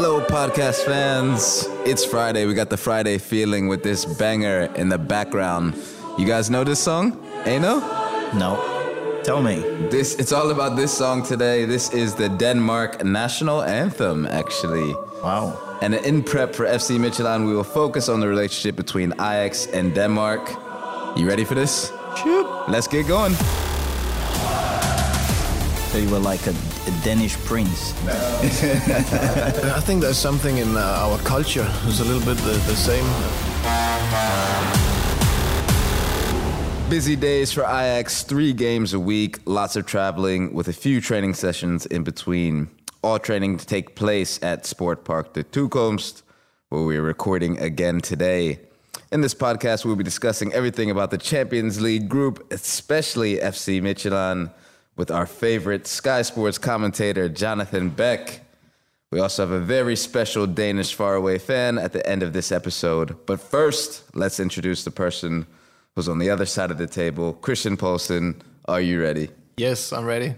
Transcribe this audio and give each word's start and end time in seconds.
Hello, 0.00 0.20
podcast 0.20 0.84
fans. 0.84 1.66
It's 1.84 2.04
Friday. 2.04 2.46
We 2.46 2.54
got 2.54 2.70
the 2.70 2.76
Friday 2.76 3.18
feeling 3.18 3.66
with 3.66 3.82
this 3.82 4.04
banger 4.04 4.72
in 4.76 4.88
the 4.88 4.96
background. 4.96 5.74
You 6.16 6.24
guys 6.24 6.48
know 6.50 6.62
this 6.62 6.78
song? 6.78 7.20
Enoh? 7.44 7.80
No. 8.32 8.38
No. 8.38 9.20
Tell 9.24 9.42
me. 9.42 9.56
This 9.90 10.14
it's 10.14 10.30
all 10.30 10.52
about 10.52 10.76
this 10.76 10.96
song 10.96 11.24
today. 11.24 11.64
This 11.64 11.92
is 11.92 12.14
the 12.14 12.28
Denmark 12.28 13.04
national 13.04 13.64
anthem, 13.64 14.24
actually. 14.26 14.94
Wow. 15.20 15.58
And 15.82 15.94
in 15.94 16.22
prep 16.22 16.54
for 16.54 16.64
FC 16.64 16.96
Midtjylland, 16.96 17.48
we 17.48 17.56
will 17.56 17.64
focus 17.64 18.08
on 18.08 18.20
the 18.20 18.28
relationship 18.28 18.76
between 18.76 19.10
Ajax 19.14 19.66
and 19.66 19.92
Denmark. 19.96 20.48
You 21.16 21.26
ready 21.26 21.44
for 21.44 21.56
this? 21.56 21.90
Sure. 22.22 22.44
Let's 22.68 22.86
get 22.86 23.08
going. 23.08 23.32
You 25.92 26.08
were 26.08 26.20
like 26.20 26.46
a, 26.46 26.54
a 26.88 27.04
Danish 27.04 27.36
prince. 27.44 27.92
I 28.06 29.80
think 29.80 30.00
there's 30.00 30.16
something 30.16 30.56
in 30.56 30.74
uh, 30.74 30.80
our 30.80 31.18
culture 31.18 31.64
who's 31.64 32.00
a 32.00 32.04
little 32.04 32.24
bit 32.24 32.38
the, 32.38 32.52
the 32.52 32.76
same. 32.76 33.04
Busy 36.88 37.16
days 37.16 37.52
for 37.52 37.64
Ajax, 37.64 38.22
three 38.22 38.54
games 38.54 38.94
a 38.94 39.00
week, 39.00 39.38
lots 39.44 39.76
of 39.76 39.84
traveling 39.84 40.54
with 40.54 40.68
a 40.68 40.72
few 40.72 41.02
training 41.02 41.34
sessions 41.34 41.84
in 41.84 42.04
between. 42.04 42.70
All 43.02 43.18
training 43.18 43.58
to 43.58 43.66
take 43.66 43.94
place 43.94 44.42
at 44.42 44.64
Sport 44.64 45.04
Park 45.04 45.34
de 45.34 45.44
Toekomst, 45.44 46.22
where 46.70 46.84
we're 46.84 47.02
recording 47.02 47.58
again 47.58 48.00
today. 48.00 48.60
In 49.12 49.20
this 49.20 49.34
podcast, 49.34 49.84
we'll 49.84 49.96
be 49.96 50.04
discussing 50.04 50.52
everything 50.54 50.90
about 50.90 51.10
the 51.10 51.18
Champions 51.18 51.80
League 51.80 52.08
group, 52.08 52.50
especially 52.50 53.36
FC 53.36 53.82
Midtjylland, 53.82 54.50
with 54.98 55.10
our 55.10 55.24
favorite 55.24 55.86
Sky 55.86 56.20
Sports 56.22 56.58
commentator, 56.58 57.28
Jonathan 57.28 57.88
Beck. 57.88 58.40
We 59.10 59.20
also 59.20 59.44
have 59.44 59.52
a 59.52 59.60
very 59.60 59.96
special 59.96 60.46
Danish 60.46 60.92
faraway 60.92 61.38
fan 61.38 61.78
at 61.78 61.92
the 61.92 62.06
end 62.06 62.22
of 62.22 62.34
this 62.34 62.52
episode. 62.52 63.16
But 63.24 63.40
first, 63.40 64.04
let's 64.14 64.38
introduce 64.38 64.84
the 64.84 64.90
person 64.90 65.46
who's 65.94 66.08
on 66.08 66.18
the 66.18 66.28
other 66.28 66.44
side 66.44 66.70
of 66.70 66.76
the 66.76 66.86
table, 66.86 67.32
Christian 67.34 67.76
Poulsen. 67.76 68.42
Are 68.66 68.80
you 68.80 69.00
ready? 69.00 69.30
Yes, 69.56 69.92
I'm 69.92 70.04
ready. 70.04 70.34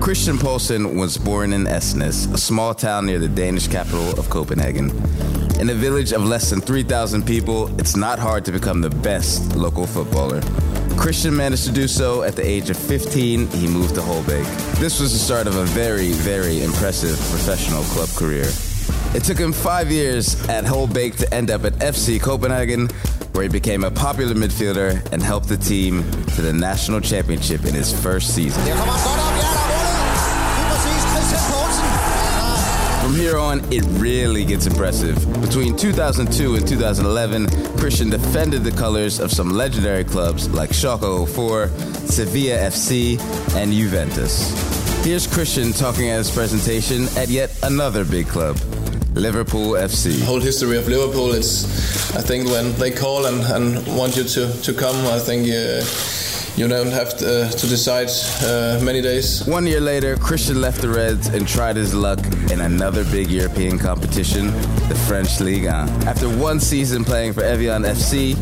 Christian 0.00 0.38
Poulsen 0.38 0.98
was 0.98 1.18
born 1.18 1.52
in 1.52 1.64
Asnæs, 1.64 2.32
a 2.32 2.38
small 2.38 2.74
town 2.74 3.06
near 3.06 3.18
the 3.18 3.28
Danish 3.28 3.68
capital 3.68 4.18
of 4.18 4.30
Copenhagen. 4.30 4.88
In 5.60 5.68
a 5.68 5.74
village 5.74 6.12
of 6.12 6.24
less 6.24 6.48
than 6.48 6.62
3,000 6.62 7.26
people, 7.26 7.68
it's 7.78 7.94
not 7.94 8.18
hard 8.18 8.46
to 8.46 8.52
become 8.52 8.80
the 8.80 8.88
best 8.88 9.54
local 9.54 9.86
footballer. 9.86 10.40
Christian 11.00 11.34
managed 11.34 11.64
to 11.64 11.72
do 11.72 11.88
so 11.88 12.22
at 12.24 12.36
the 12.36 12.46
age 12.46 12.68
of 12.68 12.76
15. 12.76 13.48
He 13.52 13.66
moved 13.66 13.94
to 13.94 14.02
Holbæk. 14.02 14.44
This 14.78 15.00
was 15.00 15.14
the 15.14 15.18
start 15.18 15.46
of 15.46 15.56
a 15.56 15.64
very, 15.64 16.12
very 16.12 16.62
impressive 16.62 17.18
professional 17.30 17.82
club 17.84 18.10
career. 18.10 18.44
It 19.14 19.24
took 19.24 19.38
him 19.38 19.50
five 19.50 19.90
years 19.90 20.38
at 20.50 20.64
Holbæk 20.64 21.16
to 21.16 21.34
end 21.34 21.50
up 21.50 21.64
at 21.64 21.72
FC 21.78 22.20
Copenhagen, 22.20 22.88
where 23.32 23.44
he 23.44 23.48
became 23.48 23.82
a 23.82 23.90
popular 23.90 24.34
midfielder 24.34 25.10
and 25.10 25.22
helped 25.22 25.48
the 25.48 25.56
team 25.56 26.02
to 26.34 26.42
the 26.42 26.52
national 26.52 27.00
championship 27.00 27.64
in 27.64 27.72
his 27.72 27.98
first 28.02 28.34
season. 28.34 28.62
From 33.10 33.18
here 33.18 33.38
on, 33.38 33.60
it 33.72 33.82
really 34.00 34.44
gets 34.44 34.66
impressive. 34.66 35.16
Between 35.42 35.76
2002 35.76 36.54
and 36.54 36.68
2011, 36.68 37.48
Christian 37.76 38.08
defended 38.08 38.62
the 38.62 38.70
colors 38.70 39.18
of 39.18 39.32
some 39.32 39.50
legendary 39.50 40.04
clubs 40.04 40.48
like 40.50 40.70
Schalke 40.70 41.28
04, 41.28 41.66
Sevilla 42.06 42.58
FC, 42.70 43.18
and 43.56 43.72
Juventus. 43.72 44.54
Here's 45.04 45.26
Christian 45.26 45.72
talking 45.72 46.08
at 46.08 46.18
his 46.18 46.30
presentation 46.30 47.08
at 47.16 47.28
yet 47.28 47.50
another 47.64 48.04
big 48.04 48.28
club, 48.28 48.56
Liverpool 49.14 49.72
FC. 49.72 50.22
whole 50.22 50.38
history 50.38 50.78
of 50.78 50.86
Liverpool. 50.86 51.32
It's, 51.32 52.14
I 52.14 52.20
think, 52.20 52.46
when 52.46 52.72
they 52.76 52.92
call 52.92 53.26
and, 53.26 53.40
and 53.40 53.96
want 53.98 54.16
you 54.16 54.22
to, 54.22 54.52
to 54.62 54.72
come, 54.72 54.94
I 55.08 55.18
think 55.18 55.48
uh, 55.48 55.82
you 56.56 56.68
don't 56.68 56.90
have 56.90 57.16
to, 57.18 57.44
uh, 57.44 57.50
to 57.50 57.66
decide 57.66 58.08
uh, 58.42 58.80
many 58.82 59.00
days. 59.00 59.46
One 59.46 59.66
year 59.66 59.80
later, 59.80 60.16
Christian 60.16 60.60
left 60.60 60.80
the 60.80 60.88
Reds 60.88 61.28
and 61.28 61.46
tried 61.46 61.76
his 61.76 61.94
luck 61.94 62.18
in 62.50 62.60
another 62.60 63.04
big 63.04 63.30
European 63.30 63.78
competition, 63.78 64.46
the 64.88 65.04
French 65.06 65.40
Ligue 65.40 65.64
1. 65.64 65.72
After 66.06 66.28
one 66.28 66.60
season 66.60 67.04
playing 67.04 67.32
for 67.32 67.42
Evian 67.42 67.82
FC, 67.82 68.36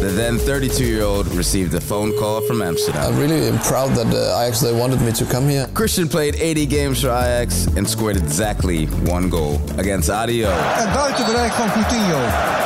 the 0.00 0.08
then 0.08 0.38
32 0.38 0.84
year 0.84 1.02
old 1.02 1.26
received 1.34 1.74
a 1.74 1.80
phone 1.80 2.16
call 2.18 2.40
from 2.40 2.62
Amsterdam. 2.62 3.12
I'm 3.12 3.18
really 3.18 3.50
proud 3.58 3.94
that 3.96 4.06
uh, 4.14 4.40
Ajax 4.42 4.60
they 4.60 4.72
wanted 4.72 5.00
me 5.02 5.12
to 5.12 5.24
come 5.24 5.48
here. 5.48 5.66
Christian 5.74 6.08
played 6.08 6.36
80 6.36 6.66
games 6.66 7.00
for 7.02 7.08
Ajax 7.08 7.66
and 7.76 7.88
scored 7.88 8.16
exactly 8.16 8.86
one 9.06 9.28
goal 9.28 9.60
against 9.78 10.08
Adio. 10.10 10.48
En 10.50 10.92
buiten 10.92 11.24
bereik 11.26 11.52
van 11.52 11.72
Coutinho. 11.72 12.18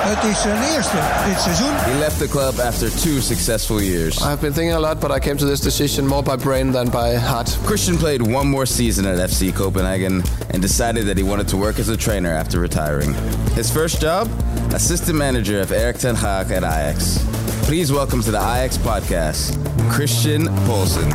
Het 0.05 0.31
is 0.31 0.41
zijn 0.41 0.63
eerste 0.75 0.97
dit 1.29 1.41
seizoen. 1.41 1.75
He 1.75 1.99
left 1.99 2.19
the 2.19 2.29
club 2.29 2.59
after 2.61 2.91
two 2.91 3.21
successful 3.21 3.81
years. 3.81 4.17
I've 4.17 4.41
been 4.41 4.53
thinking 4.53 4.73
a 4.75 4.81
lot, 4.81 5.01
but 5.01 5.11
I 5.11 5.19
came 5.19 5.37
to 5.37 5.47
this 5.47 5.61
decision 5.61 6.07
more 6.07 6.23
by 6.23 6.37
brain 6.37 6.73
than 6.73 6.91
by 6.91 7.17
heart. 7.17 7.59
Christian 7.65 7.97
played 7.97 8.21
one 8.23 8.47
more 8.49 8.67
season 8.67 9.07
at 9.07 9.31
FC 9.31 9.53
Copenhagen 9.53 10.23
and 10.51 10.63
decided 10.63 11.07
that 11.07 11.17
he 11.17 11.23
wanted 11.23 11.49
to 11.49 11.57
work 11.57 11.79
as 11.79 11.89
a 11.89 11.97
trainer 11.97 12.31
after 12.31 12.61
retiring. 12.61 13.15
His 13.55 13.71
first 13.71 14.01
job? 14.01 14.29
Assistant 14.73 15.17
manager 15.19 15.61
of 15.63 15.71
Erik 15.71 15.99
ten 15.99 16.15
Hag 16.15 16.51
at 16.51 16.63
Ajax. 16.63 17.22
Please 17.65 17.91
welcome 17.91 18.23
to 18.23 18.31
the 18.31 18.39
Ajax 18.39 18.77
podcast, 18.77 19.57
Christian 19.91 20.47
Poulsen. 20.67 21.09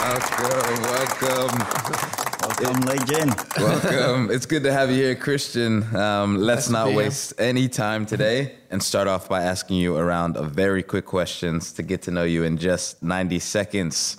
Welcome, 0.00 0.82
welcome. 0.82 2.14
Welcome, 2.40 2.80
legend. 2.82 3.34
Welcome. 3.58 4.30
it's 4.30 4.46
good 4.46 4.62
to 4.62 4.72
have 4.72 4.90
you 4.90 4.96
here, 4.96 5.14
Christian. 5.14 5.94
Um, 5.94 6.36
let's 6.36 6.66
to 6.66 6.72
not 6.72 6.84
be 6.86 6.92
here. 6.92 6.98
waste 6.98 7.34
any 7.38 7.68
time 7.68 8.06
today 8.06 8.54
and 8.70 8.82
start 8.82 9.08
off 9.08 9.28
by 9.28 9.42
asking 9.42 9.76
you 9.76 9.96
a 9.96 10.04
round 10.04 10.36
of 10.36 10.52
very 10.52 10.82
quick 10.82 11.04
questions 11.04 11.72
to 11.72 11.82
get 11.82 12.02
to 12.02 12.10
know 12.10 12.24
you 12.24 12.44
in 12.44 12.56
just 12.56 13.02
90 13.02 13.38
seconds. 13.40 14.16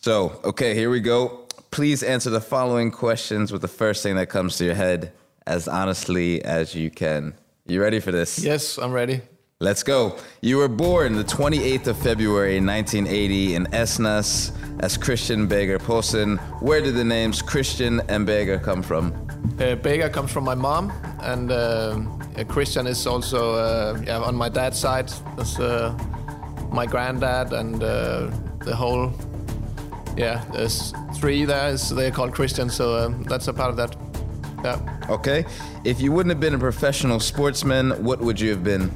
So, 0.00 0.40
okay, 0.44 0.74
here 0.74 0.90
we 0.90 1.00
go. 1.00 1.46
Please 1.70 2.02
answer 2.02 2.30
the 2.30 2.40
following 2.40 2.90
questions 2.90 3.52
with 3.52 3.62
the 3.62 3.68
first 3.68 4.02
thing 4.02 4.16
that 4.16 4.28
comes 4.28 4.56
to 4.58 4.64
your 4.64 4.74
head 4.74 5.12
as 5.46 5.68
honestly 5.68 6.42
as 6.44 6.74
you 6.74 6.90
can. 6.90 7.34
You 7.66 7.80
ready 7.80 8.00
for 8.00 8.12
this? 8.12 8.42
Yes, 8.42 8.78
I'm 8.78 8.92
ready. 8.92 9.20
Let's 9.62 9.82
go. 9.82 10.16
You 10.40 10.56
were 10.56 10.68
born 10.68 11.16
the 11.16 11.24
28th 11.24 11.88
of 11.88 11.98
February 11.98 12.58
1980 12.62 13.56
in 13.56 13.66
Asnæs 13.66 14.52
as 14.80 14.96
Christian 14.96 15.46
Bager 15.46 15.78
Poulsen. 15.78 16.38
Where 16.62 16.80
did 16.80 16.94
the 16.94 17.04
names 17.04 17.42
Christian 17.42 18.00
and 18.08 18.26
Bager 18.26 18.58
come 18.62 18.82
from? 18.82 19.12
Uh, 19.60 20.08
comes 20.08 20.32
from 20.32 20.44
my 20.44 20.54
mom, 20.54 20.90
and 21.20 21.52
uh, 21.52 22.00
uh, 22.38 22.44
Christian 22.44 22.86
is 22.86 23.06
also 23.06 23.56
uh, 23.56 24.00
yeah, 24.06 24.20
on 24.20 24.34
my 24.34 24.48
dad's 24.48 24.78
side. 24.78 25.12
That's 25.36 25.58
uh, 25.58 25.94
my 26.72 26.86
granddad, 26.86 27.52
and 27.52 27.82
uh, 27.82 28.30
the 28.64 28.74
whole 28.74 29.12
yeah, 30.16 30.42
there's 30.54 30.94
three 31.16 31.44
there. 31.44 31.68
Is 31.68 31.90
they're 31.90 32.10
called 32.10 32.32
Christian, 32.32 32.70
so 32.70 32.96
um, 32.96 33.24
that's 33.24 33.46
a 33.48 33.52
part 33.52 33.68
of 33.68 33.76
that. 33.76 33.94
Yeah, 34.64 35.00
Okay. 35.10 35.44
If 35.84 36.00
you 36.00 36.12
wouldn't 36.12 36.30
have 36.30 36.38
been 36.38 36.54
a 36.54 36.58
professional 36.58 37.18
sportsman, 37.18 37.90
what 38.04 38.20
would 38.20 38.38
you 38.38 38.50
have 38.50 38.62
been? 38.62 38.92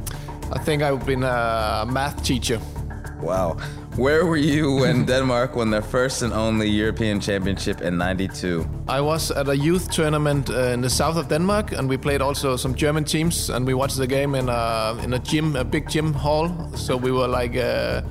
I 0.55 0.59
think 0.59 0.83
I've 0.83 1.05
been 1.05 1.25
a 1.25 1.85
math 1.87 2.23
teacher. 2.23 2.61
Wow. 3.21 3.57
Where 3.97 4.25
were 4.27 4.37
you 4.37 4.77
when 4.77 5.05
Denmark 5.07 5.57
won 5.57 5.71
their 5.71 5.83
first 5.83 6.23
and 6.23 6.33
only 6.33 6.69
European 6.69 7.21
Championship 7.21 7.81
in 7.81 7.97
92? 7.99 8.67
I 8.89 9.01
was 9.01 9.31
at 9.31 9.49
a 9.49 9.57
youth 9.57 9.91
tournament 9.91 10.51
uh, 10.51 10.73
in 10.75 10.81
the 10.81 10.91
south 10.91 11.17
of 11.17 11.29
Denmark, 11.29 11.73
and 11.73 11.89
we 11.89 11.97
played 11.97 12.21
also 12.21 12.57
some 12.57 12.75
German 12.75 13.05
teams, 13.05 13.51
and 13.51 13.67
we 13.67 13.75
watched 13.75 13.97
the 13.97 14.07
game 14.07 14.35
in 14.35 14.49
a 14.49 14.97
in 15.03 15.15
a 15.15 15.19
gym, 15.19 15.57
a 15.57 15.65
big 15.65 15.89
gym 15.89 16.13
hall. 16.13 16.49
So 16.77 16.97
we 16.97 17.11
were 17.11 17.29
like, 17.29 17.57
uh, 17.57 18.03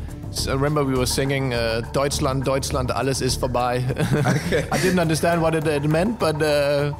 I 0.47 0.53
remember 0.53 0.83
we 0.83 0.95
were 0.97 1.05
singing 1.05 1.53
uh, 1.53 1.81
"Deutschland, 1.93 2.43
Deutschland, 2.43 2.91
alles 2.91 3.21
ist 3.21 3.39
vorbei." 3.39 3.83
I 4.71 4.77
didn't 4.79 4.99
understand 4.99 5.41
what 5.41 5.55
it, 5.55 5.67
it 5.67 5.83
meant, 5.87 6.19
but 6.19 6.41
uh, 6.41 6.93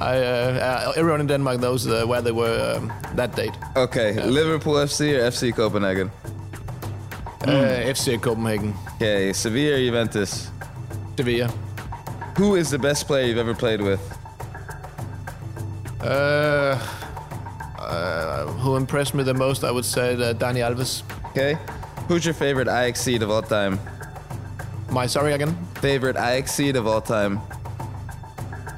I, 0.00 0.16
uh, 0.18 0.88
uh, 0.88 0.92
everyone 0.96 1.20
in 1.20 1.26
Denmark 1.26 1.60
knows 1.60 1.86
uh, 1.86 2.04
where 2.06 2.22
they 2.22 2.32
were 2.32 2.76
um, 2.78 2.92
that 3.16 3.36
date. 3.36 3.52
Okay. 3.76 4.12
Liverpool 4.24 4.74
FC 4.74 5.14
or 5.18 5.30
FC 5.30 5.52
Copenhagen? 5.54 6.10
Uh, 7.42 7.92
FC 7.94 8.20
Copenhagen, 8.20 8.74
Okay. 8.96 9.32
Sevilla 9.32 9.76
or 9.76 9.78
Juventus? 9.78 10.50
Sevilla. 11.16 11.48
Who 12.38 12.54
is 12.56 12.70
the 12.70 12.78
best 12.78 13.06
player 13.06 13.26
you've 13.26 13.38
ever 13.38 13.54
played 13.54 13.80
with? 13.80 14.00
Uh, 16.02 16.78
uh, 17.78 18.46
who 18.62 18.76
impressed 18.76 19.14
me 19.14 19.22
the 19.22 19.34
most, 19.34 19.64
I 19.64 19.70
would 19.70 19.84
say, 19.84 20.16
Dani 20.38 20.60
Alves. 20.60 21.02
Okay. 21.30 21.56
Who's 22.10 22.24
your 22.24 22.34
favorite 22.34 22.66
Ajax 22.66 23.02
seed 23.02 23.22
of 23.22 23.30
all 23.30 23.40
time? 23.40 23.78
My 24.90 25.06
sorry 25.06 25.32
again. 25.32 25.56
Favorite 25.76 26.16
Ajax 26.16 26.50
seed 26.50 26.74
of 26.74 26.84
all 26.84 27.00
time? 27.00 27.38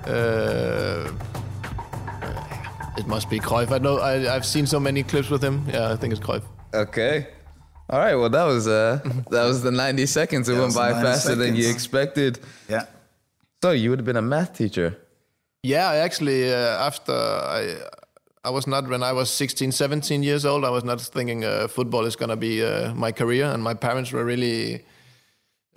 Uh, 0.06 1.11
it 2.99 3.06
must 3.06 3.31
be 3.31 3.40
Cruyff. 3.40 3.73
I 3.73 3.79
know. 3.79 4.00
I, 4.00 4.37
I've 4.37 4.44
seen 4.44 4.67
so 4.67 4.79
many 4.79 5.02
clips 5.02 5.31
with 5.31 5.43
him. 5.43 5.64
Yeah, 5.67 5.93
I 5.93 5.96
think 5.96 6.12
it's 6.12 6.20
Cruyff. 6.20 6.43
Okay. 6.75 7.29
All 7.88 8.00
right. 8.00 8.14
Well, 8.17 8.29
that 8.29 8.44
was 8.44 8.69
uh, 8.69 9.00
that 9.31 9.44
was 9.44 9.62
the 9.62 9.73
90 9.73 10.05
seconds. 10.05 10.50
It 10.50 10.58
went 10.58 10.75
by 10.75 10.90
90 10.90 11.02
faster 11.02 11.34
than 11.34 11.56
you 11.56 11.70
expected. 11.70 12.38
Yeah. 12.69 12.84
So 13.62 13.70
you 13.70 13.88
would 13.88 13.99
have 13.99 14.05
been 14.05 14.19
a 14.19 14.20
math 14.20 14.58
teacher. 14.58 14.99
Yeah, 15.62 15.88
I 15.88 15.96
actually 15.96 16.52
uh, 16.52 16.87
after 16.87 17.14
I 17.14 17.79
I 18.44 18.50
was 18.50 18.67
not 18.67 18.89
when 18.89 19.03
I 19.05 19.12
was 19.12 19.31
16, 19.31 19.71
17 19.71 20.23
years 20.23 20.44
old. 20.44 20.65
I 20.65 20.71
was 20.71 20.83
not 20.83 21.00
thinking 21.00 21.44
uh, 21.44 21.69
football 21.69 22.05
is 22.06 22.17
gonna 22.17 22.37
be 22.37 22.65
uh, 22.65 22.93
my 22.94 23.12
career, 23.12 23.47
and 23.47 23.62
my 23.62 23.75
parents 23.75 24.11
were 24.11 24.25
really 24.25 24.85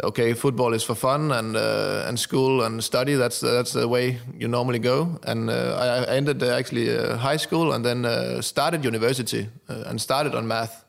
okay. 0.03 0.33
Football 0.33 0.73
is 0.73 0.83
for 0.83 0.95
fun, 0.95 1.31
and 1.31 1.55
uh, 1.55 2.05
and 2.07 2.19
school 2.19 2.63
and 2.63 2.83
study. 2.83 3.13
That's 3.13 3.39
that's 3.39 3.73
the 3.73 3.87
way 3.87 4.19
you 4.35 4.47
normally 4.47 4.79
go. 4.79 5.19
And 5.23 5.49
uh, 5.51 5.77
I, 5.79 6.11
I 6.11 6.15
ended 6.15 6.41
actually 6.41 6.89
uh, 6.97 7.17
high 7.17 7.37
school, 7.37 7.71
and 7.73 7.85
then 7.85 8.03
uh, 8.03 8.41
started 8.41 8.83
university, 8.83 9.47
and 9.67 10.01
started 10.01 10.33
on 10.33 10.47
math. 10.47 10.85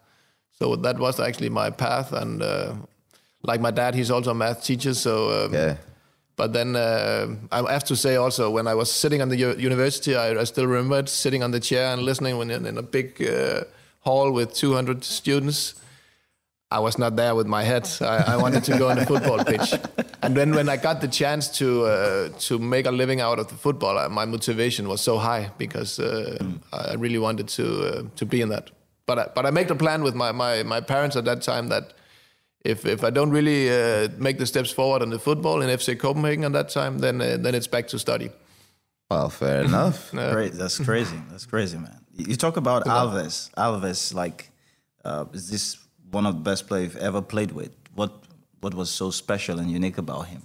So 0.52 0.76
that 0.76 0.99
was 0.99 1.20
actually 1.20 1.50
my 1.50 1.69
path, 1.69 2.12
and 2.12 2.43
like 3.43 3.61
my 3.61 3.70
dad, 3.70 3.94
he's 3.94 4.11
also 4.11 4.31
a 4.31 4.34
math 4.34 4.64
teacher. 4.64 4.94
So 4.94 5.44
um, 5.44 5.52
Yeah. 5.52 5.76
But 6.37 6.53
then 6.53 6.77
uh, 6.77 7.35
I 7.50 7.73
have 7.73 7.85
to 7.85 7.97
say 7.97 8.17
also, 8.17 8.50
when 8.50 8.67
I 8.67 8.75
was 8.75 8.93
sitting 8.93 9.23
on 9.23 9.29
the 9.31 9.37
university, 9.37 10.15
I, 10.15 10.38
I 10.38 10.44
still 10.44 10.67
remembered 10.67 11.09
sitting 11.09 11.43
on 11.43 11.50
the 11.50 11.61
chair 11.61 11.93
and 11.93 12.03
listening 12.03 12.37
when 12.37 12.50
in, 12.50 12.67
in 12.67 12.79
a 12.79 12.83
big 12.83 13.23
uh, 13.23 13.65
hall 14.00 14.31
with 14.31 14.55
200 14.55 15.03
students. 15.03 15.75
I 16.71 16.81
was 16.81 16.99
not 16.99 17.15
there 17.17 17.35
with 17.35 17.47
my 17.47 17.62
head. 17.62 17.88
I, 18.00 18.35
I 18.35 18.37
wanted 18.37 18.65
to 18.65 18.77
go 18.77 18.91
on 18.91 18.97
the 18.97 19.06
football 19.06 19.44
pitch. 19.44 19.75
And 20.23 20.37
then 20.37 20.53
when 20.53 20.69
I 20.69 20.77
got 20.77 21.00
the 21.00 21.09
chance 21.09 21.49
to 21.59 21.85
uh, 21.85 22.29
to 22.49 22.59
make 22.59 22.87
a 22.87 22.91
living 22.91 23.21
out 23.21 23.38
of 23.38 23.47
the 23.47 23.55
football, 23.55 23.97
uh, 23.97 24.09
my 24.09 24.25
motivation 24.25 24.88
was 24.88 25.00
so 25.00 25.17
high 25.17 25.50
because 25.59 26.00
uh, 26.00 26.37
I 26.73 26.94
really 26.94 27.19
wanted 27.19 27.49
to 27.49 27.67
uh, 27.87 28.03
to 28.17 28.27
be 28.27 28.41
in 28.41 28.49
that. 28.49 28.71
But 29.06 29.19
I, 29.19 29.29
but 29.35 29.47
I 29.47 29.50
made 29.50 29.71
a 29.71 29.77
plan 29.77 30.03
with 30.03 30.15
my, 30.15 30.33
my, 30.33 30.65
my 30.65 30.81
parents 30.81 31.17
at 31.17 31.25
that 31.25 31.41
time 31.41 31.69
that 31.69 31.93
if 32.66 32.84
if 32.84 33.04
I 33.04 33.10
don't 33.10 33.30
really 33.30 33.70
uh, 33.70 34.08
make 34.18 34.38
the 34.38 34.46
steps 34.46 34.70
forward 34.70 35.02
in 35.02 35.10
the 35.10 35.18
football 35.18 35.62
in 35.62 35.68
FC 35.68 35.98
Copenhagen 35.98 36.44
at 36.44 36.52
that 36.52 36.68
time, 36.68 36.98
then 36.98 37.20
uh, 37.20 37.36
then 37.42 37.54
it's 37.54 37.68
back 37.68 37.86
to 37.88 37.98
study. 37.98 38.30
Well, 39.10 39.30
fair 39.30 39.62
enough. 39.62 40.10
Great. 40.32 40.52
That's 40.52 40.78
crazy. 40.78 41.18
That's 41.30 41.46
crazy, 41.46 41.78
man. 41.78 42.00
You 42.16 42.26
you 42.30 42.36
talk 42.36 42.56
about 42.56 42.84
Alves. 42.86 43.50
Alves, 43.56 44.12
like, 44.14 44.50
uh, 45.04 45.24
is 45.32 45.48
this 45.48 45.78
one 46.10 46.26
of 46.26 46.34
the 46.34 46.50
best 46.50 46.66
players 46.66 46.94
you've 46.94 47.02
ever 47.02 47.22
played 47.22 47.52
with? 47.52 47.72
What 47.94 48.10
What 48.60 48.74
was 48.74 48.90
so 48.90 49.10
special 49.10 49.58
and 49.60 49.70
unique 49.70 49.98
about 49.98 50.26
him? 50.26 50.42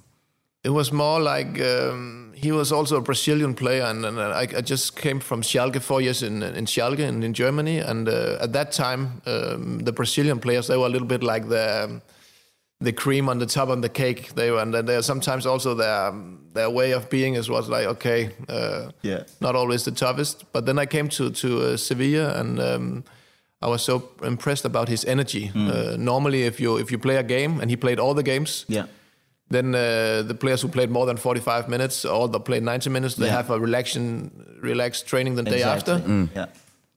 It 0.63 0.69
was 0.69 0.91
more 0.91 1.19
like 1.19 1.59
um, 1.59 2.20
he 2.41 2.51
was 2.51 2.71
also 2.71 2.97
a 2.97 3.01
Brazilian 3.01 3.53
player, 3.53 3.83
and, 3.83 4.05
and 4.05 4.19
I, 4.19 4.41
I 4.57 4.61
just 4.61 4.95
came 4.95 5.19
from 5.19 5.41
Schalke 5.41 5.79
four 5.81 6.01
years 6.01 6.21
in 6.23 6.43
in 6.43 6.65
Schalke 6.65 6.99
in, 7.07 7.23
in 7.23 7.33
Germany, 7.33 7.79
and 7.79 8.07
uh, 8.09 8.37
at 8.43 8.51
that 8.53 8.71
time 8.71 9.21
um, 9.25 9.79
the 9.85 9.91
Brazilian 9.91 10.39
players 10.39 10.67
they 10.67 10.77
were 10.77 10.87
a 10.87 10.91
little 10.91 11.07
bit 11.07 11.23
like 11.23 11.47
the 11.49 11.83
um, 11.83 12.01
the 12.85 12.91
cream 12.93 13.29
on 13.29 13.39
the 13.39 13.45
top 13.45 13.69
of 13.69 13.81
the 13.81 13.89
cake. 13.89 14.33
They 14.35 14.49
were, 14.51 14.61
and 14.61 14.73
they 14.73 15.01
sometimes 15.01 15.45
also 15.45 15.75
their 15.75 16.13
their 16.53 16.69
way 16.69 16.93
of 16.95 17.09
being 17.09 17.35
is 17.37 17.47
was 17.49 17.67
like 17.69 17.87
okay, 17.87 18.29
uh, 18.49 18.91
Yeah. 19.01 19.23
not 19.39 19.55
always 19.55 19.83
the 19.83 19.91
toughest. 19.91 20.45
But 20.53 20.65
then 20.65 20.79
I 20.79 20.85
came 20.87 21.07
to 21.09 21.29
to 21.29 21.47
uh, 21.47 21.77
Sevilla 21.77 22.39
and. 22.39 22.59
Um, 22.59 23.03
I 23.63 23.67
was 23.67 23.83
so 23.83 24.01
impressed 24.23 24.65
about 24.65 24.89
his 24.89 25.05
energy. 25.05 25.51
Uh, 25.55 25.95
normally, 25.97 26.47
if 26.47 26.59
you 26.59 26.79
if 26.79 26.91
you 26.91 26.97
play 26.99 27.17
a 27.17 27.23
game, 27.23 27.61
and 27.61 27.69
he 27.69 27.77
played 27.77 27.99
all 27.99 28.15
the 28.15 28.23
games, 28.23 28.65
Yeah. 28.67 28.85
Then 29.51 29.75
uh, 29.75 30.23
the 30.27 30.33
players 30.35 30.61
who 30.61 30.67
played 30.69 30.89
more 30.89 31.05
than 31.05 31.17
45 31.17 31.67
minutes 31.69 32.05
or 32.05 32.27
that 32.29 32.39
played 32.45 32.63
90 32.63 32.89
minutes, 32.89 33.15
they 33.15 33.25
Yeah. 33.27 33.35
have 33.37 33.49
a 33.49 33.59
relaxation, 33.59 34.31
relaxed 34.61 35.05
training 35.07 35.35
the 35.35 35.43
day 35.43 35.57
Exactly. 35.57 35.93
after. 35.93 36.29
Yeah. 36.35 36.45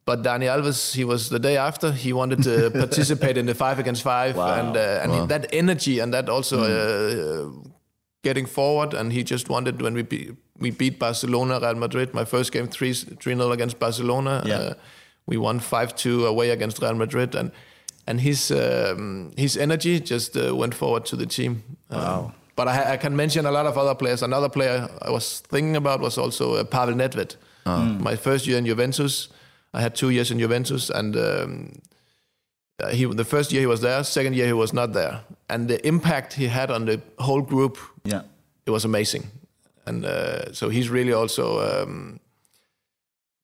But 0.07 0.23
Dani 0.23 0.47
Alves, 0.49 0.95
he 0.95 1.05
was 1.05 1.29
the 1.29 1.39
day 1.39 1.57
after. 1.57 1.91
He 1.93 2.13
wanted 2.13 2.43
to 2.45 2.71
participate 2.85 3.37
in 3.39 3.47
the 3.47 3.55
five 3.55 3.79
against 3.79 4.03
five, 4.03 4.37
Wow. 4.37 4.55
and 4.61 4.77
uh, 4.77 5.01
and 5.03 5.13
he- 5.13 5.27
that 5.27 5.47
energy 5.53 6.01
and 6.03 6.13
that 6.13 6.29
also 6.29 6.57
uh, 6.63 7.51
getting 8.23 8.47
forward. 8.47 8.95
And 8.95 9.13
he 9.13 9.23
just 9.25 9.49
wanted 9.49 9.81
when 9.83 9.95
we 9.95 10.03
be, 10.03 10.31
we 10.59 10.71
beat 10.71 10.99
Barcelona, 10.99 11.59
Real 11.61 11.75
Madrid. 11.75 12.13
My 12.15 12.25
first 12.25 12.53
game 12.53 12.67
three 12.69 12.93
three 12.95 13.35
0 13.35 13.51
against 13.53 13.79
Barcelona. 13.79 14.43
Yeah. 14.47 14.59
Uh, 14.61 14.75
we 15.27 15.37
won 15.39 15.59
five 15.61 15.95
two 15.97 16.27
away 16.27 16.51
against 16.51 16.83
Real 16.83 16.95
Madrid, 16.95 17.35
and 17.35 17.51
and 18.07 18.21
his 18.21 18.51
um, 18.51 19.33
his 19.39 19.57
energy 19.57 20.01
just 20.01 20.37
uh, 20.37 20.55
went 20.55 20.75
forward 20.75 21.05
to 21.07 21.17
the 21.17 21.27
team. 21.27 21.63
Um, 21.91 22.33
But 22.57 22.69
I, 22.69 22.93
I 22.93 22.97
can 22.97 23.17
mention 23.17 23.47
a 23.47 23.51
lot 23.51 23.67
of 23.67 23.77
other 23.77 23.95
players. 23.95 24.23
Another 24.23 24.49
player 24.49 24.89
I 25.03 25.11
was 25.11 25.41
thinking 25.41 25.77
about 25.77 26.01
was 26.01 26.19
also 26.19 26.55
uh, 26.55 26.65
Pavel 26.65 26.95
Nedved. 26.95 27.37
My 27.67 28.17
first 28.17 28.47
year 28.47 28.59
in 28.59 28.67
Juventus, 28.67 29.29
I 29.73 29.81
had 29.81 29.95
two 29.95 30.11
years 30.11 30.31
in 30.31 30.39
Juventus, 30.39 30.91
and 30.91 31.17
um, 31.17 31.73
uh, 32.83 32.89
he 32.91 33.07
the 33.07 33.25
first 33.25 33.53
year 33.53 33.61
he 33.63 33.67
was 33.67 33.81
there, 33.81 34.05
second 34.05 34.35
year 34.37 34.47
he 34.47 34.53
was 34.53 34.73
not 34.73 34.93
there, 34.93 35.21
and 35.49 35.69
the 35.69 35.79
impact 35.87 36.35
he 36.35 36.47
had 36.49 36.71
on 36.71 36.85
the 36.85 37.01
whole 37.19 37.41
group, 37.43 37.79
Yeah. 38.05 38.23
it 38.67 38.71
was 38.71 38.85
amazing. 38.85 39.23
And 39.87 40.05
uh, 40.05 40.53
so 40.53 40.69
he's 40.69 40.91
really 40.91 41.13
also 41.15 41.61
um, 41.61 42.21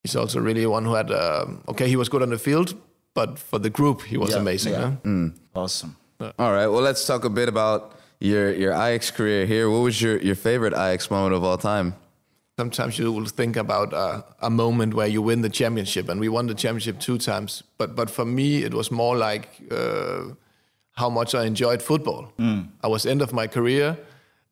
he's 0.04 0.16
also 0.16 0.38
really 0.40 0.66
one 0.66 0.84
who 0.84 0.94
had 0.94 1.10
um, 1.10 1.62
okay 1.68 1.88
he 1.88 1.96
was 1.96 2.08
good 2.08 2.22
on 2.22 2.30
the 2.30 2.38
field, 2.38 2.74
but 3.14 3.38
for 3.38 3.58
the 3.58 3.70
group 3.70 4.02
he 4.02 4.16
was 4.18 4.30
Yeah, 4.30 4.40
amazing. 4.40 4.72
yeah. 4.74 4.92
huh? 5.04 5.30
Awesome. 5.54 5.96
All 6.38 6.52
right. 6.52 6.66
Well, 6.66 6.82
let's 6.82 7.06
talk 7.06 7.24
a 7.24 7.30
bit 7.30 7.48
about 7.48 7.92
your 8.20 8.52
your 8.52 8.72
Ajax 8.72 9.10
career 9.10 9.46
here. 9.46 9.68
What 9.70 9.82
was 9.82 10.00
your 10.00 10.18
your 10.18 10.36
favorite 10.36 10.74
Ajax 10.74 11.10
moment 11.10 11.34
of 11.34 11.42
all 11.44 11.58
time? 11.58 11.94
sometimes 12.60 12.98
you 12.98 13.12
will 13.12 13.30
think 13.36 13.56
about 13.56 13.92
uh, 13.94 14.22
a 14.42 14.50
moment 14.50 14.92
where 14.94 15.08
you 15.08 15.22
win 15.22 15.42
the 15.42 15.48
championship, 15.48 16.08
and 16.10 16.20
we 16.20 16.28
won 16.28 16.46
the 16.46 16.54
championship 16.54 16.98
two 16.98 17.16
times. 17.18 17.62
But 17.78 17.94
but 17.96 18.10
for 18.10 18.24
me, 18.24 18.64
it 18.64 18.74
was 18.74 18.90
more 18.90 19.16
like 19.30 19.48
uh, 19.70 20.34
how 21.00 21.10
much 21.10 21.34
I 21.34 21.46
enjoyed 21.46 21.82
football. 21.82 22.22
I 22.84 22.88
was 22.88 23.06
end 23.06 23.22
of 23.22 23.32
my 23.32 23.48
career, 23.48 23.96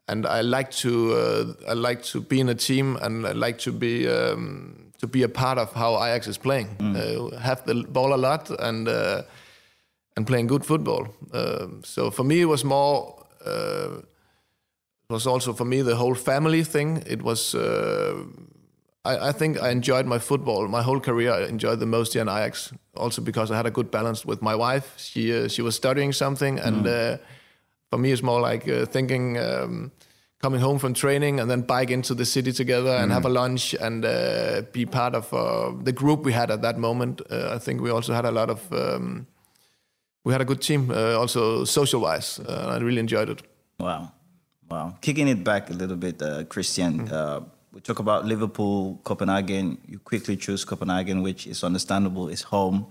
and 0.07 0.25
I 0.27 0.41
like 0.43 0.71
to 0.83 0.91
uh, 1.23 1.73
I 1.73 1.75
like 1.89 2.03
to 2.13 2.21
be 2.21 2.39
in 2.41 2.49
a 2.49 2.55
team, 2.55 2.97
and 3.03 3.27
I 3.27 3.33
like 3.33 3.59
to 3.59 3.73
be 3.73 4.09
um, 4.09 4.75
to 5.01 5.07
be 5.07 5.25
a 5.25 5.29
part 5.29 5.59
of 5.59 5.73
how 5.75 5.97
Ajax 6.05 6.27
is 6.29 6.39
playing. 6.39 6.69
Uh, 6.81 7.39
have 7.41 7.63
the 7.65 7.75
ball 7.93 8.13
a 8.15 8.21
lot 8.29 8.51
and 8.51 8.89
uh, 8.89 9.23
and 10.17 10.27
playing 10.27 10.49
good 10.49 10.65
football. 10.65 11.07
So 11.85 12.11
for 12.11 12.25
me, 12.25 12.41
it 12.41 12.49
was 12.49 12.65
more. 12.65 13.15
Uh, 13.45 13.99
it 15.09 15.13
was 15.13 15.27
also 15.27 15.53
for 15.53 15.65
me 15.65 15.83
the 15.83 15.97
whole 15.97 16.15
family 16.15 16.65
thing. 16.65 17.03
It 17.07 17.23
was. 17.23 17.55
Uh, 17.55 18.25
I, 19.05 19.29
I 19.29 19.33
think 19.33 19.63
I 19.63 19.71
enjoyed 19.71 20.07
my 20.07 20.19
football 20.19 20.69
my 20.69 20.83
whole 20.83 21.01
career. 21.01 21.33
I 21.33 21.49
enjoyed 21.49 21.81
the 21.81 21.87
most 21.87 22.13
here 22.13 22.23
in 22.23 22.29
Ajax, 22.29 22.73
also 22.95 23.23
because 23.23 23.51
I 23.51 23.57
had 23.57 23.67
a 23.67 23.71
good 23.71 23.91
balance 23.91 24.27
with 24.27 24.43
my 24.43 24.55
wife. 24.55 24.95
She 24.97 25.33
uh, 25.33 25.49
she 25.49 25.63
was 25.63 25.75
studying 25.75 26.13
something, 26.13 26.59
and 26.59 26.87
uh, 26.87 27.17
for 27.91 27.99
me 27.99 28.13
it's 28.13 28.23
more 28.23 28.41
like 28.41 28.69
uh, 28.69 28.87
thinking. 28.87 29.39
Um, 29.39 29.93
Coming 30.41 30.61
home 30.61 30.79
from 30.79 30.95
training 30.95 31.41
and 31.41 31.51
then 31.51 31.63
bike 31.63 31.91
into 31.91 32.15
the 32.15 32.25
city 32.25 32.53
together 32.53 32.91
and 32.91 33.11
have 33.11 33.25
a 33.25 33.29
lunch 33.29 33.75
and 33.75 34.05
uh, 34.05 34.63
be 34.71 34.87
part 34.87 35.17
of 35.17 35.35
uh, 35.35 35.73
the 35.83 35.91
group 35.91 36.25
we 36.25 36.33
had 36.33 36.49
at 36.53 36.63
that 36.63 36.79
moment. 36.79 37.21
Uh, 37.29 37.57
I 37.57 37.59
think 37.59 37.81
we 37.81 37.91
also 37.91 38.15
had 38.15 38.25
a 38.25 38.31
lot 38.31 38.49
of 38.49 38.73
um, 38.73 39.27
we 40.29 40.35
had 40.35 40.43
a 40.43 40.45
good 40.45 40.61
team, 40.61 40.91
uh, 40.91 41.17
also 41.23 41.65
social 41.65 42.01
wise. 42.03 42.39
Uh, 42.39 42.75
I 42.75 42.85
really 42.85 43.01
enjoyed 43.01 43.31
it. 43.31 43.41
Wow. 43.81 44.13
Wow. 44.71 44.95
Kicking 45.01 45.27
it 45.29 45.43
back 45.43 45.71
a 45.71 45.73
little 45.73 45.97
bit, 45.97 46.21
uh, 46.23 46.45
Christian, 46.45 46.93
Mm-hmm. 46.99 47.15
uh, 47.15 47.41
we 47.73 47.81
talk 47.81 47.99
about 47.99 48.25
Liverpool, 48.27 49.01
Copenhagen. 49.05 49.79
You 49.87 49.99
quickly 50.01 50.37
choose 50.37 50.65
Copenhagen, 50.67 51.23
which 51.23 51.47
is 51.47 51.65
understandable, 51.65 52.29
it's 52.29 52.43
home. 52.43 52.87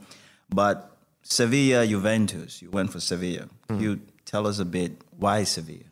But 0.49 0.77
Sevilla, 1.21 1.85
Juventus, 1.85 2.61
you 2.63 2.69
went 2.71 2.91
for 2.91 2.99
Sevilla. 2.99 3.45
Mm. 3.69 3.81
You 3.81 3.99
tell 4.25 4.47
us 4.47 4.57
a 4.59 4.65
bit 4.65 4.91
why 5.19 5.43
Sevilla? 5.45 5.86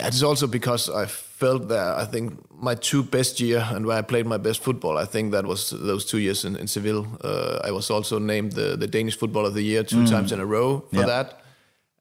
It's 0.00 0.22
also 0.22 0.46
because 0.48 0.90
I 0.90 1.06
felt 1.06 1.68
that 1.68 1.98
I 1.98 2.04
think 2.04 2.32
my 2.50 2.74
two 2.74 3.02
best 3.04 3.40
year 3.40 3.64
and 3.70 3.86
where 3.86 3.96
I 3.98 4.02
played 4.02 4.26
my 4.26 4.38
best 4.38 4.60
football, 4.62 4.98
I 4.98 5.04
think 5.04 5.32
that 5.32 5.44
was 5.46 5.70
those 5.70 6.04
two 6.04 6.18
years 6.18 6.44
in, 6.44 6.56
in 6.56 6.66
Seville. 6.66 7.06
Uh, 7.22 7.60
I 7.68 7.70
was 7.70 7.90
also 7.90 8.18
named 8.18 8.52
the, 8.52 8.76
the 8.76 8.86
Danish 8.88 9.16
Football 9.16 9.46
of 9.46 9.54
the 9.54 9.62
Year 9.62 9.84
two 9.84 10.04
times 10.06 10.32
in 10.32 10.40
a 10.40 10.46
row 10.46 10.80
for 10.90 10.96
Yeah. 11.00 11.06
that. 11.06 11.40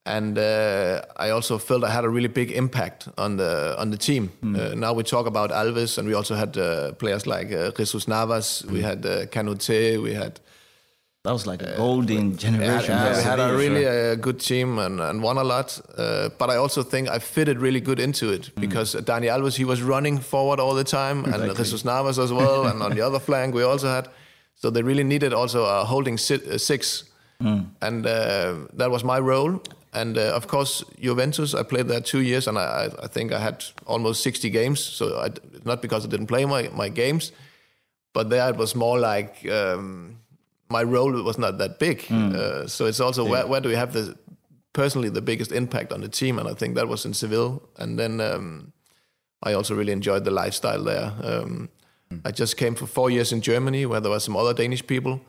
And 0.05 0.37
uh, 0.37 1.01
I 1.15 1.29
also 1.29 1.57
felt 1.57 1.83
I 1.83 1.89
had 1.89 2.03
a 2.03 2.09
really 2.09 2.27
big 2.27 2.51
impact 2.51 3.07
on 3.17 3.37
the 3.37 3.73
on 3.79 3.89
the 3.91 3.97
team. 3.97 4.31
Uh, 4.43 4.75
now 4.75 4.91
we 4.91 5.03
talk 5.03 5.25
about 5.27 5.51
Alves, 5.51 5.97
and 5.97 6.05
we 6.07 6.13
also 6.13 6.35
had 6.35 6.57
uh, 6.57 6.91
players 6.93 7.25
like 7.25 7.53
uh, 7.53 7.71
Jesus 7.77 8.05
Navas. 8.07 8.65
We 8.69 8.81
had 8.81 9.05
uh, 9.05 9.25
Kanouté. 9.27 10.01
We 10.01 10.13
had 10.13 10.41
That 11.23 11.31
was 11.31 11.47
like 11.47 11.61
a 11.63 11.77
golden 11.77 12.35
generation. 12.35 12.91
yeah, 12.97 13.13
for 13.13 13.17
we 13.17 13.23
had 13.23 13.39
a 13.39 13.55
really 13.55 13.87
uh, 13.87 14.15
good 14.15 14.41
team 14.41 14.77
and, 14.77 14.99
and 14.99 15.23
won 15.23 15.37
a 15.37 15.43
lot. 15.43 15.79
Uh, 15.97 16.27
but 16.37 16.49
I 16.49 16.57
also 16.57 16.83
think 16.83 17.07
I 17.07 17.19
fitted 17.19 17.59
really 17.59 17.79
good 17.79 17.99
into 17.99 18.29
it 18.33 18.51
Mm. 18.55 18.59
because 18.61 18.93
Dani 18.95 19.29
Alves 19.29 19.55
he 19.55 19.63
was 19.63 19.81
running 19.81 20.19
forward 20.19 20.59
all 20.59 20.73
the 20.75 20.83
time, 20.83 21.23
and 21.33 21.55
Jesus 21.55 21.85
Navas 21.85 22.19
as 22.19 22.31
well, 22.33 22.65
and 22.67 22.81
on 22.83 22.93
the 22.93 23.01
other 23.07 23.19
flank 23.19 23.55
we 23.55 23.63
also 23.63 23.87
had. 23.87 24.09
So 24.55 24.69
they 24.69 24.83
really 24.83 25.03
needed 25.05 25.33
also 25.33 25.63
a 25.63 25.85
holding 25.85 26.17
si- 26.17 26.41
uh, 26.51 26.57
six, 26.57 27.05
Mm. 27.41 27.65
and 27.81 28.05
uh, 28.05 28.55
that 28.77 28.91
was 28.91 29.03
my 29.03 29.19
role. 29.19 29.59
And 29.93 30.17
uh, 30.17 30.35
of 30.35 30.47
course, 30.47 30.83
Juventus, 31.01 31.53
I 31.53 31.63
played 31.63 31.87
there 31.87 32.01
two 32.01 32.19
years, 32.21 32.47
and 32.47 32.57
I, 32.57 32.61
I- 32.85 33.05
I 33.05 33.07
think 33.07 33.31
I 33.31 33.39
had 33.39 33.63
almost 33.85 34.21
60 34.23 34.49
games. 34.49 34.79
So 34.81 35.05
I, 35.25 35.29
not 35.63 35.81
because 35.81 36.05
I 36.05 36.09
didn't 36.09 36.27
play 36.27 36.45
my, 36.45 36.69
my 36.75 36.89
games, 36.89 37.31
but 38.13 38.29
there 38.29 38.49
it 38.49 38.57
was 38.57 38.75
more 38.75 38.99
like 38.99 39.49
um, 39.49 40.17
my 40.77 40.83
role 40.95 41.13
was 41.29 41.37
not 41.37 41.57
that 41.57 41.73
big. 41.79 41.97
Uh, 42.11 42.67
so 42.67 42.81
it's 42.89 42.99
also 42.99 43.21
where, 43.31 43.45
where 43.51 43.61
do 43.61 43.69
we 43.69 43.75
have 43.83 43.91
the 43.93 44.05
personally 44.73 45.09
the 45.09 45.21
biggest 45.21 45.51
impact 45.51 45.89
on 45.93 46.01
the 46.01 46.09
team, 46.09 46.39
and 46.39 46.47
I 46.49 46.55
think 46.59 46.75
that 46.75 46.87
was 46.87 47.05
in 47.05 47.13
Seville. 47.13 47.61
And 47.81 47.97
then 47.99 48.19
um, 48.19 48.73
I 49.47 49.53
also 49.53 49.75
really 49.75 49.93
enjoyed 49.93 50.23
the 50.25 50.31
lifestyle 50.43 50.83
there. 50.83 51.11
Um, 51.23 51.69
I 52.25 52.31
just 52.31 52.57
came 52.57 52.75
for 52.75 52.87
four 52.87 53.09
years 53.09 53.31
in 53.31 53.41
Germany, 53.41 53.85
where 53.85 53.99
there 54.01 54.11
were 54.11 54.19
some 54.19 54.37
other 54.37 54.53
Danish 54.53 54.83
people, 54.85 55.19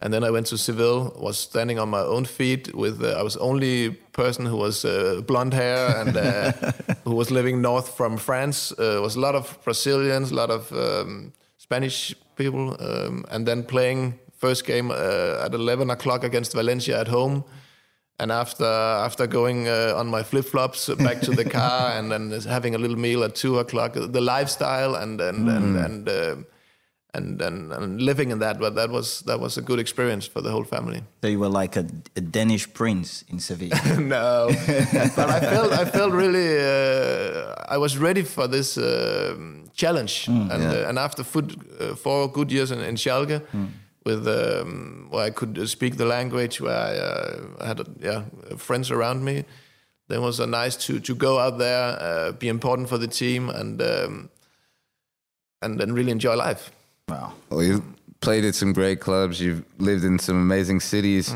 and 0.00 0.10
then 0.12 0.24
I 0.24 0.30
went 0.30 0.46
to 0.46 0.56
Seville. 0.56 1.12
Was 1.26 1.38
standing 1.38 1.78
on 1.78 1.88
my 1.90 2.00
own 2.00 2.24
feet. 2.24 2.74
With 2.74 3.02
uh, 3.02 3.20
I 3.20 3.22
was 3.22 3.36
only 3.36 3.90
person 4.12 4.46
who 4.46 4.56
was 4.56 4.84
uh, 4.84 5.20
blonde 5.26 5.54
hair 5.54 5.78
and 6.00 6.16
uh, 6.16 6.52
who 7.04 7.14
was 7.14 7.30
living 7.30 7.60
north 7.60 7.88
from 7.96 8.16
France. 8.18 8.72
Uh, 8.78 9.00
was 9.02 9.16
a 9.16 9.20
lot 9.20 9.34
of 9.34 9.58
Brazilians, 9.64 10.30
a 10.30 10.34
lot 10.34 10.50
of 10.50 10.72
um, 10.72 11.32
Spanish 11.58 12.14
people, 12.36 12.76
um, 12.80 13.24
and 13.30 13.46
then 13.46 13.62
playing 13.64 14.18
first 14.40 14.64
game 14.64 14.90
uh, 14.90 15.44
at 15.44 15.54
11 15.54 15.90
o'clock 15.90 16.24
against 16.24 16.54
Valencia 16.54 16.98
at 17.00 17.08
home. 17.08 17.44
And 18.18 18.30
after 18.30 18.66
after 19.06 19.26
going 19.26 19.66
uh, 19.66 19.94
on 19.96 20.06
my 20.08 20.22
flip 20.22 20.44
flops 20.44 20.88
back 20.88 21.20
to 21.22 21.30
the 21.30 21.44
car 21.44 21.92
and 21.98 22.10
then 22.12 22.30
having 22.42 22.74
a 22.74 22.78
little 22.78 22.98
meal 22.98 23.24
at 23.24 23.34
two 23.34 23.58
o'clock, 23.58 23.94
the 23.94 24.20
lifestyle 24.20 24.94
and 24.94 25.20
and 25.20 25.48
and 25.48 25.76
and, 25.76 26.08
uh, 26.08 26.36
and 27.14 27.42
and 27.42 27.72
and 27.72 28.00
living 28.02 28.30
in 28.30 28.38
that, 28.40 28.58
but 28.58 28.74
that 28.74 28.90
was 28.90 29.20
that 29.22 29.40
was 29.40 29.56
a 29.56 29.62
good 29.62 29.78
experience 29.78 30.28
for 30.28 30.42
the 30.42 30.50
whole 30.50 30.64
family. 30.64 31.00
So 31.22 31.28
you 31.28 31.40
were 31.40 31.48
like 31.62 31.76
a, 31.76 31.86
a 32.14 32.20
Danish 32.20 32.66
prince 32.74 33.24
in 33.30 33.40
Seville. 33.40 33.70
no, 33.98 34.48
but 35.16 35.30
I 35.30 35.40
felt 35.40 35.72
I 35.72 35.84
felt 35.86 36.12
really 36.12 36.58
uh, 36.58 37.74
I 37.74 37.78
was 37.78 37.96
ready 37.96 38.22
for 38.22 38.46
this 38.48 38.76
um 38.76 39.64
challenge, 39.72 40.28
and 40.28 40.62
uh, 40.62 40.88
and 40.88 40.98
after 40.98 41.24
food, 41.24 41.56
uh, 41.80 41.94
four 41.94 42.28
good 42.30 42.52
years 42.52 42.70
in, 42.70 42.80
in 42.80 42.96
Schalke. 42.96 43.40
With 44.04 44.26
um, 44.26 45.08
where 45.10 45.24
I 45.26 45.30
could 45.30 45.68
speak 45.68 45.96
the 45.96 46.06
language, 46.06 46.60
where 46.60 46.76
I 46.76 46.96
uh, 46.96 47.66
had 47.66 47.80
yeah 48.00 48.24
friends 48.56 48.90
around 48.90 49.24
me, 49.24 49.44
then 50.08 50.18
it 50.18 50.22
was 50.22 50.40
uh, 50.40 50.46
nice 50.46 50.76
to 50.86 51.00
to 51.00 51.14
go 51.14 51.38
out 51.38 51.58
there, 51.58 51.98
uh, 52.00 52.32
be 52.32 52.48
important 52.48 52.88
for 52.88 52.98
the 52.98 53.08
team, 53.08 53.50
and 53.50 53.80
um, 53.82 54.30
and 55.62 55.78
then 55.78 55.92
really 55.92 56.12
enjoy 56.12 56.34
life. 56.34 56.70
wow. 57.08 57.34
Well, 57.50 57.62
you've 57.62 57.84
played 58.20 58.44
at 58.44 58.54
some 58.54 58.72
great 58.72 59.00
clubs. 59.00 59.40
You've 59.40 59.64
lived 59.78 60.04
in 60.04 60.18
some 60.18 60.36
amazing 60.36 60.80
cities. 60.80 61.34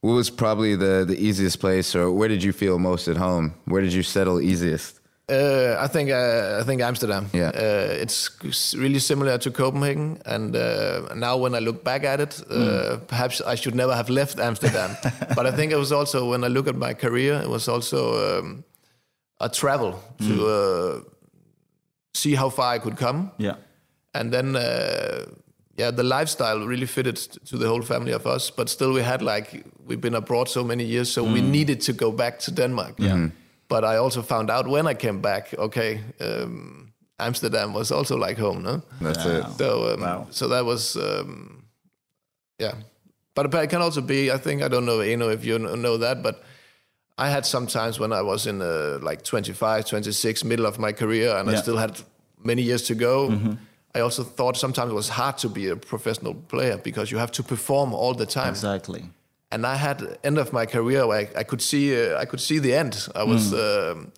What 0.00 0.14
was 0.14 0.30
probably 0.30 0.74
the, 0.74 1.04
the 1.06 1.16
easiest 1.16 1.60
place, 1.60 1.94
or 1.94 2.10
where 2.10 2.28
did 2.28 2.42
you 2.42 2.52
feel 2.52 2.78
most 2.78 3.06
at 3.08 3.16
home? 3.16 3.54
Where 3.66 3.80
did 3.80 3.92
you 3.92 4.02
settle 4.02 4.40
easiest? 4.40 4.98
Uh, 5.30 5.76
I 5.84 5.86
think 5.88 6.10
uh, 6.10 6.58
I 6.60 6.64
think 6.64 6.82
Amsterdam. 6.82 7.26
Yeah. 7.32 7.48
uh, 7.54 8.02
it's 8.02 8.74
really 8.74 8.98
similar 8.98 9.38
to 9.38 9.50
Copenhagen, 9.50 10.18
and 10.26 10.56
uh, 10.56 11.14
now 11.14 11.36
when 11.42 11.54
I 11.54 11.60
look 11.60 11.84
back 11.84 12.04
at 12.04 12.20
it, 12.20 12.42
uh, 12.50 12.96
perhaps 13.06 13.40
I 13.40 13.54
should 13.56 13.74
never 13.74 13.94
have 13.94 14.10
left 14.12 14.38
Amsterdam. 14.38 14.90
but 15.36 15.46
I 15.46 15.52
think 15.56 15.72
it 15.72 15.78
was 15.78 15.92
also 15.92 16.30
when 16.30 16.44
I 16.44 16.48
look 16.48 16.68
at 16.68 16.76
my 16.76 16.94
career, 16.94 17.40
it 17.42 17.48
was 17.48 17.68
also 17.68 18.38
um, 18.38 18.64
a 19.40 19.48
travel 19.48 19.92
to 20.26 20.46
uh, 20.46 21.00
see 22.14 22.34
how 22.34 22.50
far 22.50 22.74
I 22.74 22.78
could 22.80 22.96
come, 22.96 23.30
Yeah. 23.38 23.56
and 24.14 24.32
then. 24.32 24.56
Uh, 24.56 25.24
yeah, 25.78 25.90
the 25.90 26.02
lifestyle 26.02 26.66
really 26.68 26.86
fitted 26.86 27.16
to 27.46 27.56
the 27.56 27.66
whole 27.66 27.80
family 27.82 28.12
of 28.12 28.26
us, 28.26 28.50
but 28.50 28.68
still 28.68 28.92
we 28.92 29.02
had 29.02 29.22
like 29.22 29.64
we've 29.86 30.00
been 30.02 30.14
abroad 30.14 30.48
so 30.48 30.62
many 30.62 30.84
years, 30.84 31.10
so 31.12 31.24
we 31.24 31.40
needed 31.40 31.80
to 31.86 31.92
go 31.94 32.12
back 32.12 32.38
to 32.40 32.50
Denmark. 32.50 32.94
Yeah. 32.98 33.28
But 33.72 33.84
I 33.84 33.96
also 33.96 34.22
found 34.22 34.50
out 34.50 34.66
when 34.68 34.86
I 34.86 34.94
came 34.94 35.20
back, 35.22 35.54
okay, 35.58 36.00
um, 36.20 36.92
Amsterdam 37.18 37.72
was 37.72 37.90
also 37.90 38.16
like 38.26 38.36
home, 38.38 38.62
no? 38.62 38.82
That's 39.00 39.24
it. 39.24 39.44
So, 39.58 39.94
um, 39.94 40.00
Wow. 40.00 40.26
so 40.30 40.48
that 40.48 40.64
was, 40.64 40.96
um, 40.96 41.64
yeah. 42.58 42.74
But 43.34 43.54
it 43.54 43.70
can 43.70 43.80
also 43.80 44.02
be, 44.02 44.30
I 44.30 44.36
think, 44.38 44.62
I 44.62 44.68
don't 44.68 44.84
know, 44.84 45.00
you 45.00 45.16
know, 45.16 45.30
if 45.30 45.44
you 45.44 45.58
know 45.58 45.96
that, 45.98 46.22
but 46.22 46.34
I 47.16 47.30
had 47.30 47.46
some 47.46 47.66
times 47.66 47.98
when 47.98 48.12
I 48.12 48.20
was 48.20 48.46
in 48.46 48.60
uh, 48.60 48.98
like 49.08 49.22
25, 49.24 49.86
26, 49.86 50.44
middle 50.44 50.66
of 50.66 50.78
my 50.78 50.92
career, 50.92 51.30
and 51.36 51.48
I 51.48 51.52
Yeah. 51.52 51.58
Mm-hmm. 51.58 51.62
still 51.62 51.78
had 51.78 51.92
many 52.44 52.62
years 52.62 52.82
to 52.88 52.94
go. 52.94 53.32
I 53.94 54.00
also 54.00 54.22
thought 54.24 54.56
sometimes 54.58 54.90
it 54.90 54.94
was 54.94 55.08
hard 55.08 55.38
to 55.38 55.48
be 55.48 55.68
a 55.70 55.76
professional 55.76 56.34
player 56.34 56.76
because 56.84 57.10
you 57.12 57.18
have 57.20 57.30
to 57.32 57.42
perform 57.42 57.94
all 57.94 58.14
the 58.14 58.26
time 58.26 58.48
Exactly. 58.50 59.02
And 59.52 59.64
I 59.66 59.76
had 59.76 60.18
end 60.24 60.38
of 60.38 60.52
my 60.52 60.66
career 60.66 61.06
where 61.06 61.18
I, 61.20 61.40
I 61.40 61.44
could 61.44 61.60
see 61.62 61.94
uh, 61.94 62.22
I 62.22 62.24
could 62.26 62.40
see 62.40 62.58
the 62.60 62.74
end. 62.74 62.94
I 63.14 63.24
was, 63.24 63.52
um, 63.52 64.12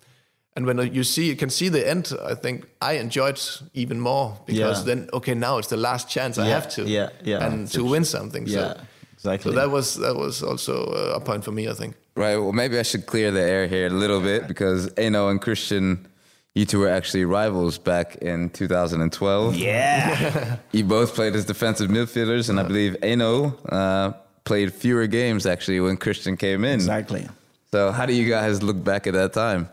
and 0.55 0.65
when 0.65 0.77
you 0.93 1.03
see 1.03 1.25
you 1.29 1.35
can 1.35 1.49
see 1.49 1.69
the 1.69 1.87
end, 1.89 2.13
I 2.31 2.35
think 2.35 2.65
I 2.81 2.93
enjoyed 2.99 3.39
even 3.73 3.99
more 3.99 4.37
because 4.45 4.79
Yeah. 4.79 4.95
then 4.95 5.09
okay 5.11 5.35
now 5.35 5.57
it's 5.59 5.67
the 5.69 5.77
last 5.77 6.09
chance 6.09 6.41
I 6.41 6.47
have 6.47 6.67
to 6.75 6.81
yeah, 6.83 7.09
yeah. 7.23 7.45
and 7.45 7.67
to 7.71 7.83
win 7.83 8.05
something. 8.05 8.47
Yeah. 8.47 8.73
So, 8.73 8.79
Exactly. 9.17 9.51
so 9.51 9.55
that 9.59 9.69
was 9.71 9.95
that 9.95 10.15
was 10.15 10.41
also 10.43 10.73
uh, 10.73 11.15
a 11.15 11.19
point 11.19 11.43
for 11.43 11.51
me. 11.51 11.67
I 11.69 11.73
think. 11.73 11.95
Right. 12.17 12.37
Well, 12.37 12.53
maybe 12.53 12.79
I 12.79 12.83
should 12.83 13.05
clear 13.05 13.31
the 13.31 13.41
air 13.41 13.67
here 13.67 13.87
a 13.87 13.97
little 13.99 14.21
bit 14.21 14.47
because 14.47 14.89
Enoh 14.97 15.29
and 15.29 15.41
Christian, 15.41 16.07
you 16.53 16.65
two 16.65 16.79
were 16.79 16.93
actually 16.97 17.25
rivals 17.25 17.77
back 17.77 18.15
in 18.21 18.49
2012. 18.49 19.55
yeah. 19.55 20.57
You 20.71 20.85
both 20.85 21.13
played 21.15 21.35
as 21.35 21.45
defensive 21.45 21.89
midfielders, 21.91 22.49
and 22.49 22.59
I 22.59 22.63
believe 22.63 22.95
Enoh 23.03 23.53
uh, 23.69 24.11
played 24.45 24.73
fewer 24.73 25.07
games 25.07 25.45
actually 25.45 25.79
when 25.79 25.97
Christian 25.97 26.37
came 26.37 26.63
in. 26.63 26.75
exactly. 26.75 27.27
So, 27.71 27.91
how 27.91 28.05
do 28.05 28.13
you 28.13 28.29
guys 28.29 28.63
look 28.63 28.81
back 28.83 29.05
at 29.07 29.13
that 29.13 29.33
time? 29.33 29.69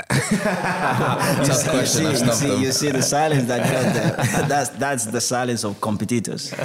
Tough 0.10 1.64
You 1.64 1.70
question. 1.70 1.86
See, 1.86 2.24
you, 2.26 2.32
see, 2.32 2.48
them. 2.48 2.62
you 2.62 2.72
see 2.72 2.90
the 2.90 3.02
silence 3.02 3.44
that 3.44 3.62
got 3.70 3.94
there. 3.94 4.16
that's 4.48 4.70
that's 4.70 5.04
the 5.06 5.20
silence 5.20 5.64
of 5.64 5.80
competitors. 5.80 6.52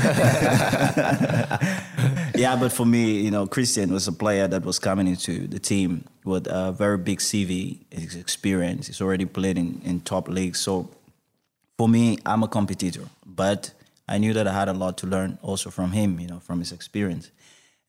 yeah, 2.36 2.56
but 2.60 2.72
for 2.72 2.86
me, 2.86 3.20
you 3.22 3.32
know, 3.32 3.46
Christian 3.48 3.92
was 3.92 4.08
a 4.08 4.12
player 4.14 4.48
that 4.48 4.64
was 4.64 4.80
coming 4.80 5.08
into 5.08 5.48
the 5.48 5.60
team 5.60 6.06
with 6.24 6.48
a 6.48 6.72
very 6.72 6.98
big 6.98 7.20
CV, 7.20 7.80
experience. 7.92 8.88
He's 8.88 9.02
already 9.02 9.26
played 9.26 9.58
in, 9.58 9.82
in 9.84 10.00
top 10.02 10.28
leagues. 10.28 10.60
So 10.62 10.90
for 11.78 11.88
me, 11.90 12.18
I'm 12.26 12.44
a 12.44 12.48
competitor, 12.48 13.04
but 13.26 13.72
I 14.08 14.18
knew 14.18 14.34
that 14.34 14.48
I 14.48 14.54
had 14.54 14.70
a 14.70 14.74
lot 14.74 14.98
to 15.00 15.08
learn 15.08 15.40
also 15.42 15.70
from 15.70 15.92
him, 15.92 16.20
you 16.20 16.28
know, 16.28 16.40
from 16.40 16.60
his 16.60 16.72
experience. 16.72 17.32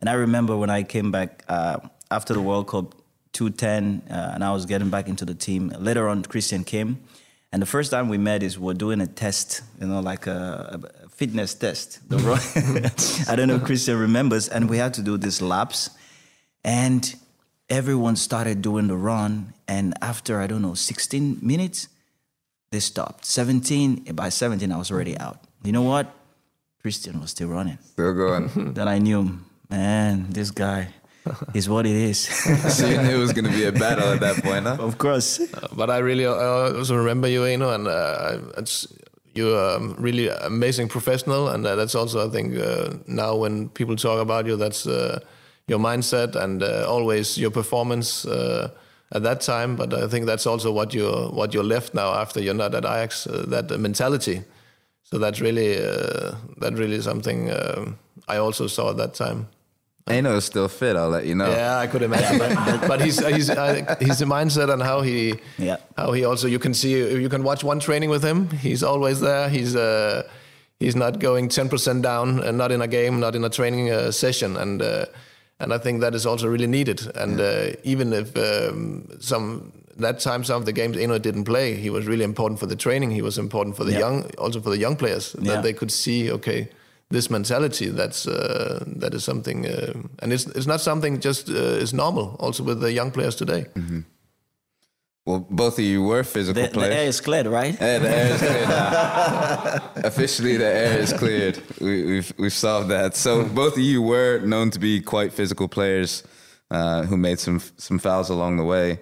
And 0.00 0.08
I 0.08 0.14
remember 0.14 0.56
when 0.56 0.70
I 0.70 0.82
came 0.82 1.10
back 1.10 1.44
uh, 1.48 1.78
after 2.10 2.34
the 2.34 2.40
World 2.40 2.68
Cup 2.68 2.94
210, 3.32 4.02
uh, 4.10 4.30
and 4.34 4.42
I 4.42 4.52
was 4.52 4.66
getting 4.66 4.88
back 4.88 5.08
into 5.08 5.24
the 5.24 5.34
team. 5.34 5.68
Later 5.78 6.08
on, 6.08 6.22
Christian 6.22 6.64
came, 6.64 7.00
and 7.52 7.60
the 7.60 7.66
first 7.66 7.90
time 7.90 8.08
we 8.08 8.18
met 8.18 8.42
is 8.42 8.58
we're 8.58 8.74
doing 8.74 9.00
a 9.00 9.06
test, 9.06 9.62
you 9.80 9.86
know, 9.86 10.00
like 10.00 10.26
a, 10.26 10.80
a 11.04 11.08
fitness 11.10 11.54
test. 11.54 12.00
I 12.10 13.36
don't 13.36 13.48
know 13.48 13.56
if 13.56 13.64
Christian 13.64 13.98
remembers, 13.98 14.48
and 14.48 14.70
we 14.70 14.78
had 14.78 14.94
to 14.94 15.02
do 15.02 15.18
these 15.18 15.42
laps, 15.42 15.90
and 16.64 17.14
everyone 17.68 18.16
started 18.16 18.62
doing 18.62 18.86
the 18.86 18.96
run, 18.96 19.54
and 19.68 19.94
after 20.00 20.40
I 20.40 20.46
don't 20.46 20.62
know 20.62 20.74
16 20.74 21.38
minutes, 21.42 21.88
they 22.70 22.80
stopped. 22.80 23.24
17 23.24 24.04
by 24.14 24.28
17, 24.28 24.72
I 24.72 24.76
was 24.76 24.90
already 24.90 25.16
out. 25.18 25.45
You 25.66 25.72
know 25.72 25.82
what? 25.82 26.14
Christian 26.80 27.20
was 27.20 27.30
still 27.30 27.48
running. 27.48 27.78
Still 27.82 28.14
going. 28.14 28.72
Then 28.74 28.86
I 28.86 28.98
knew, 28.98 29.40
man, 29.68 30.26
this 30.30 30.52
guy 30.52 30.94
is 31.54 31.68
what 31.68 31.86
it 31.86 31.96
is. 31.96 32.20
so 32.20 32.86
you 32.86 33.02
knew 33.02 33.16
it 33.16 33.18
was 33.18 33.32
going 33.32 33.46
to 33.46 33.50
be 33.50 33.64
a 33.64 33.72
battle 33.72 34.12
at 34.12 34.20
that 34.20 34.44
point, 34.44 34.64
huh? 34.64 34.76
of 34.88 34.96
course. 34.96 35.40
But 35.74 35.90
I 35.90 35.98
really 35.98 36.24
uh, 36.24 36.78
also 36.78 36.94
remember 36.94 37.26
you, 37.26 37.44
you 37.46 37.56
know, 37.58 37.70
and 37.70 37.88
uh, 37.88 38.38
it's 38.56 38.86
you're 39.34 39.58
a 39.58 39.80
really 39.98 40.28
amazing 40.28 40.86
professional, 40.88 41.48
and 41.48 41.66
uh, 41.66 41.74
that's 41.74 41.96
also 41.96 42.28
I 42.28 42.30
think 42.30 42.56
uh, 42.56 42.94
now 43.08 43.34
when 43.34 43.68
people 43.70 43.96
talk 43.96 44.20
about 44.20 44.46
you, 44.46 44.56
that's 44.56 44.86
uh, 44.86 45.18
your 45.66 45.80
mindset 45.80 46.36
and 46.36 46.62
uh, 46.62 46.86
always 46.88 47.36
your 47.36 47.50
performance 47.50 48.24
uh, 48.24 48.70
at 49.10 49.24
that 49.24 49.40
time. 49.40 49.74
But 49.74 49.92
I 49.92 50.06
think 50.06 50.26
that's 50.26 50.46
also 50.46 50.70
what 50.70 50.94
you 50.94 51.10
what 51.34 51.52
you're 51.52 51.64
left 51.74 51.92
now 51.92 52.14
after 52.14 52.40
you're 52.40 52.54
not 52.54 52.72
at 52.72 52.84
Ajax. 52.84 53.26
Uh, 53.26 53.44
that 53.48 53.70
mentality. 53.80 54.44
So 55.08 55.18
that's 55.18 55.40
really 55.40 55.76
uh, 55.78 56.34
that 56.60 56.74
really 56.74 57.00
something 57.00 57.50
uh, 57.50 57.92
I 58.28 58.36
also 58.38 58.66
saw 58.66 58.90
at 58.90 58.96
that 58.96 59.14
time. 59.14 59.46
Enoh 60.08 60.36
is 60.36 60.44
still 60.44 60.68
fit, 60.68 60.94
I'll 60.96 61.08
let 61.10 61.26
you 61.26 61.34
know. 61.34 61.50
Yeah, 61.50 61.78
I 61.78 61.86
could 61.88 62.02
imagine. 62.02 62.38
but, 62.38 62.88
but 62.88 63.00
he's 63.00 63.18
he's 63.34 63.50
uh, 63.50 63.96
he's 64.00 64.20
a 64.20 64.24
mindset 64.26 64.68
and 64.72 64.82
how 64.82 65.00
he 65.02 65.34
Yeah. 65.58 65.76
how 65.96 66.12
he 66.12 66.24
also 66.24 66.46
you 66.48 66.58
can 66.58 66.74
see 66.74 66.92
you 67.22 67.28
can 67.28 67.42
watch 67.44 67.62
one 67.64 67.80
training 67.80 68.10
with 68.10 68.22
him. 68.24 68.48
He's 68.50 68.82
always 68.82 69.20
there. 69.20 69.48
He's 69.48 69.74
uh 69.76 70.22
he's 70.80 70.94
not 70.96 71.18
going 71.18 71.48
ten 71.48 71.68
percent 71.68 72.02
down 72.02 72.40
and 72.42 72.56
not 72.58 72.70
in 72.72 72.82
a 72.82 72.88
game, 72.88 73.18
not 73.20 73.34
in 73.34 73.44
a 73.44 73.50
training 73.50 73.90
uh, 73.90 74.10
session, 74.12 74.56
and 74.56 74.80
uh, 74.82 75.06
and 75.58 75.72
I 75.72 75.78
think 75.78 76.00
that 76.00 76.14
is 76.14 76.26
also 76.26 76.48
really 76.48 76.66
needed. 76.66 77.00
And 77.14 77.40
uh, 77.40 77.72
even 77.82 78.12
if 78.12 78.36
um, 78.36 79.08
some 79.20 79.72
that 79.98 80.20
time 80.20 80.44
some 80.44 80.60
of 80.60 80.66
the 80.66 80.72
games 80.72 80.96
Enoh 80.96 81.18
didn't 81.18 81.44
play, 81.44 81.74
he 81.74 81.90
was 81.90 82.06
really 82.06 82.24
important 82.24 82.60
for 82.60 82.66
the 82.66 82.76
training. 82.76 83.10
He 83.12 83.22
was 83.22 83.38
important 83.38 83.76
for 83.76 83.84
the 83.84 83.92
Yeah. 83.92 84.00
young, 84.00 84.30
also 84.38 84.60
for 84.60 84.70
the 84.70 84.78
young 84.78 84.96
players 84.96 85.34
Yeah. 85.40 85.54
that 85.54 85.62
they 85.62 85.72
could 85.72 85.90
see 85.90 86.30
okay 86.32 86.68
this 87.10 87.30
mentality 87.30 87.86
that's 87.88 88.26
uh, 88.26 88.82
that 89.00 89.14
is 89.14 89.24
something 89.24 89.64
uh, 89.66 89.92
and 90.22 90.32
it's 90.32 90.46
it's 90.56 90.66
not 90.66 90.80
something 90.80 91.20
just 91.20 91.48
uh, 91.48 91.82
is 91.82 91.92
normal 91.92 92.36
also 92.40 92.64
with 92.64 92.80
the 92.80 92.92
young 92.92 93.12
players 93.12 93.36
today 93.36 93.64
Well, 95.26 95.44
both 95.50 95.76
of 95.80 95.84
you 95.84 96.04
were 96.04 96.22
physical 96.22 96.62
The, 96.62 96.68
the 96.68 96.94
air 96.94 97.08
is 97.08 97.20
cleared, 97.20 97.48
right? 97.48 97.74
Yeah, 97.80 97.98
the 97.98 98.16
air 98.16 98.32
is 98.32 98.40
cleared 98.40 98.68
now. 98.68 99.90
Officially, 100.04 100.56
the 100.56 100.66
air 100.66 100.98
is 101.00 101.12
cleared. 101.12 101.60
We, 101.80 102.04
we've 102.04 102.32
we've 102.38 102.52
solved 102.52 102.88
that. 102.90 103.16
So 103.16 103.44
both 103.44 103.72
of 103.72 103.80
you 103.80 104.02
were 104.02 104.38
known 104.38 104.70
to 104.70 104.78
be 104.78 105.00
quite 105.00 105.32
physical 105.32 105.66
players 105.66 106.22
uh, 106.70 107.02
who 107.02 107.16
made 107.16 107.40
some 107.40 107.60
some 107.76 107.98
fouls 107.98 108.30
along 108.30 108.58
the 108.58 108.64
way. 108.64 109.00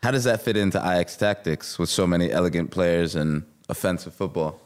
How 0.00 0.12
does 0.12 0.24
that 0.24 0.42
fit 0.42 0.56
into 0.56 0.78
Ajax 0.78 1.16
tactics 1.16 1.76
with 1.76 1.88
so 1.88 2.06
many 2.06 2.30
elegant 2.30 2.70
players 2.70 3.16
and 3.16 3.42
offensive 3.68 4.14
football? 4.14 4.60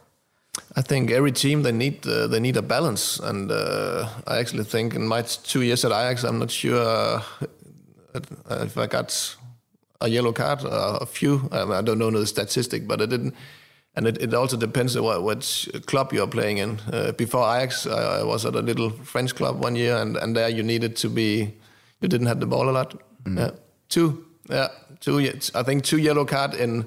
I 0.76 0.82
think 0.82 1.10
every 1.10 1.32
team 1.32 1.62
they 1.62 1.72
need 1.72 2.06
uh, 2.06 2.26
they 2.26 2.38
need 2.38 2.58
a 2.58 2.62
balance, 2.62 3.18
and 3.18 3.50
uh, 3.50 4.10
I 4.26 4.36
actually 4.40 4.64
think 4.64 4.94
in 4.94 5.08
my 5.08 5.22
two 5.22 5.62
years 5.62 5.86
at 5.86 5.90
Ajax, 5.90 6.24
I'm 6.24 6.38
not 6.38 6.50
sure 6.50 6.82
uh, 6.84 7.22
if 8.50 8.76
I 8.76 8.86
got 8.86 9.36
a 10.02 10.08
yellow 10.08 10.32
card, 10.32 10.64
uh, 10.64 10.98
a 11.00 11.06
few. 11.06 11.48
I, 11.50 11.62
I 11.78 11.82
don't 11.82 11.98
know 11.98 12.10
the 12.10 12.26
statistic, 12.26 12.86
but 12.86 13.00
I 13.00 13.06
didn't. 13.06 13.34
And 13.94 14.06
it, 14.06 14.22
it 14.22 14.34
also 14.34 14.56
depends 14.56 14.96
on 14.96 15.04
what 15.04 15.22
which 15.22 15.68
club 15.86 16.12
you're 16.12 16.30
playing 16.30 16.58
in. 16.58 16.80
Uh, 16.92 17.12
before 17.12 17.44
Ajax, 17.56 17.86
I, 17.86 18.20
I 18.20 18.22
was 18.24 18.46
at 18.46 18.54
a 18.54 18.62
little 18.62 18.90
French 18.90 19.34
club 19.34 19.62
one 19.64 19.76
year, 19.76 19.96
and, 19.96 20.16
and 20.16 20.34
there 20.34 20.48
you 20.48 20.62
needed 20.62 20.96
to 20.96 21.08
be, 21.08 21.54
you 22.00 22.08
didn't 22.08 22.26
have 22.26 22.40
the 22.40 22.46
ball 22.46 22.68
a 22.68 22.72
lot. 22.72 22.94
Mm. 23.24 23.38
Yeah. 23.38 23.50
Two, 23.88 24.24
yeah, 24.48 24.68
two. 25.00 25.18
I 25.54 25.62
think 25.62 25.84
two 25.84 25.98
yellow 25.98 26.24
card 26.24 26.54
in 26.54 26.86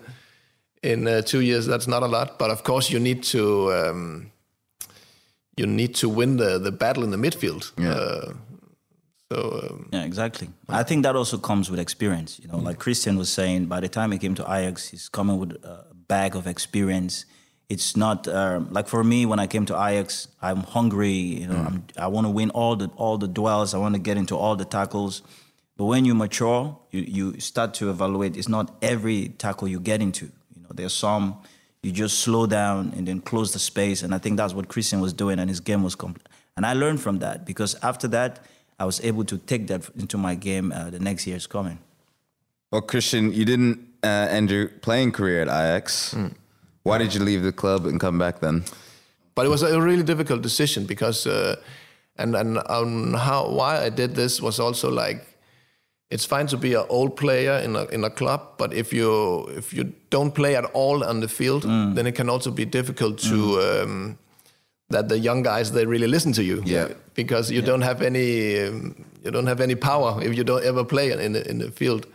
in 0.81 1.07
uh, 1.07 1.22
two 1.22 1.41
years. 1.41 1.65
That's 1.67 1.88
not 1.88 2.03
a 2.03 2.07
lot, 2.07 2.39
but 2.39 2.50
of 2.50 2.63
course 2.63 2.89
you 2.89 3.00
need 3.00 3.24
to 3.24 3.72
um, 3.74 4.31
you 5.57 5.67
need 5.67 5.95
to 5.95 6.10
win 6.10 6.38
the 6.38 6.60
the 6.60 6.72
battle 6.72 7.03
in 7.03 7.12
the 7.12 7.17
midfield. 7.17 7.72
Yeah. 7.77 7.93
Uh, 7.93 8.34
so 9.36 9.70
um, 9.70 9.89
yeah, 9.92 10.04
exactly. 10.04 10.50
I 10.70 10.84
think 10.84 11.04
that 11.04 11.15
also 11.15 11.38
comes 11.38 11.70
with 11.70 11.80
experience. 11.80 12.39
You 12.42 12.48
know, 12.48 12.58
like 12.58 12.80
Christian 12.80 13.18
was 13.18 13.30
saying, 13.30 13.65
by 13.65 13.80
the 13.80 13.89
time 13.89 14.12
he 14.12 14.18
came 14.18 14.36
to 14.36 14.44
Ajax, 14.44 14.89
he's 14.89 15.10
coming 15.10 15.38
with 15.39 15.51
a 15.63 15.86
bag 16.08 16.36
of 16.36 16.48
experience. 16.48 17.25
It's 17.68 17.98
not 17.98 18.27
um, 18.27 18.72
like 18.72 18.88
for 18.88 19.04
me 19.04 19.25
when 19.25 19.39
I 19.39 19.48
came 19.48 19.65
to 19.65 19.74
Ajax, 19.74 20.27
I'm 20.42 20.62
hungry. 20.62 21.12
You 21.42 21.48
know, 21.48 21.56
mm. 21.56 21.82
i 21.98 22.08
want 22.08 22.25
to 22.27 22.32
win 22.32 22.50
all 22.51 22.75
the 22.75 22.88
all 22.96 23.18
the 23.18 23.27
duels. 23.27 23.74
I 23.74 23.77
want 23.77 23.96
to 23.96 24.01
get 24.01 24.18
into 24.18 24.38
all 24.38 24.56
the 24.56 24.65
tackles. 24.65 25.22
But 25.77 25.86
when 25.86 26.06
you 26.06 26.15
mature, 26.15 26.77
you 26.92 27.01
you 27.01 27.39
start 27.39 27.74
to 27.75 27.89
evaluate. 27.89 28.38
It's 28.38 28.50
not 28.50 28.75
every 28.82 29.30
tackle 29.30 29.68
you 29.68 29.80
get 29.80 30.01
into. 30.01 30.25
You 30.56 30.62
know, 30.62 30.70
there's 30.74 30.94
some 30.94 31.42
you 31.82 31.92
just 31.92 32.20
slow 32.20 32.48
down 32.48 32.94
and 32.96 33.08
then 33.08 33.22
close 33.22 33.54
the 33.54 33.60
space. 33.60 34.01
And 34.01 34.15
I 34.15 34.18
think 34.18 34.38
that's 34.38 34.54
what 34.54 34.70
Christian 34.70 35.01
was 35.01 35.13
doing, 35.13 35.39
and 35.39 35.50
his 35.50 35.60
game 35.60 35.84
was 35.84 35.96
complete. 35.96 36.27
And 36.56 36.65
I 36.65 36.74
learned 36.74 37.01
from 37.01 37.20
that 37.20 37.46
because 37.46 37.75
after 37.84 38.08
that 38.10 38.46
I 38.79 38.86
was 38.86 39.00
able 39.01 39.24
to 39.25 39.38
take 39.38 39.67
that 39.67 39.89
into 39.98 40.17
my 40.17 40.36
game 40.36 40.72
uh, 40.72 40.89
the 40.89 41.00
next 41.00 41.25
years 41.27 41.48
coming. 41.48 41.79
Well, 42.72 42.82
Christian, 42.82 43.32
you 43.34 43.46
didn't 43.46 43.79
uh, 44.03 44.27
end 44.29 44.51
your 44.51 44.67
playing 44.67 45.13
career 45.13 45.41
at 45.41 45.48
Ajax. 45.48 46.13
Mm. 46.13 46.34
Why 46.84 46.98
did 46.98 47.13
you 47.15 47.24
leave 47.24 47.41
the 47.41 47.51
club 47.51 47.86
and 47.86 48.00
come 48.00 48.20
back 48.20 48.39
then? 48.39 48.63
But 49.34 49.46
it 49.46 49.50
was 49.50 49.63
a 49.63 49.82
really 49.82 50.03
difficult 50.03 50.41
decision 50.41 50.86
because, 50.86 51.25
uh, 51.25 51.55
and 52.17 52.36
and 52.36 52.60
um, 52.67 53.13
how 53.13 53.50
why 53.50 53.86
I 53.86 53.89
did 53.89 54.15
this 54.15 54.41
was 54.41 54.60
also 54.60 54.89
like, 54.91 55.25
it's 56.10 56.25
fine 56.25 56.48
to 56.48 56.58
be 56.58 56.74
an 56.74 56.86
old 56.89 57.15
player 57.15 57.58
in 57.63 57.75
a 57.75 57.86
in 57.86 58.03
a 58.03 58.10
club, 58.10 58.58
but 58.58 58.74
if 58.74 58.94
you 58.94 59.48
if 59.58 59.74
you 59.74 59.94
don't 60.10 60.34
play 60.34 60.55
at 60.55 60.65
all 60.74 61.03
on 61.03 61.22
the 61.22 61.27
field, 61.27 61.63
mm. 61.63 61.96
then 61.96 62.08
it 62.08 62.15
can 62.15 62.29
also 62.29 62.51
be 62.51 62.65
difficult 62.65 63.20
to. 63.20 63.36
Mm. 63.36 63.84
Um, 63.84 64.17
that 64.89 65.10
the 65.10 65.18
young 65.18 65.44
guys 65.44 65.72
they 65.72 65.86
really 65.86 66.08
listen 66.08 66.32
to 66.34 66.44
you. 66.44 66.62
Yeah. 66.65 66.89
Because 67.13 67.51
you 67.51 67.60
yeah. 67.60 67.65
don't 67.65 67.82
have 67.82 68.01
any 68.01 68.60
um, 68.60 69.06
you 69.24 69.32
don't 69.32 69.48
have 69.48 69.62
any 69.62 69.75
power 69.75 70.22
if 70.22 70.38
you 70.38 70.44
don't 70.44 70.63
ever 70.63 70.84
play 70.84 71.12
in 71.12 71.34
the, 71.34 71.50
in 71.50 71.58
the 71.58 71.72
field. 71.72 72.08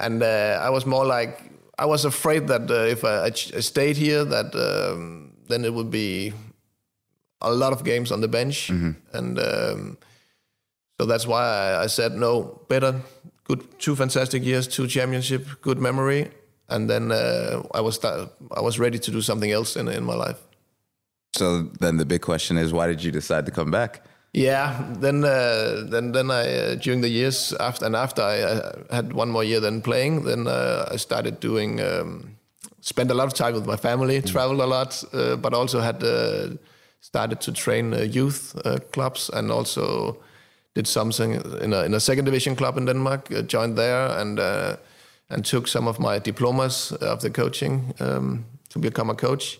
And 0.00 0.22
uh, 0.22 0.60
I 0.62 0.70
was 0.70 0.86
more 0.86 1.04
like 1.04 1.50
I 1.78 1.86
was 1.86 2.04
afraid 2.04 2.48
that 2.48 2.70
uh, 2.70 2.86
if 2.86 3.04
I, 3.04 3.26
I, 3.26 3.60
stayed 3.60 3.96
here, 3.96 4.24
that 4.24 4.54
um, 4.54 5.32
then 5.48 5.64
it 5.64 5.72
would 5.72 5.90
be 5.90 6.32
a 7.40 7.52
lot 7.52 7.72
of 7.72 7.84
games 7.84 8.10
on 8.10 8.20
the 8.20 8.28
bench, 8.28 8.68
mm-hmm. 8.68 8.92
and 9.16 9.38
um, 9.38 9.98
so 11.00 11.06
that's 11.06 11.26
why 11.26 11.44
I, 11.44 11.84
I, 11.84 11.86
said 11.86 12.12
no. 12.12 12.60
Better, 12.68 13.00
good, 13.44 13.78
two 13.78 13.94
fantastic 13.94 14.44
years, 14.44 14.66
two 14.66 14.88
championship, 14.88 15.46
good 15.60 15.78
memory, 15.78 16.30
and 16.68 16.90
then 16.90 17.12
uh, 17.12 17.62
I 17.72 17.80
was 17.80 18.04
I 18.04 18.60
was 18.60 18.80
ready 18.80 18.98
to 18.98 19.10
do 19.12 19.20
something 19.20 19.52
else 19.52 19.76
in 19.76 19.86
in 19.86 20.04
my 20.04 20.14
life. 20.14 20.47
So 21.32 21.62
then 21.80 21.98
the 21.98 22.06
big 22.06 22.22
question 22.22 22.56
is, 22.56 22.72
why 22.72 22.86
did 22.86 23.02
you 23.02 23.12
decide 23.12 23.46
to 23.46 23.52
come 23.52 23.70
back? 23.70 24.02
Yeah, 24.32 24.84
then 25.00 25.24
uh, 25.24 25.84
then 25.88 26.12
then 26.12 26.30
I 26.30 26.44
uh, 26.54 26.74
during 26.74 27.00
the 27.00 27.08
years 27.08 27.54
after 27.54 27.86
and 27.86 27.96
after 27.96 28.22
I, 28.22 28.60
I 28.90 28.94
had 28.94 29.12
one 29.14 29.30
more 29.30 29.42
year 29.42 29.60
then 29.60 29.80
playing, 29.80 30.24
then 30.24 30.46
uh, 30.46 30.88
I 30.92 30.96
started 30.96 31.40
doing 31.40 31.80
um, 31.80 32.36
spent 32.80 33.10
a 33.10 33.14
lot 33.14 33.26
of 33.26 33.34
time 33.34 33.54
with 33.54 33.66
my 33.66 33.76
family, 33.76 34.20
mm. 34.20 34.30
traveled 34.30 34.60
a 34.60 34.66
lot, 34.66 35.02
uh, 35.12 35.36
but 35.36 35.54
also 35.54 35.80
had 35.80 36.04
uh, 36.04 36.50
started 37.00 37.40
to 37.40 37.52
train 37.52 37.94
uh, 37.94 38.02
youth 38.02 38.54
clubs 38.92 39.30
and 39.30 39.50
also 39.50 40.18
did 40.74 40.86
something 40.86 41.40
in 41.62 41.72
a 41.72 41.84
in 41.84 41.94
a 41.94 42.00
second 42.00 42.26
division 42.26 42.54
club 42.54 42.76
in 42.76 42.84
Denmark. 42.86 43.30
joined 43.46 43.76
there 43.76 44.08
and 44.20 44.38
and 45.30 45.44
took 45.44 45.68
some 45.68 45.88
of 45.88 45.98
my 45.98 46.18
diplomas 46.18 46.92
of 46.92 47.20
the 47.20 47.30
coaching 47.30 47.94
um, 48.00 48.44
to 48.68 48.78
become 48.78 49.10
a 49.10 49.14
coach 49.14 49.58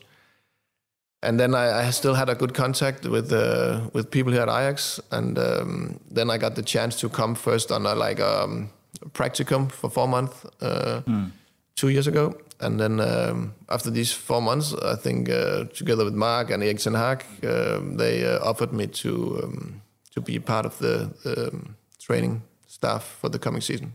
and 1.22 1.38
then 1.38 1.54
I, 1.54 1.87
I, 1.87 1.90
still 1.90 2.14
had 2.14 2.28
a 2.28 2.35
good 2.35 2.54
contact 2.54 3.04
with 3.04 3.33
uh, 3.33 3.81
with 3.92 4.11
people 4.11 4.33
here 4.33 4.42
at 4.42 4.48
Ajax, 4.48 5.00
and 5.11 5.38
um, 5.38 6.00
then 6.11 6.31
I 6.31 6.38
got 6.38 6.54
the 6.54 6.62
chance 6.62 7.00
to 7.00 7.09
come 7.09 7.35
first 7.35 7.72
on 7.72 7.87
a, 7.87 7.94
like 7.94 8.20
um, 8.20 8.70
a 9.02 9.09
practicum 9.09 9.70
for 9.70 9.90
four 9.90 10.07
months 10.07 10.44
uh, 10.61 11.02
mm. 11.07 11.31
two 11.74 11.88
years 11.88 12.07
ago, 12.07 12.35
and 12.61 12.78
then 12.78 13.00
um, 13.00 13.54
after 13.68 13.90
these 13.90 14.12
four 14.12 14.40
months, 14.40 14.74
I 14.74 14.94
think 14.94 15.28
uh, 15.28 15.64
together 15.64 16.04
with 16.04 16.14
Mark 16.14 16.50
and 16.50 16.62
Erik 16.62 16.78
ten 16.78 16.94
Hag, 16.94 17.24
um, 17.44 17.96
they 17.96 18.24
uh, 18.24 18.38
offered 18.44 18.72
me 18.72 18.87
to 18.87 19.40
um, 19.42 19.83
to 20.14 20.20
be 20.20 20.38
part 20.38 20.66
of 20.66 20.78
the, 20.78 21.11
the 21.24 21.48
um, 21.48 21.76
training 22.00 22.42
staff 22.66 23.16
for 23.20 23.28
the 23.28 23.38
coming 23.38 23.61
season. 23.61 23.94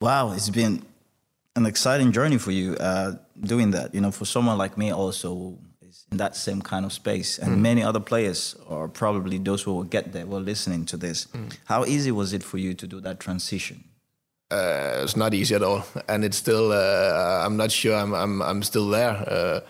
Wow, 0.00 0.32
it's 0.32 0.50
been 0.50 0.84
an 1.54 1.66
exciting 1.66 2.12
journey 2.12 2.38
for 2.38 2.50
you 2.50 2.74
uh, 2.74 3.12
doing 3.40 3.70
that. 3.72 3.94
You 3.94 4.00
know, 4.00 4.10
for 4.10 4.24
someone 4.24 4.58
like 4.58 4.76
me, 4.76 4.92
also 4.92 5.58
in 6.10 6.16
that 6.16 6.36
same 6.36 6.62
kind 6.62 6.84
of 6.84 6.92
space. 6.92 7.38
And 7.38 7.56
mm. 7.56 7.60
many 7.60 7.82
other 7.82 8.00
players, 8.00 8.56
or 8.66 8.88
probably 8.88 9.38
those 9.38 9.62
who 9.62 9.74
will 9.74 9.84
get 9.84 10.12
there, 10.12 10.26
were 10.26 10.40
listening 10.40 10.84
to 10.86 10.96
this. 10.96 11.26
Mm. 11.26 11.56
How 11.66 11.84
easy 11.84 12.10
was 12.10 12.32
it 12.32 12.42
for 12.42 12.58
you 12.58 12.74
to 12.74 12.86
do 12.86 13.00
that 13.00 13.20
transition? 13.20 13.84
Uh, 14.50 15.00
it's 15.02 15.16
not 15.16 15.34
easy 15.34 15.54
at 15.54 15.62
all, 15.62 15.84
and 16.08 16.24
it's 16.24 16.38
still. 16.38 16.72
Uh, 16.72 17.44
I'm 17.44 17.58
not 17.58 17.70
sure. 17.70 17.94
I'm. 17.94 18.14
I'm. 18.14 18.40
I'm 18.40 18.62
still 18.62 18.88
there. 18.88 19.10
Uh, 19.10 19.60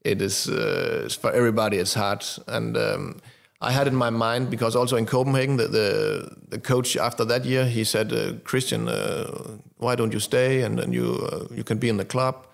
it 0.00 0.22
is 0.22 0.48
uh, 0.48 1.08
for 1.20 1.30
everybody. 1.32 1.76
It's 1.76 1.92
hard, 1.92 2.24
and 2.46 2.74
um, 2.74 3.20
I 3.60 3.70
had 3.70 3.86
in 3.86 3.94
my 3.94 4.08
mind 4.08 4.48
because 4.48 4.74
also 4.76 4.96
in 4.96 5.04
Copenhagen, 5.04 5.58
the 5.58 5.68
the, 5.68 6.36
the 6.48 6.58
coach 6.58 6.96
after 6.96 7.26
that 7.26 7.44
year, 7.44 7.66
he 7.66 7.84
said, 7.84 8.14
uh, 8.14 8.32
"Christian, 8.44 8.88
uh, 8.88 9.58
why 9.76 9.94
don't 9.94 10.14
you 10.14 10.20
stay 10.20 10.62
and 10.62 10.78
then 10.78 10.90
you 10.94 11.48
you 11.54 11.62
can 11.64 11.76
be 11.76 11.90
in 11.90 11.98
the 11.98 12.06
club." 12.06 12.46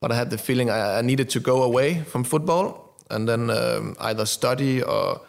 But 0.00 0.12
I 0.12 0.14
had 0.14 0.30
the 0.30 0.38
feeling 0.38 0.70
I, 0.70 0.98
I 0.98 1.02
needed 1.02 1.30
to 1.30 1.40
go 1.40 1.62
away 1.62 2.02
from 2.02 2.24
football 2.24 2.96
and 3.10 3.28
then 3.28 3.50
um, 3.50 3.96
either 4.00 4.26
study 4.26 4.82
or, 4.82 5.20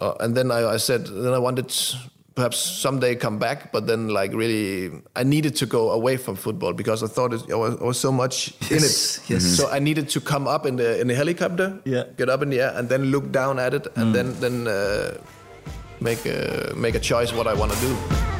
or 0.00 0.16
and 0.20 0.36
then 0.36 0.50
I, 0.50 0.74
I, 0.74 0.76
said 0.76 1.06
then 1.06 1.32
I 1.32 1.38
wanted 1.38 1.72
perhaps 2.34 2.58
someday 2.58 3.14
come 3.14 3.38
back, 3.38 3.72
but 3.72 3.86
then 3.86 4.08
like 4.08 4.32
really 4.32 4.90
I 5.14 5.24
needed 5.24 5.56
to 5.56 5.66
go 5.66 5.90
away 5.90 6.16
from 6.16 6.36
football 6.36 6.72
because 6.72 7.02
I 7.02 7.06
thought 7.06 7.34
it, 7.34 7.50
I, 7.50 7.56
was, 7.56 7.80
I 7.80 7.84
was 7.84 8.00
so 8.00 8.12
much 8.12 8.54
yes, 8.62 8.70
in 8.70 8.76
it. 8.76 9.30
Yes. 9.30 9.44
Mm-hmm. 9.44 9.54
So 9.62 9.70
I 9.70 9.78
needed 9.78 10.08
to 10.10 10.20
come 10.20 10.48
up 10.48 10.66
in 10.66 10.76
the 10.76 11.00
in 11.00 11.08
the 11.08 11.14
helicopter, 11.14 11.80
yeah. 11.84 12.04
get 12.16 12.28
up 12.28 12.42
in 12.42 12.50
the 12.50 12.60
air, 12.60 12.72
and 12.76 12.88
then 12.88 13.10
look 13.10 13.30
down 13.30 13.58
at 13.58 13.74
it, 13.74 13.86
and 13.96 14.10
mm. 14.10 14.12
then 14.12 14.40
then 14.40 14.66
uh, 14.68 15.18
make 16.00 16.24
a 16.24 16.72
make 16.76 16.94
a 16.94 17.00
choice 17.00 17.32
what 17.32 17.46
I 17.46 17.54
want 17.54 17.72
to 17.72 17.80
do. 17.80 18.39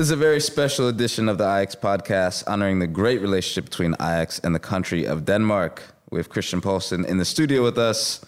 This 0.00 0.06
is 0.06 0.12
a 0.12 0.16
very 0.16 0.40
special 0.40 0.88
edition 0.88 1.28
of 1.28 1.36
the 1.36 1.44
Ajax 1.44 1.74
podcast, 1.74 2.44
honoring 2.46 2.78
the 2.78 2.86
great 2.86 3.20
relationship 3.20 3.66
between 3.66 3.92
Ajax 4.00 4.38
and 4.38 4.54
the 4.54 4.58
country 4.58 5.04
of 5.04 5.26
Denmark. 5.26 5.82
We 6.08 6.18
have 6.18 6.30
Christian 6.30 6.62
Poulsen 6.62 7.04
in 7.04 7.18
the 7.18 7.26
studio 7.26 7.62
with 7.62 7.76
us, 7.76 8.24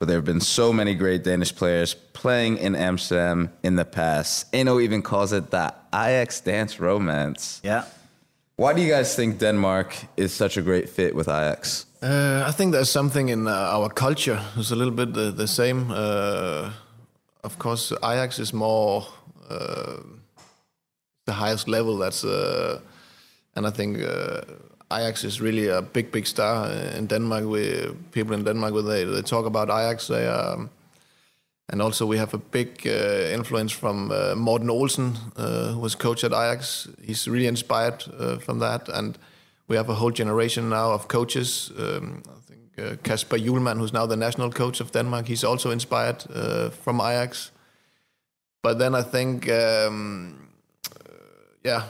but 0.00 0.08
there 0.08 0.16
have 0.16 0.24
been 0.24 0.40
so 0.40 0.72
many 0.72 0.92
great 0.92 1.22
Danish 1.22 1.54
players 1.54 1.94
playing 2.14 2.58
in 2.58 2.74
Amsterdam 2.74 3.52
in 3.62 3.76
the 3.76 3.84
past. 3.84 4.52
Enoh 4.52 4.80
even 4.80 5.02
calls 5.02 5.32
it 5.32 5.52
the 5.52 5.72
Ajax 5.94 6.40
Dansk 6.40 6.80
romance. 6.80 7.60
Yeah. 7.62 7.84
Why 8.56 8.72
do 8.72 8.82
you 8.82 8.90
guys 8.90 9.14
think 9.14 9.38
Denmark 9.38 9.94
is 10.16 10.34
such 10.34 10.56
a 10.56 10.62
great 10.62 10.88
fit 10.88 11.14
with 11.14 11.28
Ajax? 11.28 11.86
Uh, 12.02 12.42
I 12.44 12.50
think 12.50 12.72
there's 12.72 12.90
something 12.90 13.28
in 13.28 13.46
uh, 13.46 13.52
our 13.52 13.88
culture. 13.88 14.40
It's 14.56 14.72
a 14.72 14.76
little 14.76 14.94
bit 14.94 15.14
the, 15.14 15.30
the 15.30 15.46
same. 15.46 15.92
Uh, 15.92 16.72
of 17.44 17.56
course, 17.60 17.92
Ajax 18.02 18.40
is 18.40 18.52
more 18.52 19.06
uh, 19.48 19.98
the 21.26 21.32
highest 21.32 21.68
level. 21.68 21.98
That's 21.98 22.24
uh, 22.24 22.80
and 23.54 23.66
I 23.66 23.70
think 23.70 24.00
uh, 24.00 24.42
Ajax 24.92 25.24
is 25.24 25.40
really 25.40 25.68
a 25.68 25.82
big, 25.82 26.10
big 26.10 26.26
star 26.26 26.70
in 26.70 27.06
Denmark. 27.06 27.44
We 27.44 27.88
people 28.12 28.34
in 28.34 28.44
Denmark 28.44 28.74
when 28.74 28.86
they, 28.86 29.04
they 29.04 29.22
talk 29.22 29.46
about 29.46 29.68
Ajax, 29.68 30.08
they 30.08 30.26
um, 30.26 30.70
and 31.68 31.80
also 31.80 32.06
we 32.06 32.18
have 32.18 32.34
a 32.34 32.38
big 32.38 32.86
uh, 32.86 33.34
influence 33.34 33.72
from 33.72 34.10
uh, 34.10 34.34
Morten 34.34 34.70
Olsen, 34.70 35.16
uh, 35.36 35.72
who 35.72 35.80
was 35.80 35.94
coach 35.94 36.24
at 36.24 36.32
Ajax. 36.32 36.88
He's 37.02 37.26
really 37.26 37.46
inspired 37.46 38.04
uh, 38.18 38.38
from 38.38 38.58
that, 38.58 38.88
and 38.88 39.18
we 39.68 39.76
have 39.76 39.88
a 39.88 39.94
whole 39.94 40.10
generation 40.10 40.68
now 40.68 40.92
of 40.92 41.08
coaches. 41.08 41.72
Um, 41.78 42.22
I 42.28 42.40
think 42.46 43.02
Kasper 43.02 43.38
Hjulmand, 43.38 43.78
who's 43.78 43.92
now 43.92 44.06
the 44.06 44.16
national 44.16 44.50
coach 44.50 44.80
of 44.80 44.92
Denmark, 44.92 45.26
he's 45.26 45.44
also 45.44 45.70
inspired 45.70 46.22
from 46.82 47.00
Ajax 47.00 47.50
but 48.64 48.78
then 48.78 48.94
I 48.94 49.02
think, 49.02 49.50
um, 49.50 50.43
yeah, 51.64 51.84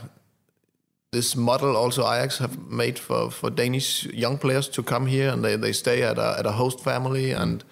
this 1.13 1.37
model 1.37 1.77
also 1.77 2.03
Ajax 2.03 2.39
have 2.39 2.59
made 2.71 2.99
for, 2.99 3.31
for 3.31 3.51
Danish 3.51 4.07
young 4.07 4.39
players 4.39 4.69
to 4.69 4.83
come 4.83 5.07
here 5.07 5.31
and 5.31 5.45
they, 5.45 5.57
they 5.57 5.73
stay 5.73 6.03
at 6.03 6.19
a, 6.19 6.37
at 6.39 6.47
a 6.47 6.53
host 6.53 6.81
family 6.81 7.33
and 7.33 7.65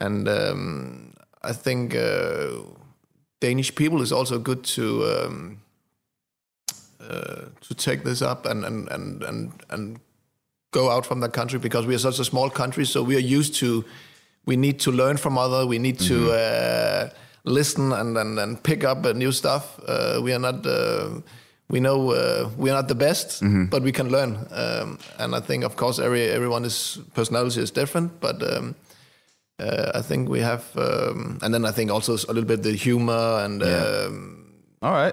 and 0.00 0.28
um, 0.28 1.12
I 1.42 1.52
think 1.52 1.94
uh, 1.94 2.50
Danish 3.40 3.74
people 3.74 4.00
is 4.00 4.12
also 4.12 4.38
good 4.38 4.62
to 4.64 5.04
um, 5.04 5.60
uh, 7.00 7.46
to 7.60 7.74
take 7.74 8.04
this 8.04 8.22
up 8.22 8.46
and 8.46 8.64
and 8.64 8.88
and 8.88 9.22
and 9.22 9.52
and 9.70 10.00
go 10.70 10.90
out 10.90 11.04
from 11.04 11.20
that 11.20 11.32
country 11.32 11.58
because 11.58 11.86
we 11.86 11.94
are 11.94 11.98
such 11.98 12.18
a 12.18 12.24
small 12.24 12.50
country, 12.50 12.84
so 12.84 13.02
we 13.02 13.16
are 13.16 13.26
used 13.38 13.54
to. 13.56 13.84
We 14.46 14.56
need 14.56 14.80
to 14.80 14.92
learn 14.92 15.16
from 15.18 15.36
other. 15.36 15.66
We 15.66 15.78
need 15.78 15.98
to 16.00 16.30
uh, 16.32 17.10
listen 17.44 17.92
and, 17.92 18.16
and 18.16 18.38
and 18.38 18.62
pick 18.62 18.84
up 18.84 19.04
uh, 19.04 19.12
new 19.12 19.32
stuff. 19.32 19.80
Uh, 19.86 20.20
we 20.22 20.32
are 20.32 20.38
not. 20.38 20.66
Uh, 20.66 21.20
we 21.70 21.80
know 21.80 22.12
uh, 22.12 22.48
we 22.56 22.70
are 22.70 22.74
not 22.74 22.88
the 22.88 22.94
best, 22.94 23.42
but 23.70 23.82
we 23.82 23.92
can 23.92 24.08
learn. 24.08 24.46
Um, 24.50 24.98
and 25.18 25.34
I 25.34 25.40
think, 25.40 25.64
of 25.64 25.76
course, 25.76 25.98
every 25.98 26.28
everyone's 26.28 26.98
personality 27.14 27.60
is 27.60 27.70
different, 27.70 28.20
but. 28.20 28.42
Um, 28.42 28.74
uh, 29.60 29.90
I 29.92 30.02
think 30.02 30.28
we 30.28 30.38
have, 30.38 30.64
um, 30.76 31.40
and 31.42 31.52
then 31.52 31.64
I 31.64 31.72
think 31.72 31.90
also 31.90 32.14
a 32.14 32.32
little 32.32 32.44
bit 32.44 32.62
the 32.62 32.76
humor 32.76 33.40
and 33.42 33.60
um, 33.60 34.54
All 34.82 34.92
right. 34.92 35.12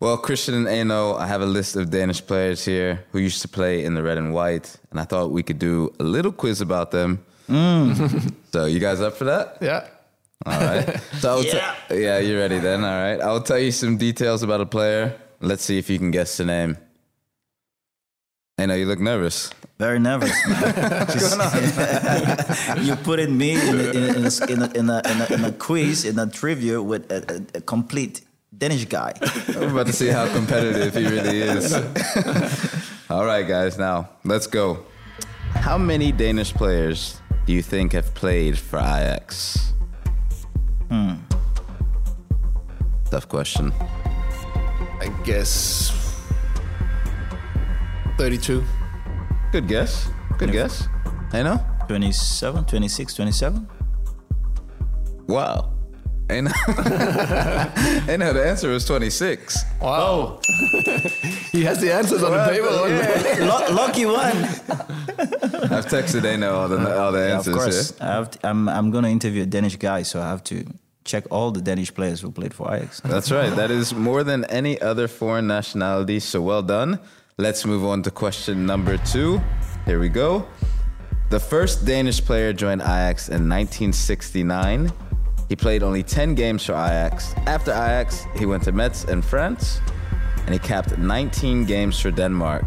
Well, 0.00 0.16
Christian 0.16 0.54
and 0.54 0.66
Enoh, 0.66 1.14
I 1.14 1.26
have 1.26 1.42
a 1.42 1.46
list 1.46 1.76
of 1.76 1.90
Danish 1.90 2.26
players 2.26 2.64
here 2.64 3.04
who 3.12 3.18
used 3.18 3.42
to 3.42 3.48
play 3.48 3.84
in 3.84 3.94
the 3.94 4.02
red 4.02 4.18
and 4.18 4.32
white, 4.32 4.76
and 4.90 4.98
I 4.98 5.04
thought 5.04 5.30
we 5.30 5.42
could 5.42 5.58
do 5.58 5.92
a 6.00 6.04
little 6.04 6.32
quiz 6.32 6.60
about 6.60 6.90
them. 6.90 7.22
so, 8.52 8.64
you 8.64 8.80
guys 8.80 9.00
up 9.02 9.14
for 9.14 9.24
that? 9.24 9.58
yeah, 9.60 9.86
All 10.46 10.60
right. 10.60 11.00
So 11.20 11.30
I'll 11.30 11.42
te- 11.42 11.48
Yeah. 11.56 11.74
yeah, 11.90 12.18
you 12.18 12.38
ready 12.38 12.58
then? 12.58 12.84
All 12.84 12.90
right. 13.00 13.20
I'll 13.20 13.42
tell 13.42 13.58
you 13.58 13.70
some 13.72 13.96
details 13.96 14.42
about 14.42 14.60
a 14.60 14.66
player. 14.66 15.14
Let's 15.40 15.64
see 15.64 15.78
if 15.78 15.88
you 15.90 15.98
can 15.98 16.10
guess 16.10 16.36
the 16.36 16.44
name. 16.44 16.76
Enoh, 18.60 18.74
you 18.74 18.86
look 18.86 19.00
nervous. 19.00 19.50
Very 19.78 19.98
nervous, 19.98 20.30
man. 20.46 21.06
Just- 21.10 22.78
you 22.86 22.94
put 22.96 23.18
in 23.18 23.36
me 23.36 23.52
in, 23.52 23.80
in, 23.80 23.96
in, 23.96 24.24
a, 24.26 24.52
in, 24.52 24.62
a, 24.62 24.70
in, 24.78 24.90
a, 24.90 25.02
in, 25.10 25.20
a, 25.20 25.34
in 25.34 25.44
a 25.44 25.52
quiz, 25.52 26.04
in 26.04 26.18
a 26.18 26.26
trivia 26.26 26.80
with 26.82 27.10
a, 27.10 27.42
a, 27.54 27.58
a 27.58 27.60
complete 27.62 28.20
Danish 28.56 28.84
guy. 28.84 29.12
I'm 29.56 29.70
about 29.72 29.86
to 29.86 29.92
see 29.92 30.08
how 30.08 30.32
competitive 30.32 30.94
he 30.94 31.06
really 31.06 31.40
is. 31.40 31.72
All 33.10 33.24
right, 33.24 33.46
guys, 33.48 33.78
now 33.78 34.10
let's 34.24 34.46
go. 34.46 34.84
How 35.54 35.78
many 35.78 36.12
Danish 36.12 36.52
players 36.52 37.20
do 37.46 37.52
you 37.52 37.62
think 37.62 37.92
have 37.92 38.14
played 38.14 38.58
for 38.58 38.78
Ajax? 38.78 39.72
Hmm. 40.92 41.14
Tough 43.08 43.26
question. 43.26 43.72
I 45.00 45.08
guess 45.24 45.88
32. 48.18 48.62
Good 49.52 49.68
guess. 49.68 50.10
Good 50.36 50.52
guess. 50.52 50.88
Enoh? 51.32 51.64
27, 51.88 52.66
26, 52.66 53.14
27? 53.14 53.68
Wow. 55.28 55.72
Enoh. 56.32 56.52
Enoh, 58.08 58.32
the 58.32 58.44
answer 58.46 58.68
was 58.70 58.84
26. 58.84 59.64
Wow. 59.80 59.88
Oh. 59.88 60.40
he 61.52 61.62
has 61.64 61.80
the 61.80 61.92
answers 61.92 62.22
on 62.22 62.32
the 62.32 62.44
paper. 62.48 63.44
Lu- 63.44 63.74
lucky 63.74 64.06
one. 64.06 64.16
I've 65.72 65.86
texted 65.86 66.24
Enoh 66.24 66.50
all 66.52 66.68
the, 66.68 66.78
uh, 66.78 67.02
all 67.02 67.12
the 67.12 67.18
Yeah, 67.20 67.36
answers. 67.36 67.54
of 67.54 67.60
course. 67.60 67.94
yeah? 67.98 68.08
I 68.10 68.12
have 68.14 68.30
to, 68.32 68.48
I'm, 68.48 68.68
I'm 68.68 68.90
going 68.90 69.04
to 69.04 69.10
interview 69.10 69.42
a 69.42 69.46
Danish 69.46 69.76
guy, 69.76 70.02
so 70.02 70.20
I 70.20 70.28
have 70.30 70.42
to 70.44 70.64
check 71.04 71.24
all 71.30 71.50
the 71.50 71.60
Danish 71.60 71.92
players 71.94 72.20
who 72.20 72.30
played 72.30 72.54
for 72.54 72.72
Ajax. 72.74 73.00
That's 73.00 73.30
right. 73.32 73.54
That 73.56 73.70
is 73.70 73.92
more 73.94 74.22
than 74.24 74.44
any 74.46 74.80
other 74.80 75.08
foreign 75.08 75.46
nationality. 75.46 76.20
So 76.20 76.40
well 76.42 76.62
done. 76.62 76.98
Let's 77.38 77.64
move 77.66 77.84
on 77.84 78.02
to 78.04 78.10
question 78.10 78.66
number 78.66 78.96
two. 78.98 79.40
Here 79.86 79.98
we 79.98 80.08
go. 80.08 80.46
The 81.30 81.40
first 81.40 81.84
Danish 81.86 82.22
player 82.24 82.52
joined 82.52 82.82
Ajax 82.82 83.28
in 83.28 83.48
1969. 83.48 84.92
He 85.52 85.56
played 85.56 85.82
only 85.82 86.02
10 86.02 86.34
games 86.34 86.64
for 86.64 86.72
Ajax. 86.72 87.34
After 87.46 87.72
Ajax, 87.72 88.24
he 88.36 88.46
went 88.46 88.62
to 88.62 88.72
Metz 88.72 89.04
in 89.04 89.20
France 89.20 89.82
and 90.46 90.54
he 90.54 90.58
capped 90.58 90.96
19 90.96 91.66
games 91.66 92.00
for 92.00 92.10
Denmark. 92.10 92.64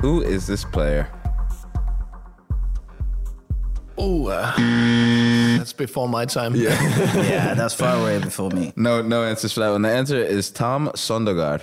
Who 0.00 0.20
is 0.20 0.46
this 0.46 0.66
player? 0.66 1.08
Oh, 3.96 4.26
uh, 4.26 4.54
that's 5.56 5.72
before 5.72 6.10
my 6.10 6.26
time. 6.26 6.54
Yeah. 6.54 6.78
yeah, 7.22 7.54
that's 7.54 7.72
far 7.72 7.96
away 8.02 8.18
before 8.18 8.50
me. 8.50 8.74
No, 8.76 9.00
no 9.00 9.24
answers 9.24 9.54
for 9.54 9.60
that 9.60 9.70
one. 9.70 9.80
The 9.80 9.88
answer 9.88 10.18
is 10.18 10.50
Tom 10.50 10.90
Sondergaard. 10.94 11.62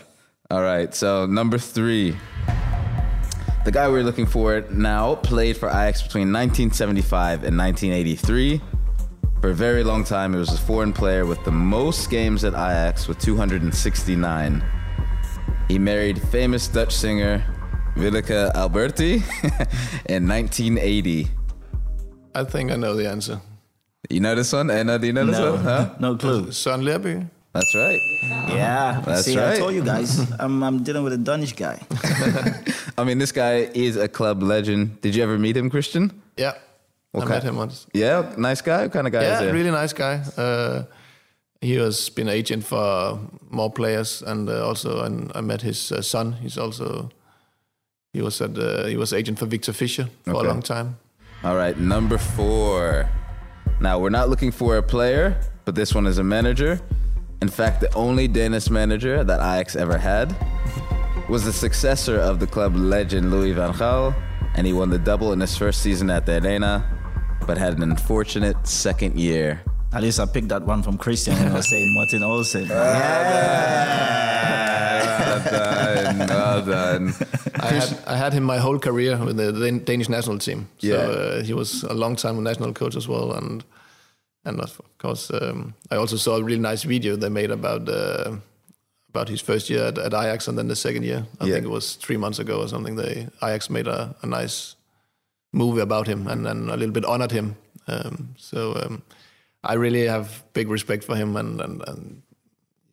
All 0.50 0.63
right, 0.63 0.92
so 0.92 1.28
number 1.28 1.60
three. 1.60 2.18
The 3.63 3.72
guy 3.72 3.88
we're 3.90 4.02
looking 4.02 4.26
for 4.26 4.62
now 4.72 5.13
played 5.13 5.56
for 5.56 5.70
Ajax 5.70 6.02
between 6.02 6.34
1975 6.34 7.44
and 7.44 7.56
1983. 7.56 8.60
For 9.41 9.52
a 9.52 9.54
very 9.54 9.84
long 9.84 10.04
time, 10.04 10.34
he 10.34 10.39
was 10.39 10.52
a 10.54 10.58
foreign 10.58 10.91
player 10.91 11.26
with 11.26 11.43
the 11.43 11.52
most 11.52 12.10
games 12.10 12.43
at 12.43 12.54
Ajax 12.54 13.08
with 13.08 13.19
269. 13.19 14.63
He 15.67 15.78
married 15.80 16.21
famous 16.32 16.67
Dutch 16.67 16.93
singer 16.95 17.43
Willeke 17.95 18.52
Alberti 18.56 19.15
in 20.10 20.28
1980. 20.28 21.28
I 22.34 22.43
think 22.43 22.71
I 22.71 22.76
know 22.76 22.95
the 22.95 23.08
answer. 23.10 23.39
You 24.10 24.21
know 24.21 24.36
this 24.36 24.54
one? 24.54 24.71
Anna, 24.71 24.97
do 24.97 25.08
you 25.08 25.13
know 25.13 25.26
this 25.26 25.38
No, 25.38 25.54
one? 25.54 25.63
Huh? 25.63 25.95
no 26.00 26.15
clue. 26.15 26.47
Søren 26.52 26.82
Lerby. 26.84 27.28
That's 27.54 27.73
right. 27.76 28.00
Yeah, 28.50 29.02
That's 29.06 29.26
see, 29.26 29.38
right. 29.38 29.56
I 29.56 29.58
told 29.60 29.73
you 29.73 29.84
guys, 29.84 30.19
I'm, 30.39 30.63
I'm 30.63 30.84
dealing 30.84 31.04
with 31.04 31.13
a 31.13 31.17
Danish 31.17 31.54
guy. 31.54 31.80
I 32.97 33.04
mean, 33.04 33.17
this 33.17 33.32
guy 33.32 33.69
is 33.73 33.97
a 33.97 34.08
club 34.08 34.43
legend. 34.43 35.02
Did 35.02 35.15
you 35.15 35.23
ever 35.23 35.38
meet 35.39 35.58
him, 35.58 35.69
Christian? 35.69 36.21
Yeah. 36.38 36.54
I 37.24 37.26
met 37.26 37.44
him 37.44 37.56
once. 37.58 37.86
Yeah, 37.94 38.34
nice 38.38 38.62
guy. 38.62 38.84
What 38.84 38.94
kind 38.94 39.08
of 39.08 39.14
guy 39.14 39.24
is 39.24 39.40
Yeah, 39.42 39.46
he? 39.48 39.52
really 39.52 39.72
nice 39.72 39.94
guy. 39.94 40.22
Uh, 40.38 40.84
he 41.62 41.76
has 41.76 42.10
been 42.10 42.28
agent 42.30 42.64
for 42.66 43.20
more 43.50 43.72
players, 43.72 44.22
and 44.22 44.50
uh, 44.50 44.68
also 44.68 45.04
and 45.04 45.32
I 45.36 45.42
met 45.42 45.62
his 45.62 45.92
uh, 45.92 46.02
son. 46.02 46.34
He's 46.34 46.58
also 46.58 47.10
he 48.14 48.22
was 48.22 48.42
at 48.42 48.58
uh, 48.58 48.86
he 48.86 48.98
was 48.98 49.14
agent 49.14 49.40
for 49.40 49.46
Viktor 49.48 49.74
Fischer 49.74 50.08
for 50.24 50.36
Okay. 50.36 50.46
a 50.48 50.50
long 50.50 50.62
time. 50.62 50.98
All 51.44 51.56
right, 51.56 51.78
number 51.80 52.18
four. 52.18 53.10
Now 53.80 54.00
we're 54.00 54.10
not 54.10 54.30
looking 54.30 54.52
for 54.52 54.78
a 54.78 54.84
player, 54.84 55.40
but 55.66 55.76
this 55.76 55.94
one 55.96 56.08
is 56.08 56.18
a 56.18 56.24
manager. 56.24 56.80
In 57.42 57.50
fact, 57.50 57.82
the 57.82 57.94
only 57.94 58.28
Danish 58.28 58.70
manager 58.72 59.24
that 59.24 59.40
Ajax 59.40 59.76
ever 59.76 59.98
had 60.00 60.36
was 61.30 61.44
the 61.46 61.54
successor 61.54 62.18
of 62.20 62.40
the 62.40 62.48
club 62.48 62.76
legend 62.76 63.30
Louis 63.32 63.52
van 63.54 63.74
Gaal, 63.74 64.16
and 64.56 64.66
he 64.66 64.74
won 64.74 64.90
the 64.90 64.98
double 64.98 65.32
in 65.34 65.40
his 65.40 65.56
first 65.58 65.82
season 65.82 66.10
at 66.10 66.26
the 66.26 66.38
Arena, 66.44 66.84
but 67.45 67.58
had 67.58 67.73
an 67.78 67.84
unfortunate 67.84 68.56
second 68.67 69.19
year. 69.19 69.62
At 69.93 70.02
least 70.04 70.19
I 70.19 70.26
picked 70.26 70.50
that 70.50 70.63
one 70.63 70.84
from 70.84 70.97
Christian 70.97 71.34
when 71.36 71.47
I 71.52 71.54
was 71.56 71.69
saying 71.69 71.93
Morten 71.93 72.23
Olsen. 72.23 72.69
Well 75.17 75.43
done, 75.52 76.17
well 76.30 76.65
done. 76.65 77.13
I 77.56 77.67
had 77.67 77.97
I 78.08 78.15
had 78.17 78.34
him 78.34 78.43
my 78.43 78.58
whole 78.58 78.80
career 78.80 79.17
with 79.17 79.38
the 79.38 79.71
Danish 79.86 80.10
national 80.10 80.39
team. 80.39 80.67
So 80.80 80.88
Yeah. 80.88 80.95
uh, 80.95 81.43
he 81.43 81.54
was 81.54 81.84
a 81.84 81.93
long 81.93 82.15
time 82.15 82.41
national 82.43 82.73
coach 82.73 82.95
as 82.95 83.08
well, 83.08 83.32
and 83.34 83.63
and 84.45 84.60
of 84.60 84.82
course 84.97 85.32
um, 85.32 85.73
I 85.91 85.95
also 85.95 86.17
saw 86.17 86.38
a 86.38 86.43
really 86.43 86.60
nice 86.62 86.84
video 86.84 87.15
they 87.15 87.30
made 87.30 87.52
about 87.52 87.88
uh, 87.89 88.36
about 89.10 89.30
his 89.30 89.41
first 89.41 89.69
year 89.69 89.86
at, 89.88 89.97
at 89.97 90.13
Ajax 90.13 90.47
and 90.47 90.58
then 90.58 90.67
the 90.67 90.76
second 90.76 91.04
year. 91.04 91.26
I 91.39 91.45
Yeah. 91.45 91.54
think 91.56 91.65
it 91.65 91.69
was 91.71 91.95
three 91.95 92.17
months 92.17 92.39
ago 92.39 92.60
or 92.62 92.67
something. 92.67 92.95
They 92.97 93.28
Ajax 93.41 93.69
made 93.69 93.88
a, 93.88 94.15
a 94.21 94.28
nice 94.28 94.76
movie 95.58 95.82
about 95.82 96.08
him 96.08 96.28
and, 96.28 96.48
and 96.48 96.70
a 96.70 96.78
little 96.78 96.93
bit 96.93 97.06
honored 97.06 97.32
him. 97.32 97.56
Um, 97.88 98.36
so 98.38 98.76
um, 98.76 99.02
I 99.63 99.74
really 99.74 100.06
have 100.06 100.43
big 100.54 100.70
respect 100.70 101.04
for 101.04 101.15
him 101.15 101.36
and 101.36 101.62
and. 101.62 101.82
and 101.88 102.22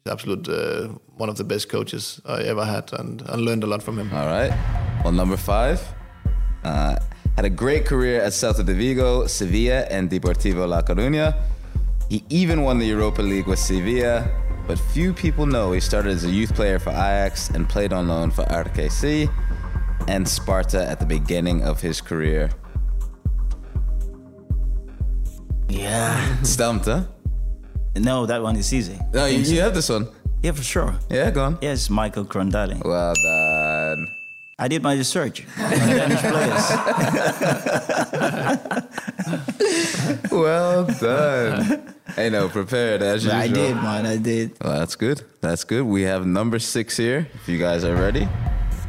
he's 0.04 0.12
absolute 0.12 0.48
uh, 0.48 0.88
one 1.16 1.28
of 1.28 1.36
the 1.36 1.44
best 1.44 1.68
coaches 1.68 2.20
I 2.26 2.42
ever 2.42 2.64
had, 2.64 2.92
and, 2.92 3.22
learned 3.40 3.64
a 3.64 3.66
lot 3.66 3.82
from 3.82 3.98
him. 3.98 4.12
All 4.12 4.26
right. 4.26 4.52
Well, 5.02 5.12
number 5.12 5.36
five 5.36 5.80
uh, 6.64 6.96
had 7.36 7.44
a 7.44 7.50
great 7.50 7.86
career 7.86 8.20
at 8.20 8.32
Celta 8.32 8.64
de 8.64 8.74
Vigo, 8.74 9.26
Sevilla, 9.26 9.86
and 9.90 10.10
Deportivo 10.10 10.68
La 10.68 10.82
Coruña. 10.82 11.34
He 12.10 12.22
even 12.28 12.62
won 12.62 12.78
the 12.78 12.86
Europa 12.86 13.22
League 13.22 13.46
with 13.46 13.58
Sevilla, 13.58 14.28
but 14.66 14.78
few 14.78 15.12
people 15.12 15.46
know 15.46 15.72
he 15.72 15.80
started 15.80 16.10
as 16.10 16.24
a 16.24 16.30
youth 16.30 16.54
player 16.54 16.78
for 16.78 16.90
Ajax 16.90 17.50
and 17.50 17.68
played 17.68 17.92
on 17.92 18.08
loan 18.08 18.30
for 18.30 18.44
RKC 18.44 19.30
and 20.08 20.28
Sparta 20.28 20.84
at 20.84 20.98
the 21.00 21.06
beginning 21.06 21.62
of 21.62 21.80
his 21.80 22.00
career. 22.00 22.50
Yeah. 25.68 26.42
Stumped, 26.42 26.86
huh? 26.86 27.04
No, 27.96 28.26
that 28.26 28.42
one 28.42 28.56
is 28.56 28.72
easy. 28.72 28.98
No, 29.12 29.26
you, 29.26 29.38
you 29.38 29.60
have 29.60 29.74
this 29.74 29.88
one. 29.88 30.08
Yeah, 30.42 30.52
for 30.52 30.62
sure. 30.62 30.98
Yeah, 31.10 31.30
go 31.30 31.44
on. 31.44 31.58
Yes, 31.62 31.88
Michael 31.88 32.24
Krohn-Dehli. 32.24 32.84
Well 32.84 33.14
done. 33.14 34.08
I 34.58 34.68
did 34.68 34.82
my 34.82 34.94
research 34.94 35.44
on 35.58 35.70
Danish 35.70 36.20
players. 36.20 36.70
Well 40.30 40.84
done. 40.84 41.94
hey, 42.16 42.28
no, 42.30 42.48
prepared 42.48 43.02
as 43.02 43.24
usual. 43.24 43.40
I 43.40 43.48
did, 43.48 43.76
man. 43.76 44.04
I 44.06 44.16
did. 44.16 44.52
Well, 44.62 44.78
that's 44.78 44.96
good. 44.96 45.22
That's 45.40 45.64
good. 45.64 45.84
We 45.84 46.02
have 46.02 46.26
number 46.26 46.58
six 46.58 46.96
here. 46.96 47.28
If 47.34 47.48
you 47.48 47.58
guys 47.58 47.84
are 47.84 47.94
ready. 47.94 48.28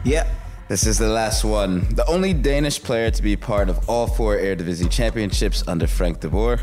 Yeah. 0.04 0.28
This 0.67 0.88
is 0.88 0.97
the 0.97 1.08
last 1.08 1.43
one. 1.43 1.88
The 1.93 2.06
only 2.08 2.34
Danish 2.34 2.82
player 2.82 3.12
to 3.12 3.21
be 3.21 3.36
part 3.36 3.69
of 3.69 3.88
all 3.88 4.08
four 4.08 4.36
Eredivisie 4.36 4.89
championships 4.89 5.63
under 5.67 5.86
Frank 5.86 6.21
de 6.21 6.28
Boer. 6.30 6.60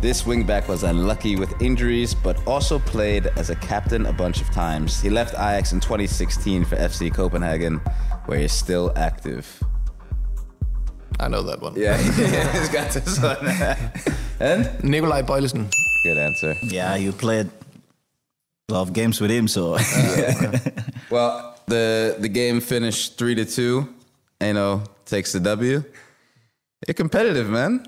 This 0.00 0.22
wingback 0.22 0.66
was 0.66 0.82
unlucky 0.82 1.36
with 1.36 1.60
injuries, 1.60 2.14
but 2.14 2.36
also 2.46 2.78
played 2.78 3.26
as 3.36 3.50
a 3.50 3.56
captain 3.56 4.06
a 4.06 4.12
bunch 4.12 4.40
of 4.40 4.46
times. 4.50 5.00
He 5.00 5.10
left 5.10 5.34
Ajax 5.34 5.72
in 5.72 5.80
2016 5.80 6.64
for 6.64 6.76
FC 6.76 7.12
Copenhagen, 7.14 7.80
where 8.26 8.38
he's 8.38 8.52
still 8.52 8.92
active. 8.96 9.62
I 11.20 11.28
know 11.28 11.42
that 11.42 11.60
one. 11.60 11.74
Yeah, 11.76 11.96
he's 12.52 12.68
got 12.70 12.90
this 12.92 13.20
one. 13.22 13.36
and 14.40 14.82
Nicolai 14.82 15.22
Boilesen. 15.22 15.70
good 16.02 16.16
answer. 16.18 16.54
Yeah, 16.62 16.96
you 16.96 17.12
played 17.12 17.50
a 18.70 18.72
lot 18.72 18.82
of 18.82 18.94
games 18.94 19.20
with 19.20 19.30
him, 19.30 19.48
so 19.48 19.74
uh, 19.74 19.78
Well, 21.10 21.53
the 21.66 22.16
the 22.18 22.28
game 22.28 22.60
finished 22.60 23.18
three 23.18 23.34
to 23.34 23.44
two. 23.44 23.88
Enoh 24.40 24.82
takes 25.04 25.32
the 25.32 25.40
W. 25.40 25.82
You're 26.86 26.94
competitive, 26.94 27.48
man. 27.48 27.84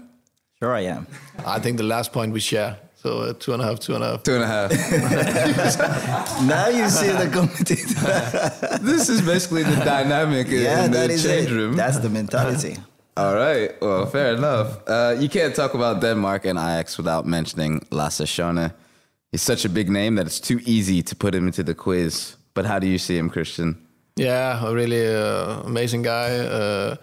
sure 0.59 0.75
I 0.75 0.81
am. 0.87 1.07
I 1.45 1.59
think 1.61 1.77
the 1.77 1.83
last 1.85 2.13
point 2.13 2.33
we 2.33 2.41
share. 2.41 2.79
So 2.95 3.21
uh, 3.21 3.33
two 3.39 3.53
and 3.53 3.63
a 3.63 3.67
half, 3.67 3.79
two 3.79 3.95
and 3.95 4.03
a 4.03 4.07
half. 4.07 4.23
Two 4.23 4.35
and 4.35 4.45
a 4.45 4.47
half. 4.47 4.71
Now 6.47 6.69
you 6.69 6.89
see 6.89 7.09
the 7.09 7.29
competitor. 7.31 8.79
this 8.83 9.09
is 9.09 9.21
basically 9.23 9.63
the 9.63 9.77
dynamic 9.85 10.49
yeah, 10.49 10.85
in 10.85 10.91
that 10.93 11.09
the 11.09 11.15
is 11.15 11.23
change 11.23 11.51
it. 11.51 11.55
room. 11.55 11.77
That's 11.77 11.99
the 11.99 12.09
mentality. 12.09 12.77
All 13.17 13.35
right. 13.35 13.71
Well, 13.81 14.07
fair 14.07 14.35
enough. 14.35 14.79
Uh, 14.87 15.17
you 15.19 15.29
can't 15.29 15.55
talk 15.55 15.75
about 15.75 16.01
Denmark 16.01 16.45
and 16.47 16.59
Ajax 16.59 16.97
without 16.99 17.27
mentioning 17.27 17.81
Lasse 17.91 18.23
Schöne. 18.27 18.73
He's 19.33 19.43
such 19.43 19.65
a 19.65 19.69
big 19.69 19.89
name 19.89 20.17
that 20.17 20.27
it's 20.27 20.41
too 20.41 20.61
easy 20.65 21.03
to 21.03 21.17
put 21.17 21.35
him 21.35 21.47
into 21.47 21.63
the 21.63 21.75
quiz. 21.75 22.36
But 22.57 22.65
how 22.65 22.79
do 22.81 22.87
you 22.87 22.99
see 22.99 23.19
him, 23.19 23.31
Christian? 23.31 23.77
Yeah, 24.17 24.67
a 24.67 24.75
really 24.75 25.07
uh, 25.07 25.61
amazing 25.67 26.03
guy. 26.03 26.39
Uh, 26.39 26.97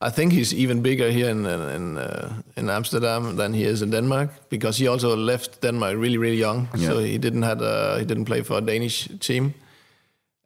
I 0.00 0.10
think 0.10 0.32
he's 0.32 0.52
even 0.52 0.82
bigger 0.82 1.10
here 1.10 1.30
in 1.30 1.46
in 1.46 1.98
uh, 1.98 2.28
in 2.56 2.70
Amsterdam 2.70 3.36
than 3.36 3.54
he 3.54 3.64
is 3.64 3.82
in 3.82 3.90
Denmark 3.90 4.28
because 4.48 4.82
he 4.82 4.88
also 4.88 5.16
left 5.16 5.60
Denmark 5.62 5.96
really 5.96 6.18
really 6.18 6.38
young. 6.38 6.68
So 6.76 6.98
he 6.98 7.18
didn't 7.18 7.42
had 7.42 7.62
uh, 7.62 7.98
he 7.98 8.04
didn't 8.04 8.26
play 8.26 8.42
for 8.42 8.58
a 8.58 8.60
Danish 8.60 9.08
team, 9.18 9.54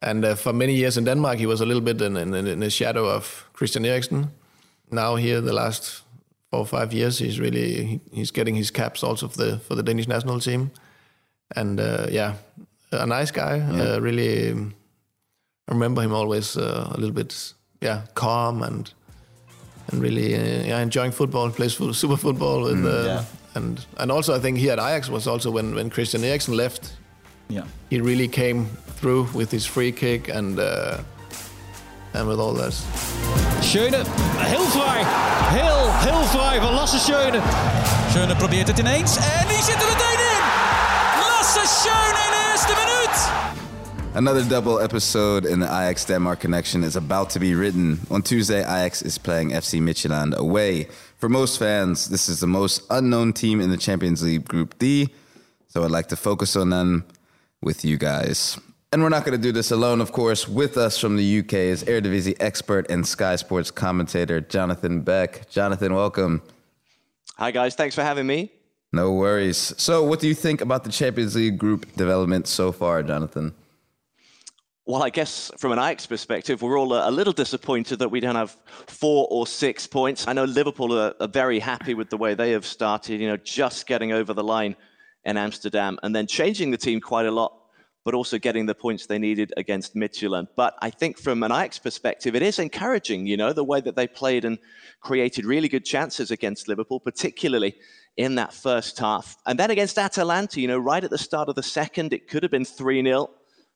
and 0.01 0.25
uh, 0.25 0.35
for 0.35 0.53
many 0.53 0.73
years 0.73 0.97
in 0.97 1.05
Denmark 1.05 1.39
he 1.39 1.45
was 1.45 1.61
a 1.61 1.65
little 1.65 1.83
bit 1.83 2.01
in, 2.01 2.17
in, 2.17 2.33
in 2.33 2.59
the 2.59 2.69
shadow 2.69 3.05
of 3.15 3.49
Christian 3.53 3.85
Eriksen. 3.85 4.27
Now 4.89 5.17
here 5.17 5.41
the 5.41 5.53
last 5.53 6.03
four 6.49 6.59
or 6.59 6.65
five 6.65 6.93
years 6.93 7.19
he's 7.19 7.39
really 7.39 7.99
he's 8.13 8.31
getting 8.31 8.55
his 8.55 8.71
caps 8.71 9.03
also 9.03 9.27
for 9.27 9.37
the 9.37 9.59
for 9.59 9.75
the 9.75 9.83
Danish 9.83 10.07
national 10.07 10.39
team, 10.39 10.71
and 11.55 11.79
uh, 11.79 12.07
yeah, 12.11 12.33
a 12.93 13.05
nice 13.05 13.31
guy. 13.31 13.59
Uh, 13.59 13.99
really. 14.01 14.51
um, 14.51 14.73
I 15.69 15.73
remember 15.73 16.01
him 16.01 16.11
always 16.13 16.57
uh, 16.57 16.91
a 16.91 16.97
little 16.97 17.13
bit, 17.15 17.53
yeah, 17.81 18.01
calm 18.13 18.61
and 18.63 18.93
and 19.91 20.01
really 20.01 20.35
uh, 20.35 20.65
yeah, 20.67 20.81
enjoying 20.81 21.13
football. 21.13 21.49
Plays 21.51 21.73
full, 21.73 21.93
super 21.93 22.17
football 22.17 22.63
with, 22.63 22.85
uh, 22.85 23.03
yeah. 23.05 23.23
and 23.55 23.85
and 23.97 24.11
also 24.11 24.35
I 24.35 24.39
think 24.39 24.57
he 24.57 24.69
at 24.71 24.79
Ajax 24.79 25.09
was 25.09 25.25
also 25.27 25.51
when 25.51 25.73
when 25.75 25.89
Christian 25.89 26.23
Eriksen 26.23 26.55
left, 26.57 26.97
Yeah. 27.49 27.65
he 27.89 28.01
really 28.01 28.27
came 28.27 28.65
through 28.99 29.27
with 29.33 29.51
his 29.51 29.65
free 29.65 29.91
kick 29.91 30.27
and 30.29 30.59
uh, 30.59 30.97
and 32.13 32.27
with 32.27 32.39
all 32.39 32.53
that. 32.55 32.73
Schöne, 33.61 34.03
heel 34.37 34.65
vrij. 34.65 35.03
Heel, 35.49 35.91
heel 35.91 36.23
vrij 36.23 36.59
van 36.61 36.73
Lasse 36.73 36.97
Schöne. 36.99 37.41
Schöne 38.11 38.35
probeert 38.35 38.67
het 38.67 38.79
ineens 38.79 39.15
en 39.17 39.47
die 39.47 39.63
zit 39.63 39.82
Another 44.15 44.43
double 44.47 44.79
episode 44.79 45.43
in 45.43 45.59
the 45.59 45.65
Ajax 45.65 46.05
Denmark 46.05 46.39
connection 46.39 46.83
is 46.83 46.95
about 46.95 47.31
to 47.31 47.39
be 47.39 47.55
written. 47.55 47.99
On 48.11 48.21
Tuesday, 48.21 48.59
Ajax 48.59 49.01
is 49.01 49.17
playing 49.17 49.49
FC 49.49 49.81
Midtjylland 49.81 50.35
away. 50.35 50.87
For 51.17 51.29
most 51.29 51.57
fans, 51.57 52.09
this 52.09 52.29
is 52.29 52.39
the 52.39 52.45
most 52.45 52.83
unknown 52.91 53.33
team 53.33 53.59
in 53.59 53.71
the 53.71 53.77
Champions 53.77 54.21
League 54.21 54.47
Group 54.47 54.77
D, 54.77 55.09
so 55.67 55.83
I'd 55.83 55.89
like 55.89 56.09
to 56.09 56.15
focus 56.15 56.55
on 56.55 56.69
them 56.69 57.05
with 57.63 57.83
you 57.83 57.97
guys. 57.97 58.59
And 58.91 59.01
we're 59.01 59.09
not 59.09 59.25
going 59.25 59.35
to 59.35 59.41
do 59.41 59.51
this 59.51 59.71
alone, 59.71 59.99
of 59.99 60.11
course. 60.11 60.47
With 60.47 60.77
us 60.77 60.99
from 60.99 61.17
the 61.17 61.39
UK 61.39 61.53
is 61.53 61.83
Eredivisie 61.83 62.35
expert 62.39 62.91
and 62.91 63.07
Sky 63.07 63.35
Sports 63.35 63.71
commentator 63.71 64.41
Jonathan 64.41 65.01
Beck. 65.01 65.49
Jonathan, 65.49 65.95
welcome. 65.95 66.43
Hi, 67.37 67.49
guys. 67.49 67.73
Thanks 67.73 67.95
for 67.95 68.03
having 68.03 68.27
me. 68.27 68.51
No 68.91 69.11
worries. 69.13 69.73
So, 69.77 70.03
what 70.03 70.19
do 70.19 70.27
you 70.27 70.35
think 70.35 70.61
about 70.61 70.83
the 70.83 70.91
Champions 70.91 71.35
League 71.35 71.57
Group 71.57 71.91
development 71.95 72.45
so 72.45 72.71
far, 72.71 73.01
Jonathan? 73.01 73.55
Well, 74.85 75.01
I 75.01 75.11
guess 75.11 75.49
from 75.57 75.71
an 75.71 75.79
Ajax 75.79 76.05
perspective, 76.05 76.61
we're 76.61 76.77
all 76.77 76.93
a, 76.93 77.09
little 77.09 77.31
disappointed 77.31 77.99
that 77.99 78.09
we 78.09 78.19
don't 78.19 78.35
have 78.35 78.57
four 78.87 79.29
or 79.31 79.47
six 79.47 79.87
points. 79.87 80.27
I 80.27 80.33
know 80.33 80.43
Liverpool 80.43 80.91
are, 80.99 81.13
are 81.21 81.27
very 81.29 81.57
happy 81.57 81.93
with 81.93 82.09
the 82.09 82.17
way 82.17 82.33
they 82.33 82.51
have 82.51 82.65
started, 82.65 83.21
you 83.21 83.29
know, 83.29 83.37
just 83.37 83.87
getting 83.87 84.11
over 84.11 84.33
the 84.33 84.43
line 84.43 84.75
in 85.23 85.37
Amsterdam 85.37 85.97
and 86.03 86.13
then 86.13 86.27
changing 86.27 86.71
the 86.71 86.77
team 86.77 86.99
quite 86.99 87.25
a 87.25 87.31
lot, 87.31 87.57
but 88.03 88.13
also 88.13 88.37
getting 88.37 88.65
the 88.65 88.75
points 88.75 89.05
they 89.05 89.17
needed 89.17 89.53
against 89.55 89.95
Midtjylland. 89.95 90.49
But 90.57 90.75
I 90.81 90.89
think 90.89 91.17
from 91.17 91.43
an 91.43 91.53
Ajax 91.53 91.79
perspective, 91.79 92.35
it 92.35 92.41
is 92.41 92.59
encouraging, 92.59 93.25
you 93.25 93.37
know, 93.37 93.53
the 93.53 93.63
way 93.63 93.79
that 93.79 93.95
they 93.95 94.05
played 94.05 94.43
and 94.43 94.57
created 94.99 95.45
really 95.45 95.69
good 95.69 95.85
chances 95.85 96.29
against 96.29 96.67
Liverpool, 96.67 96.99
particularly 96.99 97.77
in 98.17 98.35
that 98.35 98.51
first 98.51 98.99
half. 98.99 99.37
And 99.45 99.57
then 99.57 99.71
against 99.71 99.97
Atalanta, 99.97 100.59
you 100.59 100.67
know, 100.67 100.77
right 100.77 101.05
at 101.05 101.09
the 101.09 101.17
start 101.17 101.47
of 101.47 101.55
the 101.55 101.63
second, 101.63 102.11
it 102.11 102.27
could 102.27 102.43
have 102.43 102.51
been 102.51 102.65
3 102.65 103.01
0. 103.01 103.29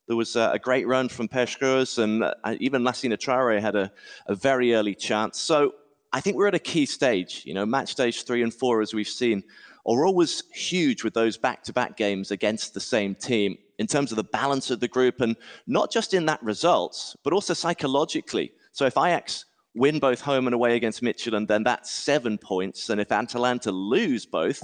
There 0.07 0.15
was 0.15 0.35
a, 0.35 0.51
a 0.53 0.59
great 0.59 0.87
run 0.87 1.09
from 1.09 1.27
Peshkurs, 1.27 2.01
and 2.01 2.23
uh, 2.23 2.33
even 2.59 2.81
Lassina 2.81 3.17
Traore 3.17 3.59
had 3.59 3.75
a, 3.75 3.91
a 4.27 4.35
very 4.35 4.73
early 4.73 4.95
chance. 4.95 5.39
So 5.39 5.75
I 6.13 6.21
think 6.21 6.37
we're 6.37 6.47
at 6.47 6.55
a 6.55 6.59
key 6.59 6.85
stage. 6.85 7.43
You 7.45 7.53
know, 7.53 7.65
match 7.65 7.89
stage 7.91 8.23
three 8.23 8.41
and 8.41 8.53
four, 8.53 8.81
as 8.81 8.93
we've 8.93 9.07
seen, 9.07 9.43
are 9.85 10.05
always 10.05 10.43
huge 10.53 11.03
with 11.03 11.13
those 11.13 11.37
back 11.37 11.63
to 11.63 11.73
back 11.73 11.97
games 11.97 12.31
against 12.31 12.73
the 12.73 12.79
same 12.79 13.15
team 13.15 13.57
in 13.79 13.87
terms 13.87 14.11
of 14.11 14.15
the 14.15 14.23
balance 14.23 14.71
of 14.71 14.79
the 14.79 14.87
group, 14.87 15.21
and 15.21 15.35
not 15.67 15.91
just 15.91 16.13
in 16.13 16.25
that 16.25 16.41
results, 16.41 17.15
but 17.23 17.33
also 17.33 17.53
psychologically. 17.53 18.51
So 18.71 18.85
if 18.85 18.97
Ajax 18.97 19.45
win 19.75 19.99
both 19.99 20.21
home 20.21 20.47
and 20.47 20.53
away 20.53 20.75
against 20.75 21.03
Midtjylland, 21.03 21.47
then 21.47 21.63
that's 21.63 21.91
seven 21.91 22.37
points. 22.37 22.89
And 22.89 22.99
if 22.99 23.11
Atalanta 23.11 23.71
lose 23.71 24.25
both, 24.25 24.63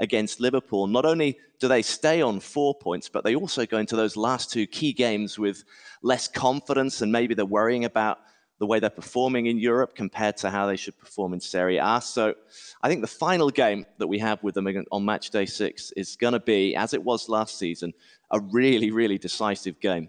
against 0.00 0.40
Liverpool, 0.40 0.86
not 0.86 1.04
only 1.04 1.38
do 1.60 1.68
they 1.68 1.82
stay 1.82 2.20
on 2.20 2.40
four 2.40 2.74
points, 2.74 3.08
but 3.08 3.24
they 3.24 3.36
also 3.36 3.64
go 3.64 3.78
into 3.78 3.96
those 3.96 4.16
last 4.16 4.50
two 4.50 4.66
key 4.66 4.92
games 4.92 5.38
with 5.38 5.64
less 6.02 6.28
confidence 6.28 7.00
and 7.00 7.12
maybe 7.12 7.34
they're 7.34 7.46
worrying 7.46 7.84
about 7.84 8.18
the 8.58 8.66
way 8.66 8.78
they're 8.78 8.90
performing 8.90 9.46
in 9.46 9.58
Europe 9.58 9.94
compared 9.94 10.36
to 10.36 10.50
how 10.50 10.66
they 10.66 10.76
should 10.76 10.96
perform 10.98 11.32
in 11.32 11.40
Serie 11.40 11.78
A. 11.78 12.00
So 12.02 12.34
I 12.82 12.88
think 12.88 13.00
the 13.00 13.06
final 13.06 13.50
game 13.50 13.84
that 13.98 14.06
we 14.06 14.18
have 14.20 14.42
with 14.42 14.54
them 14.54 14.68
on 14.92 15.04
match 15.04 15.30
day 15.30 15.46
six 15.46 15.90
is 15.92 16.16
going 16.16 16.34
to 16.34 16.40
be, 16.40 16.76
as 16.76 16.94
it 16.94 17.02
was 17.02 17.28
last 17.28 17.58
season, 17.58 17.92
a 18.30 18.40
really, 18.40 18.90
really 18.90 19.18
decisive 19.18 19.80
game. 19.80 20.08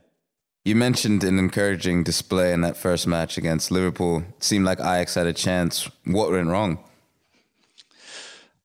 You 0.64 0.76
mentioned 0.76 1.24
an 1.24 1.38
encouraging 1.38 2.04
display 2.04 2.52
in 2.52 2.62
that 2.62 2.76
first 2.76 3.06
match 3.06 3.38
against 3.38 3.72
Liverpool. 3.72 4.24
It 4.38 4.44
seemed 4.44 4.66
like 4.66 4.80
Ajax 4.80 5.14
had 5.16 5.28
a 5.28 5.34
chance. 5.34 5.90
What 6.06 6.32
went 6.32 6.48
wrong? 6.48 6.84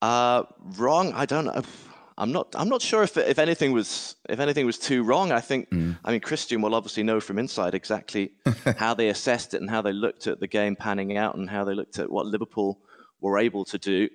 Uh, 0.02 0.44
wrong. 0.78 1.12
I 1.12 1.26
don't 1.26 1.44
know. 1.44 1.62
I'm 2.16 2.32
not. 2.32 2.54
I'm 2.54 2.68
not 2.68 2.82
sure 2.82 3.02
if 3.02 3.16
if 3.16 3.38
anything 3.38 3.72
was 3.72 4.16
if 4.28 4.40
anything 4.40 4.66
was 4.66 4.78
too 4.78 5.02
wrong. 5.02 5.32
I 5.32 5.40
think. 5.40 5.68
I 6.04 6.10
mean, 6.12 6.20
Christian 6.20 6.60
will 6.60 6.74
obviously 6.74 7.02
know 7.02 7.20
from 7.20 7.38
inside 7.38 7.74
exactly 7.74 8.32
how 8.76 8.92
they 8.94 9.08
assessed 9.08 9.54
it 9.54 9.60
and 9.60 9.70
how 9.70 9.80
they 9.80 9.92
looked 9.92 10.26
at 10.26 10.38
the 10.38 10.46
game 10.46 10.76
panning 10.76 11.16
out 11.16 11.36
and 11.36 11.48
how 11.48 11.64
they 11.64 11.74
looked 11.74 11.98
at 11.98 12.10
what 12.10 12.26
Liverpool 12.26 12.80
were 13.20 13.38
able 13.38 13.64
to 13.64 13.78
do. 13.78 14.08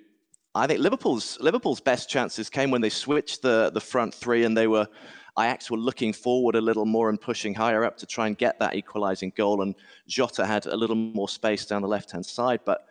I 0.54 0.66
think 0.66 0.80
Liverpool's 0.80 1.38
Liverpool's 1.40 1.80
best 1.80 2.08
chances 2.08 2.48
came 2.48 2.70
when 2.70 2.80
they 2.80 2.90
switched 2.90 3.42
the 3.42 3.70
the 3.74 3.80
front 3.80 4.14
three 4.14 4.44
and 4.44 4.56
they 4.56 4.68
were 4.68 4.86
Ajax 5.38 5.70
were 5.70 5.76
looking 5.76 6.12
forward 6.12 6.54
a 6.54 6.60
little 6.60 6.86
more 6.86 7.10
and 7.10 7.20
pushing 7.20 7.54
higher 7.54 7.84
up 7.84 7.98
to 7.98 8.06
try 8.06 8.26
and 8.26 8.38
get 8.38 8.58
that 8.58 8.74
equalising 8.74 9.32
goal. 9.36 9.62
And 9.62 9.74
Jota 10.08 10.46
had 10.46 10.66
a 10.66 10.76
little 10.76 10.96
more 10.96 11.28
space 11.28 11.66
down 11.66 11.82
the 11.82 11.88
left 11.88 12.12
hand 12.12 12.24
side, 12.24 12.60
but 12.64 12.86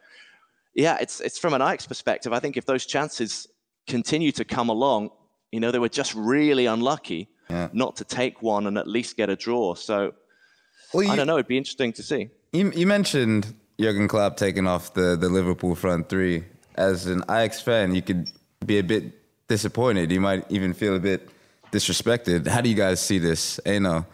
yeah, 0.75 0.97
it's 0.99 1.21
it's 1.21 1.39
from 1.39 1.53
an 1.53 1.61
Ajax 1.61 1.87
perspective. 1.87 2.31
I 2.33 2.39
think 2.39 2.57
if 2.57 2.65
those 2.65 2.85
chances 2.85 3.47
continue 3.87 4.31
to 4.33 4.43
come 4.45 4.69
along, 4.69 5.09
you 5.51 5.59
know, 5.59 5.71
they 5.71 5.79
were 5.79 5.89
just 5.89 6.13
really 6.15 6.65
unlucky 6.67 7.29
Yeah. 7.49 7.69
not 7.73 7.95
to 7.97 8.03
take 8.03 8.41
one 8.41 8.67
and 8.67 8.77
at 8.77 8.87
least 8.87 9.15
get 9.17 9.29
a 9.29 9.35
draw. 9.35 9.75
So 9.75 10.13
Well, 10.93 11.09
I 11.11 11.15
don't 11.15 11.27
know. 11.27 11.35
It'd 11.37 11.47
be 11.47 11.57
interesting 11.57 11.93
to 11.93 12.03
see. 12.03 12.29
You, 12.51 12.71
you 12.75 12.87
mentioned 12.87 13.53
Jurgen 13.79 14.07
Klopp 14.07 14.37
taking 14.37 14.67
off 14.67 14.93
the, 14.93 15.15
the 15.15 15.29
Liverpool 15.29 15.75
front 15.75 16.09
three. 16.09 16.43
As 16.75 17.05
an 17.05 17.21
Ajax 17.29 17.61
fan, 17.61 17.95
you 17.95 18.01
could 18.01 18.27
be 18.65 18.77
a 18.79 18.83
bit 18.83 19.03
disappointed. 19.47 20.11
You 20.11 20.19
might 20.21 20.43
even 20.49 20.73
feel 20.73 20.95
a 20.95 20.99
bit 20.99 21.29
disrespected. 21.71 22.47
How 22.47 22.61
do 22.61 22.69
you 22.69 22.75
guys 22.75 22.99
see 23.01 23.19
this? 23.19 23.59
Enoh? 23.65 24.05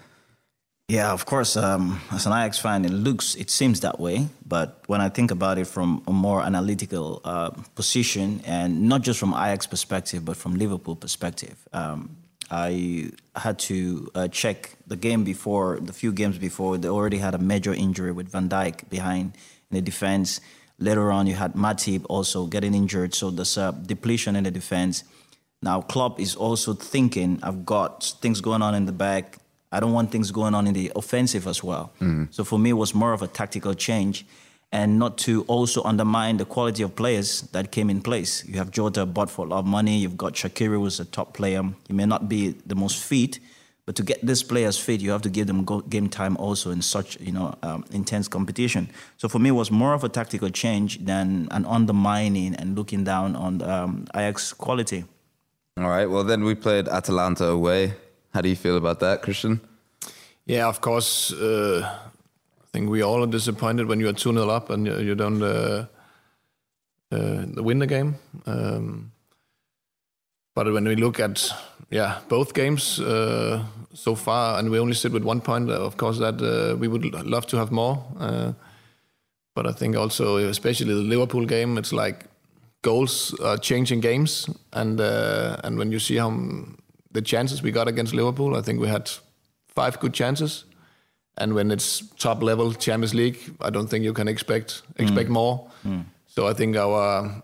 Yeah, 0.91 1.13
of 1.13 1.25
course. 1.25 1.55
Um, 1.55 2.01
as 2.11 2.25
an 2.25 2.33
Ajax 2.33 2.59
fan, 2.59 2.83
it 2.83 2.91
looks, 2.91 3.35
it 3.35 3.49
seems 3.49 3.79
that 3.79 3.97
way. 3.97 4.27
But 4.45 4.83
when 4.87 4.99
I 4.99 5.07
think 5.07 5.31
about 5.31 5.57
it 5.57 5.67
from 5.67 6.03
a 6.05 6.11
more 6.11 6.41
analytical 6.41 7.21
uh, 7.23 7.51
position, 7.75 8.41
and 8.43 8.89
not 8.89 9.01
just 9.01 9.17
from 9.17 9.31
Ajax 9.33 9.67
perspective, 9.67 10.25
but 10.25 10.35
from 10.35 10.55
Liverpool 10.55 10.97
perspective, 10.97 11.55
um, 11.71 12.17
I 12.51 13.11
had 13.37 13.57
to 13.59 14.11
uh, 14.13 14.27
check 14.27 14.75
the 14.85 14.97
game 14.97 15.23
before, 15.23 15.79
the 15.79 15.93
few 15.93 16.11
games 16.11 16.37
before. 16.37 16.77
They 16.77 16.89
already 16.89 17.19
had 17.19 17.35
a 17.35 17.39
major 17.39 17.73
injury 17.73 18.11
with 18.11 18.27
Van 18.27 18.49
Dijk 18.49 18.89
behind 18.89 19.37
in 19.69 19.75
the 19.75 19.81
defense. 19.81 20.41
Later 20.77 21.09
on, 21.09 21.25
you 21.25 21.35
had 21.35 21.53
Matip 21.53 22.05
also 22.09 22.47
getting 22.47 22.75
injured, 22.75 23.15
so 23.15 23.31
there's 23.31 23.55
a 23.55 23.71
depletion 23.71 24.35
in 24.35 24.43
the 24.43 24.51
defense. 24.51 25.05
Now, 25.61 25.83
Klopp 25.83 26.19
is 26.19 26.35
also 26.35 26.73
thinking, 26.73 27.39
I've 27.43 27.65
got 27.65 28.03
things 28.19 28.41
going 28.41 28.61
on 28.61 28.75
in 28.75 28.87
the 28.87 28.91
back. 28.91 29.37
I 29.71 29.79
don't 29.79 29.93
want 29.93 30.11
things 30.11 30.31
going 30.31 30.53
on 30.53 30.67
in 30.67 30.73
the 30.73 30.91
offensive 30.95 31.47
as 31.47 31.63
well. 31.63 31.93
Mm. 32.01 32.33
So 32.33 32.43
for 32.43 32.59
me, 32.59 32.71
it 32.71 32.73
was 32.73 32.93
more 32.93 33.13
of 33.13 33.21
a 33.21 33.27
tactical 33.27 33.73
change 33.73 34.25
and 34.71 34.97
not 34.97 35.17
to 35.17 35.43
also 35.43 35.83
undermine 35.83 36.37
the 36.37 36.45
quality 36.45 36.83
of 36.83 36.95
players 36.95 37.41
that 37.51 37.71
came 37.71 37.89
in 37.89 38.01
place. 38.01 38.45
You 38.47 38.55
have 38.55 38.71
Jota 38.71 39.05
bought 39.05 39.29
for 39.29 39.45
a 39.45 39.49
lot 39.49 39.59
of 39.59 39.65
money. 39.65 39.97
You've 39.97 40.17
got 40.17 40.33
Shaqiri, 40.33 40.77
who's 40.77 40.99
a 40.99 41.05
top 41.05 41.33
player. 41.33 41.61
He 41.87 41.93
may 41.93 42.05
not 42.05 42.29
be 42.29 42.55
the 42.65 42.75
most 42.75 43.03
fit, 43.03 43.39
but 43.85 43.95
to 43.95 44.03
get 44.03 44.25
these 44.25 44.43
players 44.43 44.77
fit, 44.77 45.01
you 45.01 45.11
have 45.11 45.23
to 45.23 45.29
give 45.29 45.47
them 45.47 45.65
game 45.89 46.07
time 46.07 46.37
also 46.37 46.71
in 46.71 46.81
such 46.81 47.19
you 47.19 47.33
know 47.33 47.55
um, 47.63 47.83
intense 47.91 48.27
competition. 48.27 48.89
So 49.17 49.27
for 49.27 49.39
me, 49.39 49.49
it 49.49 49.53
was 49.53 49.71
more 49.71 49.93
of 49.93 50.03
a 50.03 50.09
tactical 50.09 50.49
change 50.49 51.03
than 51.03 51.47
an 51.51 51.65
undermining 51.65 52.55
and 52.55 52.75
looking 52.75 53.03
down 53.03 53.35
on 53.35 53.61
um, 53.61 54.07
Ajax 54.15 54.53
quality. 54.53 55.03
All 55.77 55.89
right. 55.89 56.05
Well, 56.05 56.23
then 56.23 56.43
we 56.43 56.55
played 56.55 56.87
Atalanta 56.87 57.45
away. 57.45 57.95
How 58.33 58.41
do 58.41 58.49
you 58.49 58.55
feel 58.55 58.77
about 58.77 58.99
that, 59.01 59.21
Christian? 59.21 59.59
Yeah, 60.45 60.67
of 60.67 60.79
course. 60.81 61.33
Uh, 61.33 61.81
I 62.61 62.67
think 62.71 62.89
we 62.89 63.01
all 63.01 63.23
are 63.23 63.27
disappointed 63.27 63.87
when 63.87 63.99
you 63.99 64.07
are 64.07 64.13
2 64.13 64.33
0 64.33 64.49
up 64.49 64.69
and 64.69 64.87
you, 64.87 64.99
you 64.99 65.15
don't 65.15 65.43
uh, 65.43 65.85
uh, 67.11 67.45
win 67.57 67.79
the 67.79 67.87
game. 67.87 68.15
Um, 68.45 69.11
but 70.55 70.71
when 70.71 70.85
we 70.87 70.95
look 70.95 71.19
at 71.19 71.53
yeah 71.89 72.19
both 72.29 72.53
games 72.53 72.99
uh, 72.99 73.63
so 73.93 74.15
far, 74.15 74.59
and 74.59 74.69
we 74.69 74.79
only 74.79 74.93
sit 74.93 75.11
with 75.11 75.23
one 75.23 75.41
point, 75.41 75.69
of 75.69 75.97
course 75.97 76.19
that 76.19 76.41
uh, 76.41 76.77
we 76.77 76.87
would 76.87 77.03
love 77.25 77.47
to 77.47 77.57
have 77.57 77.71
more. 77.71 78.03
Uh, 78.17 78.53
but 79.55 79.67
I 79.67 79.73
think 79.73 79.97
also, 79.97 80.37
especially 80.37 80.93
the 80.93 81.01
Liverpool 81.01 81.45
game, 81.45 81.77
it's 81.77 81.91
like 81.91 82.25
goals 82.81 83.33
are 83.41 83.57
changing 83.57 83.99
games, 83.99 84.49
and 84.71 85.01
and 85.01 85.77
when 85.77 85.91
you 85.91 85.99
see 85.99 86.15
how 86.15 86.29
the 87.13 87.21
chances 87.21 87.61
we 87.61 87.71
got 87.71 87.87
against 87.87 88.13
Liverpool, 88.13 88.55
I 88.55 88.61
think 88.61 88.79
we 88.79 88.87
had 88.87 89.09
five 89.67 89.99
good 89.99 90.13
chances. 90.13 90.65
And 91.37 91.53
when 91.53 91.71
it's 91.71 92.03
top 92.17 92.43
level 92.43 92.73
Champions 92.73 93.13
League, 93.13 93.37
I 93.61 93.69
don't 93.69 93.87
think 93.87 94.03
you 94.03 94.13
can 94.13 94.27
expect 94.27 94.83
expect 94.97 95.29
mm. 95.29 95.33
more. 95.33 95.71
Mm. 95.85 96.05
So 96.27 96.47
I 96.47 96.53
think 96.53 96.75
our 96.75 97.43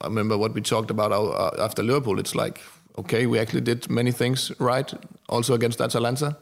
I 0.00 0.06
remember 0.06 0.36
what 0.36 0.54
we 0.54 0.60
talked 0.60 0.90
about 0.90 1.12
uh, 1.12 1.62
after 1.62 1.82
Liverpool. 1.82 2.18
It's 2.18 2.34
like 2.34 2.60
okay, 2.98 3.26
we 3.26 3.38
actually 3.38 3.60
did 3.60 3.88
many 3.88 4.12
things 4.12 4.52
right, 4.58 4.92
also 5.28 5.54
against 5.54 5.80
Atalanta. 5.80 6.36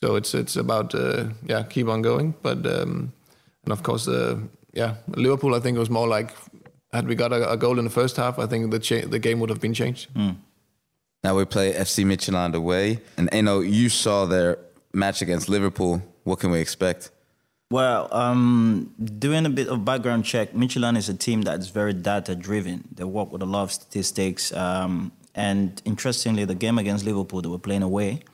So 0.00 0.16
it's 0.16 0.34
it's 0.34 0.56
about 0.56 0.94
uh, 0.94 1.24
yeah, 1.46 1.62
keep 1.62 1.88
on 1.88 2.02
going. 2.02 2.34
But 2.42 2.66
um, 2.66 3.12
and 3.64 3.72
of 3.72 3.82
course, 3.82 4.08
uh, 4.08 4.38
yeah, 4.72 4.94
Liverpool. 5.06 5.54
I 5.54 5.60
think 5.60 5.76
it 5.76 5.80
was 5.80 5.90
more 5.90 6.08
like 6.08 6.34
had 6.92 7.06
we 7.06 7.14
got 7.14 7.32
a, 7.32 7.52
a 7.52 7.56
goal 7.56 7.78
in 7.78 7.84
the 7.84 7.90
first 7.90 8.16
half, 8.16 8.38
I 8.38 8.46
think 8.46 8.70
the 8.70 8.78
cha- 8.78 9.06
the 9.06 9.18
game 9.18 9.38
would 9.40 9.50
have 9.50 9.60
been 9.60 9.74
changed. 9.74 10.12
Mm. 10.14 10.36
Now 11.24 11.36
we 11.36 11.44
play 11.44 11.72
FC 11.72 12.04
Midtjylland 12.04 12.54
away, 12.54 13.00
and 13.16 13.32
Enoh, 13.32 13.60
you 13.60 13.88
saw 13.88 14.26
their 14.26 14.58
match 14.92 15.22
against 15.22 15.48
Liverpool. 15.48 16.02
What 16.24 16.40
can 16.40 16.50
we 16.50 16.58
expect? 16.58 17.10
Well, 17.70 18.08
um, 18.12 18.92
doing 19.18 19.46
a 19.46 19.48
bit 19.48 19.68
of 19.68 19.84
background 19.84 20.24
check, 20.24 20.52
Midtjylland 20.52 20.96
is 20.96 21.08
a 21.08 21.14
team 21.14 21.42
that's 21.42 21.68
very 21.68 21.92
data 21.92 22.34
driven. 22.34 22.88
They 22.92 23.04
work 23.04 23.30
with 23.30 23.40
a 23.40 23.46
lot 23.46 23.62
of 23.62 23.72
statistics. 23.72 24.52
Um, 24.52 25.12
and 25.34 25.80
interestingly, 25.84 26.44
the 26.44 26.56
game 26.56 26.76
against 26.76 27.04
Liverpool, 27.04 27.40
they 27.40 27.48
were 27.48 27.58
playing 27.58 27.82
away, 27.82 28.24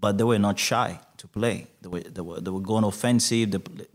but 0.00 0.16
they 0.16 0.24
were 0.24 0.38
not 0.38 0.58
shy 0.58 0.98
to 1.18 1.28
play. 1.28 1.66
They 1.82 1.88
were, 1.88 2.00
they 2.00 2.22
were, 2.22 2.40
they 2.40 2.50
were 2.50 2.60
going 2.60 2.84
offensive, 2.84 3.50
the 3.50 3.86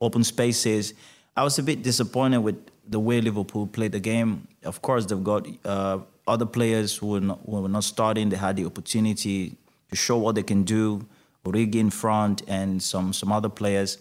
open 0.00 0.22
spaces. 0.22 0.94
I 1.36 1.42
was 1.42 1.58
a 1.58 1.64
bit 1.64 1.82
disappointed 1.82 2.38
with 2.38 2.56
the 2.88 3.00
way 3.00 3.20
Liverpool 3.20 3.66
played 3.66 3.92
the 3.92 4.00
game. 4.00 4.46
Of 4.64 4.80
course, 4.82 5.04
they've 5.04 5.22
got 5.22 5.46
uh, 5.64 5.98
other 6.28 6.46
players 6.46 6.96
who 6.96 7.06
were, 7.08 7.20
not, 7.20 7.40
who 7.44 7.62
were 7.62 7.68
not 7.68 7.84
starting, 7.84 8.28
they 8.28 8.36
had 8.36 8.56
the 8.56 8.66
opportunity 8.66 9.56
to 9.90 9.96
show 9.96 10.18
what 10.18 10.34
they 10.34 10.42
can 10.42 10.64
do. 10.64 11.06
Origi 11.44 11.76
in 11.76 11.90
front 11.90 12.42
and 12.46 12.82
some 12.82 13.12
some 13.12 13.32
other 13.32 13.48
players. 13.48 13.98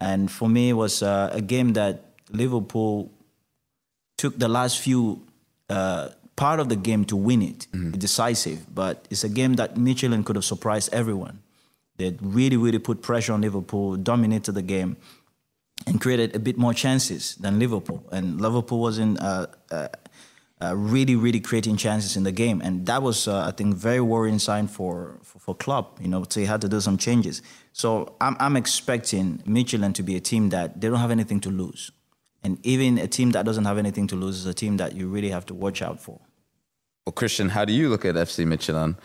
And 0.00 0.30
for 0.30 0.48
me, 0.48 0.70
it 0.70 0.74
was 0.74 1.02
uh, 1.02 1.30
a 1.32 1.40
game 1.40 1.72
that 1.74 2.04
Liverpool 2.30 3.10
took 4.16 4.38
the 4.38 4.48
last 4.48 4.78
few 4.78 5.22
uh, 5.68 6.10
part 6.36 6.60
of 6.60 6.68
the 6.68 6.76
game 6.76 7.04
to 7.06 7.16
win 7.16 7.42
it, 7.42 7.66
mm-hmm. 7.72 7.92
decisive. 7.92 8.72
But 8.74 9.06
it's 9.10 9.24
a 9.24 9.28
game 9.28 9.54
that 9.54 9.74
Midtjylland 9.74 10.24
could 10.24 10.36
have 10.36 10.44
surprised 10.44 10.92
everyone. 10.92 11.40
They 11.96 12.16
really, 12.20 12.56
really 12.56 12.80
put 12.80 13.02
pressure 13.02 13.32
on 13.32 13.40
Liverpool, 13.40 13.96
dominated 13.96 14.52
the 14.52 14.62
game, 14.62 14.96
and 15.86 16.00
created 16.00 16.34
a 16.34 16.38
bit 16.38 16.58
more 16.58 16.74
chances 16.74 17.36
than 17.36 17.58
Liverpool. 17.58 18.04
And 18.10 18.40
Liverpool 18.40 18.80
wasn't 18.80 19.20
uh, 19.20 19.46
uh 20.62 20.74
really, 20.76 21.16
really 21.16 21.40
creating 21.40 21.76
chances 21.76 22.16
in 22.16 22.22
the 22.22 22.32
game. 22.32 22.60
And 22.62 22.86
that 22.86 23.02
was, 23.02 23.28
uh, 23.28 23.46
I 23.46 23.50
think, 23.50 23.74
very 23.74 24.00
worrying 24.00 24.38
sign 24.38 24.68
for, 24.68 25.18
for, 25.22 25.38
for 25.38 25.54
Klopp, 25.54 26.00
you 26.00 26.08
know, 26.08 26.24
so 26.28 26.40
he 26.40 26.46
had 26.46 26.60
to 26.60 26.68
do 26.68 26.80
some 26.80 26.96
changes. 26.96 27.42
So 27.72 28.14
I'm, 28.20 28.36
I'm 28.38 28.56
expecting 28.56 29.38
Midtjylland 29.46 29.94
to 29.94 30.02
be 30.02 30.16
a 30.16 30.20
team 30.20 30.50
that 30.50 30.80
they 30.80 30.88
don't 30.88 31.00
have 31.00 31.10
anything 31.10 31.40
to 31.40 31.50
lose. 31.50 31.90
And 32.44 32.64
even 32.64 32.98
a 32.98 33.08
team 33.08 33.30
that 33.32 33.44
doesn't 33.44 33.64
have 33.64 33.78
anything 33.78 34.06
to 34.08 34.16
lose 34.16 34.36
is 34.36 34.46
a 34.46 34.54
team 34.54 34.76
that 34.76 34.94
you 34.94 35.08
really 35.08 35.30
have 35.30 35.46
to 35.46 35.54
watch 35.54 35.82
out 35.82 35.98
for. 35.98 36.20
Well, 37.06 37.12
Christian, 37.12 37.48
how 37.48 37.64
do 37.64 37.72
you 37.72 37.88
look 37.88 38.04
at 38.04 38.14
FC 38.14 38.46
Midtjylland? 38.46 38.96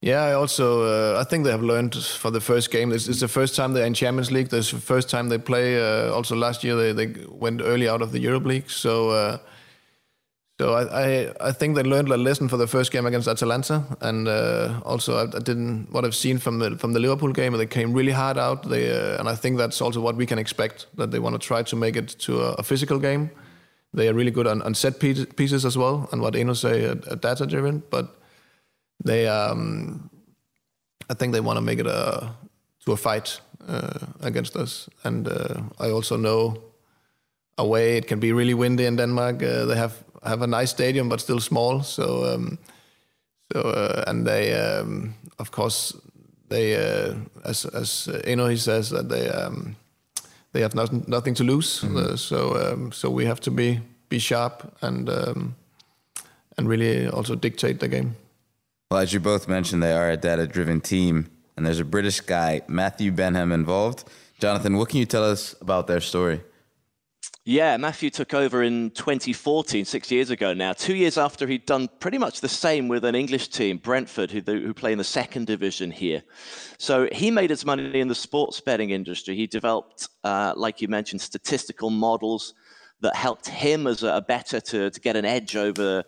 Yeah, 0.00 0.22
I 0.22 0.32
also 0.34 0.82
uh, 0.82 1.20
I 1.20 1.24
think 1.24 1.44
they 1.44 1.50
have 1.50 1.62
learned 1.62 1.94
for 1.94 2.30
the 2.30 2.40
first 2.40 2.70
game. 2.70 2.92
It's, 2.92 3.08
it's, 3.08 3.20
the 3.20 3.28
first 3.28 3.56
time 3.56 3.72
they're 3.72 3.86
in 3.86 3.94
Champions 3.94 4.30
League. 4.30 4.52
It's 4.52 4.70
the 4.70 4.78
first 4.78 5.08
time 5.08 5.30
they 5.30 5.38
play. 5.38 5.80
Uh, 5.80 6.12
also 6.12 6.36
last 6.36 6.62
year 6.62 6.76
they, 6.76 6.92
they 6.92 7.24
went 7.28 7.62
early 7.62 7.88
out 7.88 8.02
of 8.02 8.12
the 8.12 8.18
Europe 8.20 8.44
League. 8.44 8.70
So 8.70 9.10
uh, 9.10 9.38
so 10.60 10.74
I, 10.74 10.82
I, 10.84 11.32
I 11.40 11.52
think 11.52 11.74
they 11.74 11.82
learned 11.82 12.10
a 12.10 12.16
lesson 12.16 12.48
for 12.48 12.56
the 12.56 12.66
first 12.66 12.92
game 12.92 13.06
against 13.06 13.26
Atalanta, 13.26 13.84
and 14.00 14.28
uh, 14.28 14.80
also 14.84 15.16
I, 15.16 15.22
I, 15.22 15.40
didn't 15.40 15.88
what 15.90 16.04
I've 16.04 16.14
seen 16.14 16.38
from 16.38 16.60
the 16.60 16.78
from 16.78 16.92
the 16.92 17.00
Liverpool 17.00 17.32
game. 17.32 17.56
They 17.58 17.66
came 17.66 17.92
really 17.92 18.12
hard 18.12 18.38
out. 18.38 18.68
They 18.68 18.90
uh, 18.90 19.18
and 19.18 19.28
I 19.28 19.34
think 19.34 19.58
that's 19.58 19.80
also 19.80 20.00
what 20.00 20.16
we 20.16 20.26
can 20.26 20.38
expect 20.38 20.86
that 20.96 21.10
they 21.10 21.18
want 21.18 21.34
to 21.34 21.44
try 21.44 21.64
to 21.64 21.76
make 21.76 21.96
it 21.96 22.08
to 22.20 22.42
a, 22.42 22.52
a 22.52 22.62
physical 22.62 22.98
game. 23.00 23.30
They 23.92 24.08
are 24.08 24.14
really 24.14 24.30
good 24.30 24.46
on, 24.46 24.62
on 24.62 24.74
set 24.74 25.00
pieces 25.00 25.64
as 25.64 25.76
well, 25.76 26.08
and 26.12 26.20
what 26.20 26.34
Enoh 26.34 26.54
say, 26.54 26.86
uh, 26.86 26.94
data 26.94 27.46
driven. 27.46 27.82
But 27.90 28.16
they, 29.04 29.26
um, 29.26 30.10
I 31.10 31.14
think 31.14 31.32
they 31.32 31.40
want 31.40 31.56
to 31.56 31.62
make 31.62 31.78
it 31.80 31.86
a 31.86 32.30
to 32.84 32.92
a 32.92 32.96
fight 32.96 33.40
uh, 33.66 33.98
against 34.20 34.56
us. 34.56 34.88
And 35.04 35.26
uh, 35.28 35.62
I 35.80 35.90
also 35.90 36.16
know 36.16 36.62
away 37.56 37.96
it 37.96 38.06
can 38.06 38.20
be 38.20 38.32
really 38.32 38.54
windy 38.54 38.84
in 38.84 38.96
Denmark. 38.96 39.42
Uh, 39.42 39.64
they 39.64 39.76
have 39.76 40.04
have 40.24 40.42
a 40.42 40.46
nice 40.46 40.70
stadium, 40.70 41.08
but 41.08 41.20
still 41.20 41.40
small. 41.40 41.82
So, 41.82 42.34
um, 42.34 42.58
so 43.52 43.60
uh, 43.60 44.04
and 44.06 44.26
they, 44.26 44.52
um, 44.54 45.14
of 45.38 45.50
course, 45.50 45.96
they 46.48 46.76
uh, 46.76 47.14
as 47.44 47.64
as 47.66 48.08
Enoh 48.26 48.50
he 48.50 48.56
says 48.56 48.90
that 48.90 49.08
they 49.08 49.28
um, 49.28 49.76
they 50.52 50.60
have 50.60 50.74
nothing 50.74 51.04
nothing 51.06 51.34
to 51.34 51.44
lose. 51.44 51.86
Mm 51.86 51.94
-hmm. 51.94 52.10
uh, 52.10 52.16
so 52.16 52.36
um, 52.56 52.92
so 52.92 53.14
we 53.14 53.26
have 53.26 53.40
to 53.40 53.50
be 53.50 53.80
be 54.08 54.18
sharp 54.18 54.62
and 54.80 55.08
um, 55.08 55.54
and 56.56 56.68
really 56.68 57.08
also 57.08 57.34
dictate 57.34 57.78
the 57.78 57.88
game. 57.88 58.10
Well, 58.90 59.02
as 59.02 59.12
you 59.12 59.20
both 59.20 59.48
mentioned, 59.48 59.82
they 59.82 59.92
are 59.92 60.10
a 60.12 60.16
data-driven 60.16 60.80
team, 60.80 61.26
and 61.56 61.66
there's 61.66 61.80
a 61.80 61.84
British 61.84 62.20
guy, 62.20 62.62
Matthew 62.66 63.12
Benham, 63.12 63.52
involved. 63.52 64.04
Jonathan, 64.38 64.76
what 64.76 64.88
can 64.88 64.98
you 64.98 65.06
tell 65.06 65.32
us 65.32 65.56
about 65.60 65.86
their 65.86 66.00
story? 66.00 66.40
Yeah, 67.46 67.76
Matthew 67.76 68.08
took 68.08 68.32
over 68.32 68.62
in 68.62 68.90
2014, 68.92 69.84
six 69.84 70.10
years 70.10 70.30
ago 70.30 70.54
now, 70.54 70.72
two 70.72 70.94
years 70.94 71.18
after 71.18 71.46
he'd 71.46 71.66
done 71.66 71.90
pretty 72.00 72.16
much 72.16 72.40
the 72.40 72.48
same 72.48 72.88
with 72.88 73.04
an 73.04 73.14
English 73.14 73.48
team, 73.48 73.76
Brentford, 73.76 74.30
who, 74.30 74.40
who 74.40 74.72
play 74.72 74.92
in 74.92 74.98
the 74.98 75.04
second 75.04 75.46
division 75.46 75.90
here. 75.90 76.22
So 76.78 77.06
he 77.12 77.30
made 77.30 77.50
his 77.50 77.66
money 77.66 78.00
in 78.00 78.08
the 78.08 78.14
sports 78.14 78.62
betting 78.62 78.90
industry. 78.90 79.36
He 79.36 79.46
developed, 79.46 80.08
uh, 80.24 80.54
like 80.56 80.80
you 80.80 80.88
mentioned, 80.88 81.20
statistical 81.20 81.90
models 81.90 82.54
that 83.02 83.14
helped 83.14 83.46
him 83.46 83.86
as 83.86 84.02
a, 84.02 84.14
a 84.14 84.22
better 84.22 84.58
to, 84.58 84.88
to 84.88 85.00
get 85.00 85.14
an 85.14 85.26
edge 85.26 85.54
over 85.54 86.02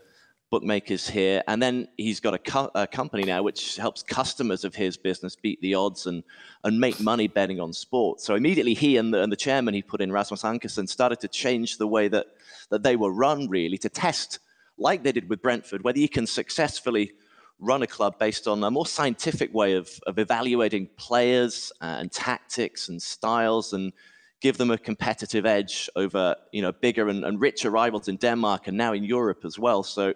bookmakers 0.50 1.08
here. 1.08 1.42
And 1.48 1.60
then 1.60 1.88
he's 1.96 2.20
got 2.20 2.34
a, 2.34 2.38
co- 2.38 2.70
a, 2.74 2.86
company 2.86 3.24
now 3.24 3.42
which 3.42 3.76
helps 3.76 4.02
customers 4.02 4.64
of 4.64 4.74
his 4.74 4.96
business 4.96 5.34
beat 5.34 5.60
the 5.60 5.74
odds 5.74 6.06
and, 6.06 6.22
and 6.64 6.80
make 6.80 7.00
money 7.00 7.26
betting 7.26 7.60
on 7.60 7.72
sports. 7.72 8.24
So 8.24 8.34
immediately 8.34 8.74
he 8.74 8.96
and 8.96 9.12
the, 9.12 9.22
and 9.22 9.32
the 9.32 9.36
chairman 9.36 9.74
he 9.74 9.82
put 9.82 10.00
in, 10.00 10.12
Rasmus 10.12 10.42
Ankersen, 10.42 10.88
started 10.88 11.20
to 11.20 11.28
change 11.28 11.78
the 11.78 11.86
way 11.86 12.08
that, 12.08 12.26
that 12.70 12.82
they 12.82 12.96
were 12.96 13.10
run, 13.10 13.48
really, 13.48 13.78
to 13.78 13.88
test, 13.88 14.38
like 14.78 15.02
they 15.02 15.12
did 15.12 15.28
with 15.28 15.42
Brentford, 15.42 15.82
whether 15.82 15.98
you 15.98 16.08
can 16.08 16.26
successfully 16.26 17.12
run 17.58 17.82
a 17.82 17.86
club 17.86 18.18
based 18.18 18.46
on 18.46 18.62
a 18.62 18.70
more 18.70 18.86
scientific 18.86 19.52
way 19.54 19.74
of, 19.74 19.90
of 20.06 20.18
evaluating 20.18 20.88
players 20.96 21.72
uh, 21.80 21.96
and 21.98 22.12
tactics 22.12 22.88
and 22.88 23.00
styles 23.00 23.72
and 23.72 23.92
give 24.40 24.58
them 24.58 24.70
a 24.70 24.78
competitive 24.78 25.46
edge 25.46 25.88
over 25.96 26.36
you 26.52 26.62
know 26.62 26.72
bigger 26.72 27.08
and, 27.08 27.24
and 27.24 27.40
richer 27.40 27.70
rivals 27.70 28.08
in 28.08 28.16
Denmark 28.16 28.68
and 28.68 28.76
now 28.76 28.92
in 28.92 29.04
Europe 29.04 29.44
as 29.44 29.58
well. 29.58 29.82
So 29.82 30.14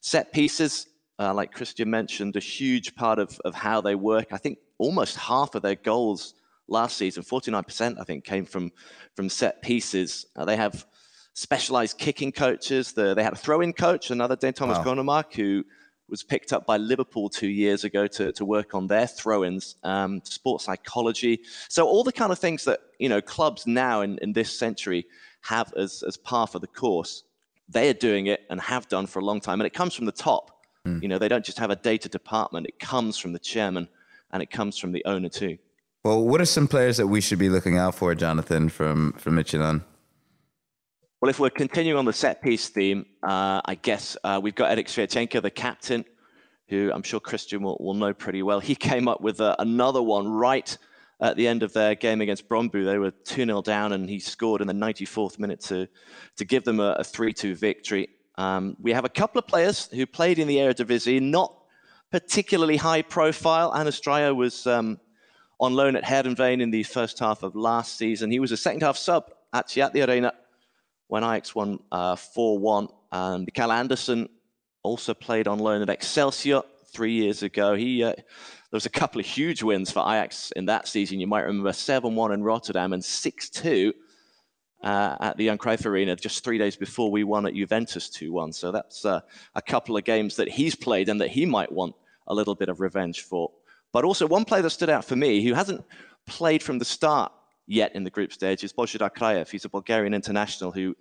set 0.00 0.32
pieces, 0.32 0.86
uh, 1.18 1.32
like 1.32 1.52
Christian 1.52 1.90
mentioned, 1.90 2.36
a 2.36 2.40
huge 2.40 2.94
part 2.94 3.18
of, 3.18 3.38
of 3.44 3.54
how 3.54 3.80
they 3.80 3.94
work. 3.94 4.32
I 4.32 4.38
think 4.38 4.58
almost 4.78 5.16
half 5.16 5.54
of 5.54 5.62
their 5.62 5.76
goals 5.76 6.34
last 6.68 6.96
season, 6.96 7.22
49%, 7.22 8.00
I 8.00 8.04
think, 8.04 8.24
came 8.24 8.44
from 8.44 8.72
from 9.14 9.28
set 9.28 9.62
pieces. 9.62 10.26
Uh, 10.36 10.44
they 10.44 10.56
have 10.56 10.86
specialized 11.34 11.98
kicking 11.98 12.32
coaches. 12.32 12.92
The, 12.92 13.14
they 13.14 13.22
had 13.22 13.32
a 13.32 13.36
throw-in 13.36 13.72
coach, 13.72 14.10
another 14.10 14.36
Dan 14.36 14.52
Thomas 14.52 14.78
wow. 14.78 14.84
Grønnemark, 14.84 15.32
who 15.34 15.64
was 16.12 16.22
picked 16.22 16.52
up 16.52 16.66
by 16.66 16.76
Liverpool 16.76 17.30
two 17.30 17.48
years 17.48 17.84
ago 17.84 18.06
to, 18.06 18.32
to 18.32 18.44
work 18.44 18.74
on 18.74 18.86
their 18.86 19.06
throw-ins, 19.06 19.76
um, 19.82 20.20
sports 20.24 20.66
psychology. 20.66 21.40
So 21.70 21.88
all 21.88 22.04
the 22.04 22.12
kind 22.12 22.30
of 22.30 22.38
things 22.38 22.64
that 22.66 22.80
you 22.98 23.08
know 23.08 23.22
clubs 23.22 23.66
now 23.66 24.02
in, 24.02 24.18
in 24.18 24.34
this 24.34 24.56
century 24.56 25.06
have 25.40 25.72
as, 25.74 26.04
as 26.06 26.18
part 26.18 26.54
of 26.54 26.60
the 26.60 26.66
course, 26.66 27.24
they 27.68 27.88
are 27.88 27.94
doing 27.94 28.26
it 28.26 28.42
and 28.50 28.60
have 28.60 28.86
done 28.88 29.06
for 29.06 29.20
a 29.20 29.24
long 29.24 29.40
time. 29.40 29.60
And 29.60 29.66
it 29.66 29.72
comes 29.72 29.94
from 29.94 30.04
the 30.04 30.12
top. 30.12 30.64
Mm. 30.86 31.02
You 31.02 31.08
know, 31.08 31.18
they 31.18 31.28
don't 31.28 31.44
just 31.44 31.58
have 31.58 31.70
a 31.70 31.76
data 31.76 32.08
department. 32.08 32.66
It 32.66 32.78
comes 32.78 33.16
from 33.16 33.32
the 33.32 33.38
chairman 33.38 33.88
and 34.30 34.42
it 34.42 34.50
comes 34.50 34.76
from 34.76 34.92
the 34.92 35.02
owner 35.06 35.30
too. 35.30 35.56
Well, 36.04 36.22
what 36.22 36.40
are 36.42 36.44
some 36.44 36.68
players 36.68 36.98
that 36.98 37.06
we 37.06 37.20
should 37.22 37.38
be 37.38 37.48
looking 37.48 37.78
out 37.78 37.94
for, 37.94 38.14
Jonathan, 38.14 38.68
from 38.68 39.12
from 39.14 39.36
Midtjylland? 39.36 39.82
Well, 41.22 41.30
if 41.30 41.38
we're 41.38 41.50
continuing 41.50 41.96
on 42.00 42.04
the 42.04 42.12
set 42.12 42.42
piece 42.42 42.68
theme, 42.68 43.06
uh, 43.22 43.60
I 43.64 43.76
guess 43.76 44.16
uh, 44.24 44.40
we've 44.42 44.56
got 44.56 44.72
Erik 44.72 44.88
Sviatchenko, 44.88 45.40
the 45.40 45.52
captain, 45.52 46.04
who 46.66 46.90
I'm 46.92 47.04
sure 47.04 47.20
Christian 47.20 47.62
will, 47.62 47.76
will 47.78 47.94
know 47.94 48.12
pretty 48.12 48.42
well. 48.42 48.58
He 48.58 48.74
came 48.74 49.06
up 49.06 49.20
with 49.20 49.40
uh, 49.40 49.54
another 49.60 50.02
one 50.02 50.26
right 50.26 50.76
at 51.20 51.36
the 51.36 51.46
end 51.46 51.62
of 51.62 51.72
their 51.74 51.94
game 51.94 52.22
against 52.22 52.48
Brøndby. 52.48 52.84
They 52.84 52.98
were 52.98 53.12
2 53.12 53.46
0 53.46 53.62
down, 53.62 53.92
and 53.92 54.10
he 54.10 54.18
scored 54.18 54.62
in 54.62 54.66
the 54.66 54.72
94th 54.72 55.38
minute 55.38 55.60
to, 55.60 55.86
to 56.38 56.44
give 56.44 56.64
them 56.64 56.80
a 56.80 57.04
3 57.04 57.32
2 57.32 57.54
victory. 57.54 58.08
Um, 58.36 58.76
we 58.80 58.92
have 58.92 59.04
a 59.04 59.08
couple 59.08 59.38
of 59.38 59.46
players 59.46 59.88
who 59.92 60.06
played 60.06 60.40
in 60.40 60.48
the 60.48 60.56
Eredivisie, 60.56 61.22
not 61.22 61.56
particularly 62.10 62.78
high 62.78 63.02
profile. 63.02 63.72
Dreyer 64.02 64.34
was 64.34 64.66
um, 64.66 64.98
on 65.60 65.74
loan 65.74 65.94
at 65.94 66.02
Heerenveen 66.02 66.60
in 66.60 66.72
the 66.72 66.82
first 66.82 67.20
half 67.20 67.44
of 67.44 67.54
last 67.54 67.96
season. 67.96 68.32
He 68.32 68.40
was 68.40 68.50
a 68.50 68.56
second 68.56 68.82
half 68.82 68.96
sub 68.96 69.30
actually 69.52 69.82
at 69.82 69.92
the 69.92 70.02
Arena 70.02 70.32
when 71.12 71.24
Ajax 71.24 71.54
won 71.54 71.78
uh, 71.92 72.16
4 72.16 72.58
1. 72.58 72.88
And 73.12 73.52
Kjell 73.52 73.68
Andersen 73.68 74.30
also 74.82 75.12
played 75.12 75.46
on 75.46 75.58
loan 75.58 75.82
at 75.82 75.90
Excelsior 75.90 76.62
three 76.90 77.12
years 77.12 77.42
ago. 77.42 77.74
He 77.74 78.02
uh, 78.02 78.14
there 78.14 78.24
was 78.72 78.86
a 78.86 78.90
couple 78.90 79.20
of 79.20 79.26
huge 79.26 79.62
wins 79.62 79.92
for 79.92 80.00
Ajax 80.00 80.52
in 80.52 80.64
that 80.66 80.88
season. 80.88 81.20
You 81.20 81.26
might 81.26 81.42
remember 81.42 81.74
7 81.74 82.14
1 82.14 82.32
in 82.32 82.42
Rotterdam 82.42 82.94
and 82.94 83.04
6 83.04 83.50
2 83.50 83.92
uh, 84.82 85.16
at 85.20 85.36
the 85.36 85.44
Johan 85.44 85.58
Cruyff 85.58 85.84
Arena 85.84 86.16
just 86.16 86.42
three 86.42 86.56
days 86.56 86.76
before 86.76 87.10
we 87.10 87.24
won 87.24 87.44
at 87.44 87.52
Juventus 87.52 88.08
2 88.08 88.32
1. 88.32 88.50
So 88.54 88.72
that's 88.72 89.04
uh, 89.04 89.20
a 89.54 89.60
couple 89.60 89.98
of 89.98 90.04
games 90.04 90.36
that 90.36 90.48
he's 90.48 90.74
played 90.74 91.10
and 91.10 91.20
that 91.20 91.28
he 91.28 91.44
might 91.44 91.70
want 91.70 91.94
a 92.28 92.34
little 92.34 92.54
bit 92.54 92.70
of 92.70 92.80
revenge 92.80 93.20
for. 93.20 93.50
But 93.92 94.04
also, 94.04 94.26
one 94.26 94.46
player 94.46 94.62
that 94.62 94.70
stood 94.70 94.88
out 94.88 95.04
for 95.04 95.16
me 95.16 95.44
who 95.44 95.52
hasn't 95.52 95.84
played 96.26 96.62
from 96.62 96.78
the 96.78 96.86
start 96.86 97.32
yet 97.66 97.94
in 97.94 98.04
the 98.04 98.10
group 98.10 98.32
stage 98.32 98.64
is 98.64 98.72
Božidar 98.72 99.10
Krajev. 99.10 99.50
He's 99.50 99.64
a 99.64 99.68
Bulgarian 99.68 100.14
international 100.14 100.72
who 100.72 100.96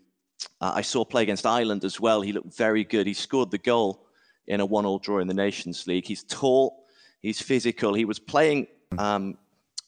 uh, 0.60 0.74
I 0.76 0.82
saw 0.82 1.06
play 1.06 1.24
against 1.24 1.46
Ireland 1.46 1.84
as 1.84 2.00
well. 2.00 2.22
He 2.22 2.34
looked 2.34 2.56
very 2.56 2.84
good. 2.84 3.08
He 3.08 3.14
scored 3.14 3.52
the 3.52 3.58
goal 3.58 4.08
in 4.48 4.60
a 4.60 4.66
one-all 4.66 5.00
draw 5.00 5.20
in 5.20 5.28
the 5.28 5.34
Nations 5.34 5.88
League. 5.88 6.06
He's 6.06 6.24
tall, 6.24 6.86
he's 7.22 7.42
physical. 7.42 7.94
He 7.94 8.06
was 8.06 8.20
playing 8.20 8.68
um, 8.98 9.38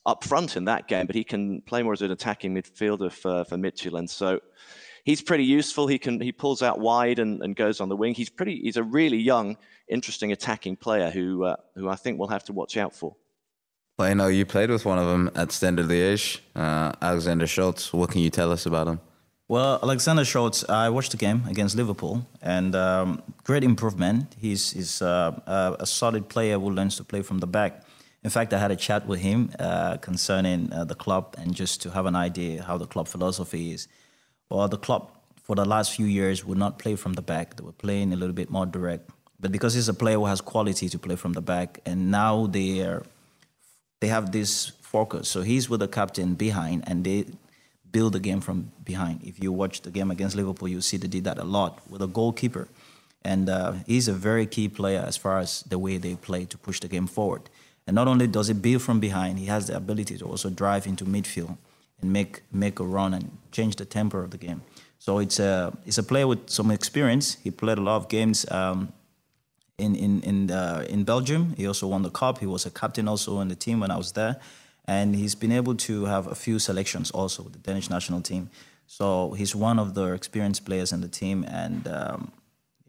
up 0.05 0.23
front 0.23 0.57
in 0.57 0.65
that 0.65 0.87
game, 0.87 1.05
but 1.05 1.15
he 1.15 1.23
can 1.23 1.61
play 1.61 1.83
more 1.83 1.93
as 1.93 2.01
an 2.01 2.11
attacking 2.11 2.53
midfielder 2.53 3.11
for, 3.11 3.45
for 3.45 3.57
Midtjylland. 3.57 4.09
So 4.09 4.39
he's 5.03 5.21
pretty 5.21 5.45
useful. 5.45 5.87
He 5.87 5.97
can 5.97 6.19
he 6.19 6.31
pulls 6.31 6.61
out 6.61 6.79
wide 6.79 7.19
and, 7.19 7.41
and 7.41 7.55
goes 7.55 7.81
on 7.81 7.89
the 7.89 7.95
wing. 7.95 8.13
He's 8.13 8.29
pretty. 8.29 8.59
He's 8.61 8.77
a 8.77 8.83
really 8.83 9.17
young, 9.17 9.57
interesting 9.87 10.31
attacking 10.31 10.77
player 10.77 11.09
who 11.09 11.43
uh, 11.43 11.55
who 11.75 11.89
I 11.89 11.95
think 11.95 12.19
we'll 12.19 12.29
have 12.29 12.43
to 12.45 12.53
watch 12.53 12.77
out 12.77 12.93
for. 12.93 13.15
Well, 13.97 14.09
I 14.09 14.15
know 14.15 14.27
you 14.27 14.45
played 14.45 14.71
with 14.71 14.85
one 14.85 14.97
of 14.97 15.07
them 15.07 15.29
at 15.35 15.51
Standard 15.51 15.85
Liège, 15.85 16.39
uh, 16.55 16.93
Alexander 16.99 17.45
Scholz. 17.45 17.93
What 17.93 18.09
can 18.09 18.21
you 18.21 18.31
tell 18.31 18.51
us 18.51 18.65
about 18.65 18.87
him? 18.87 18.99
Well, 19.47 19.79
Alexander 19.83 20.23
Scholz, 20.23 20.67
I 20.67 20.89
watched 20.89 21.11
the 21.11 21.17
game 21.17 21.43
against 21.47 21.75
Liverpool, 21.75 22.25
and 22.41 22.73
um, 22.75 23.21
great 23.43 23.63
improvement. 23.63 24.35
He's, 24.39 24.71
he's 24.71 24.99
uh, 25.03 25.75
a 25.79 25.85
solid 25.85 26.27
player 26.27 26.57
who 26.57 26.71
learns 26.71 26.95
to 26.95 27.03
play 27.03 27.21
from 27.21 27.37
the 27.37 27.45
back. 27.45 27.83
In 28.23 28.31
fact, 28.31 28.51
I 28.51 28.57
had 28.57 28.71
a 28.71 28.75
chat 28.75 29.05
with 29.05 29.19
him 29.19 29.51
uh, 29.59 29.97
concerning 29.97 30.73
uh, 30.73 30.85
the 30.85 30.95
club 30.95 31.35
and 31.37 31.53
just 31.53 31.81
to 31.83 31.91
have 31.91 32.07
an 32.07 32.15
idea 32.15 32.63
how 32.63 32.79
the 32.79 32.87
club 32.87 33.07
philosophy 33.07 33.73
is. 33.73 33.87
Well, 34.49 34.67
the 34.67 34.77
club 34.77 35.11
for 35.43 35.55
the 35.55 35.65
last 35.65 35.93
few 35.93 36.07
years 36.07 36.43
would 36.43 36.57
not 36.57 36.79
play 36.79 36.95
from 36.95 37.13
the 37.13 37.21
back. 37.21 37.57
They 37.57 37.63
were 37.63 37.73
playing 37.73 38.11
a 38.13 38.15
little 38.15 38.33
bit 38.33 38.49
more 38.49 38.65
direct. 38.65 39.09
But 39.39 39.51
because 39.51 39.73
he's 39.73 39.89
a 39.89 39.93
player 39.93 40.15
who 40.15 40.25
has 40.25 40.39
quality 40.39 40.87
to 40.87 40.97
play 40.97 41.17
from 41.17 41.33
the 41.33 41.41
back, 41.41 41.79
and 41.85 42.09
now 42.09 42.47
they 42.47 42.79
are, 42.81 43.03
they 44.03 44.09
have 44.09 44.33
this 44.33 44.73
focus. 44.81 45.29
So 45.29 45.43
he's 45.43 45.69
with 45.69 45.79
the 45.79 45.87
captain 45.87 46.33
behind, 46.35 46.83
and 46.87 47.05
they 47.05 47.25
build 47.93 48.11
the 48.11 48.19
game 48.19 48.41
from 48.41 48.73
behind. 48.83 49.23
If 49.23 49.41
you 49.41 49.53
watch 49.53 49.81
the 49.81 49.91
game 49.91 50.11
against 50.11 50.35
Liverpool, 50.35 50.67
you 50.67 50.81
see 50.81 50.97
they 50.97 51.07
did 51.07 51.23
that 51.23 51.37
a 51.37 51.45
lot 51.45 51.71
with 51.89 52.01
a 52.01 52.07
goalkeeper. 52.07 52.67
And 53.23 53.49
uh, 53.49 53.71
he's 53.87 54.09
a 54.09 54.13
very 54.29 54.45
key 54.45 54.67
player 54.67 55.01
as 55.07 55.15
far 55.15 55.39
as 55.39 55.61
the 55.61 55.79
way 55.79 55.95
they 55.97 56.15
play 56.15 56.43
to 56.43 56.57
push 56.57 56.81
the 56.81 56.89
game 56.89 57.07
forward. 57.07 57.43
And 57.87 57.95
not 57.95 58.09
only 58.09 58.27
does 58.27 58.47
he 58.49 58.53
build 58.53 58.81
from 58.81 58.99
behind, 58.99 59.39
he 59.39 59.45
has 59.45 59.67
the 59.67 59.77
ability 59.77 60.17
to 60.17 60.25
also 60.25 60.49
drive 60.49 60.85
into 60.85 61.05
midfield 61.05 61.55
and 62.01 62.11
make 62.11 62.41
make 62.51 62.81
a 62.81 62.87
run 62.97 63.13
and 63.13 63.25
change 63.51 63.77
the 63.77 63.85
tempo 63.85 64.17
of 64.17 64.31
the 64.31 64.41
game. 64.47 64.61
So 64.99 65.19
it's 65.19 65.39
a 65.39 65.71
it's 65.85 65.97
a 65.97 66.03
player 66.03 66.27
with 66.27 66.49
some 66.49 66.73
experience. 66.73 67.37
He 67.45 67.51
played 67.51 67.77
a 67.77 67.85
lot 67.89 67.97
of 68.01 68.09
games 68.09 68.45
um, 68.51 68.91
in 69.77 69.95
in 69.95 70.21
in 70.21 70.51
uh, 70.51 70.85
in 70.89 71.03
Belgium. 71.03 71.53
He 71.57 71.67
also 71.67 71.87
won 71.87 72.01
the 72.01 72.09
cup. 72.11 72.39
He 72.39 72.45
was 72.45 72.65
a 72.65 72.71
captain 72.71 73.07
also 73.07 73.39
in 73.39 73.47
the 73.47 73.55
team 73.55 73.79
when 73.79 73.91
I 73.91 73.97
was 73.97 74.11
there 74.11 74.39
and 74.85 75.15
he's 75.15 75.35
been 75.35 75.51
able 75.51 75.75
to 75.75 76.05
have 76.05 76.27
a 76.27 76.35
few 76.35 76.59
selections 76.59 77.11
also 77.11 77.43
with 77.43 77.53
the 77.53 77.59
Danish 77.59 77.89
national 77.89 78.21
team. 78.21 78.49
So 78.87 79.31
he's 79.31 79.55
one 79.55 79.79
of 79.79 79.93
the 79.93 80.11
experienced 80.13 80.65
players 80.65 80.91
in 80.91 81.01
the 81.01 81.07
team, 81.07 81.45
and 81.47 81.87
um, 81.87 82.31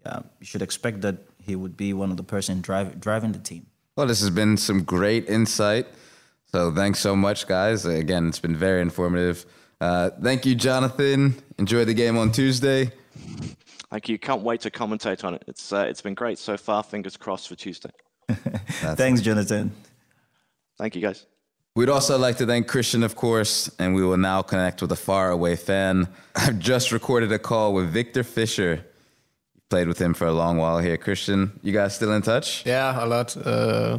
yeah, 0.04 0.20
you 0.40 0.46
should 0.46 0.62
expect 0.62 1.00
that 1.02 1.16
he 1.40 1.54
would 1.54 1.76
be 1.76 1.92
one 1.92 2.10
of 2.10 2.16
the 2.16 2.22
person 2.22 2.60
drive, 2.60 3.00
driving 3.00 3.32
the 3.32 3.38
team. 3.38 3.66
Well, 3.96 4.06
this 4.06 4.20
has 4.20 4.30
been 4.30 4.56
some 4.56 4.82
great 4.82 5.28
insight. 5.28 5.86
So 6.50 6.74
thanks 6.74 6.98
so 6.98 7.14
much, 7.14 7.46
guys. 7.46 7.86
Again, 7.86 8.28
it's 8.28 8.40
been 8.40 8.56
very 8.56 8.80
informative. 8.80 9.46
Uh, 9.80 10.10
thank 10.22 10.46
you, 10.46 10.54
Jonathan. 10.54 11.36
Enjoy 11.58 11.84
the 11.84 11.94
game 11.94 12.16
on 12.18 12.32
Tuesday. 12.32 12.92
Thank 13.94 14.08
you. 14.08 14.18
Can't 14.18 14.42
wait 14.42 14.60
to 14.62 14.72
commentate 14.72 15.22
on 15.22 15.34
it. 15.34 15.44
It's 15.46 15.72
uh, 15.72 15.86
it's 15.88 16.00
been 16.00 16.14
great 16.14 16.36
so 16.36 16.56
far. 16.56 16.82
Fingers 16.82 17.16
crossed 17.16 17.48
for 17.48 17.54
Tuesday. 17.54 17.92
Thanks, 18.28 19.20
Jonathan. 19.20 19.70
Thank 20.76 20.96
you, 20.96 21.00
guys. 21.00 21.26
We'd 21.76 21.88
also 21.88 22.18
like 22.18 22.38
to 22.38 22.46
thank 22.46 22.66
Christian, 22.66 23.04
of 23.04 23.14
course, 23.14 23.70
and 23.78 23.94
we 23.94 24.02
will 24.02 24.16
now 24.16 24.42
connect 24.42 24.82
with 24.82 24.90
a 24.90 24.96
faraway 24.96 25.54
fan. 25.54 26.08
I've 26.34 26.58
just 26.58 26.90
recorded 26.90 27.30
a 27.30 27.38
call 27.38 27.72
with 27.72 27.90
Viktor 27.90 28.24
Fischer. 28.24 28.84
Played 29.70 29.86
with 29.86 30.00
him 30.00 30.12
for 30.12 30.26
a 30.26 30.32
long 30.32 30.58
while 30.58 30.80
here. 30.80 30.96
Christian, 30.96 31.60
you 31.62 31.72
guys 31.72 31.94
still 31.94 32.12
in 32.14 32.22
touch? 32.22 32.66
Yeah, 32.66 32.98
a 33.00 33.06
lot. 33.06 33.36
Uh, 33.36 33.98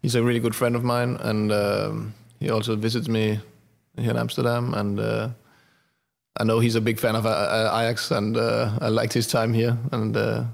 he's 0.00 0.14
a 0.14 0.22
really 0.22 0.40
good 0.40 0.54
friend 0.54 0.74
of 0.74 0.84
mine, 0.84 1.18
and 1.20 1.52
um, 1.52 2.14
he 2.40 2.48
also 2.48 2.76
visits 2.76 3.08
me 3.08 3.38
here 3.98 4.10
in 4.10 4.16
Amsterdam. 4.16 4.72
And 4.72 4.98
uh, 4.98 5.28
I 6.36 6.44
know 6.44 6.58
he's 6.58 6.74
a 6.74 6.80
big 6.80 6.98
fan 6.98 7.14
of 7.14 7.26
uh, 7.26 7.70
Ajax, 7.72 8.10
and 8.10 8.36
uh, 8.36 8.78
I 8.80 8.88
liked 8.88 9.12
his 9.12 9.26
time 9.26 9.54
here. 9.54 9.78
And 9.92 10.16
uh, 10.16 10.44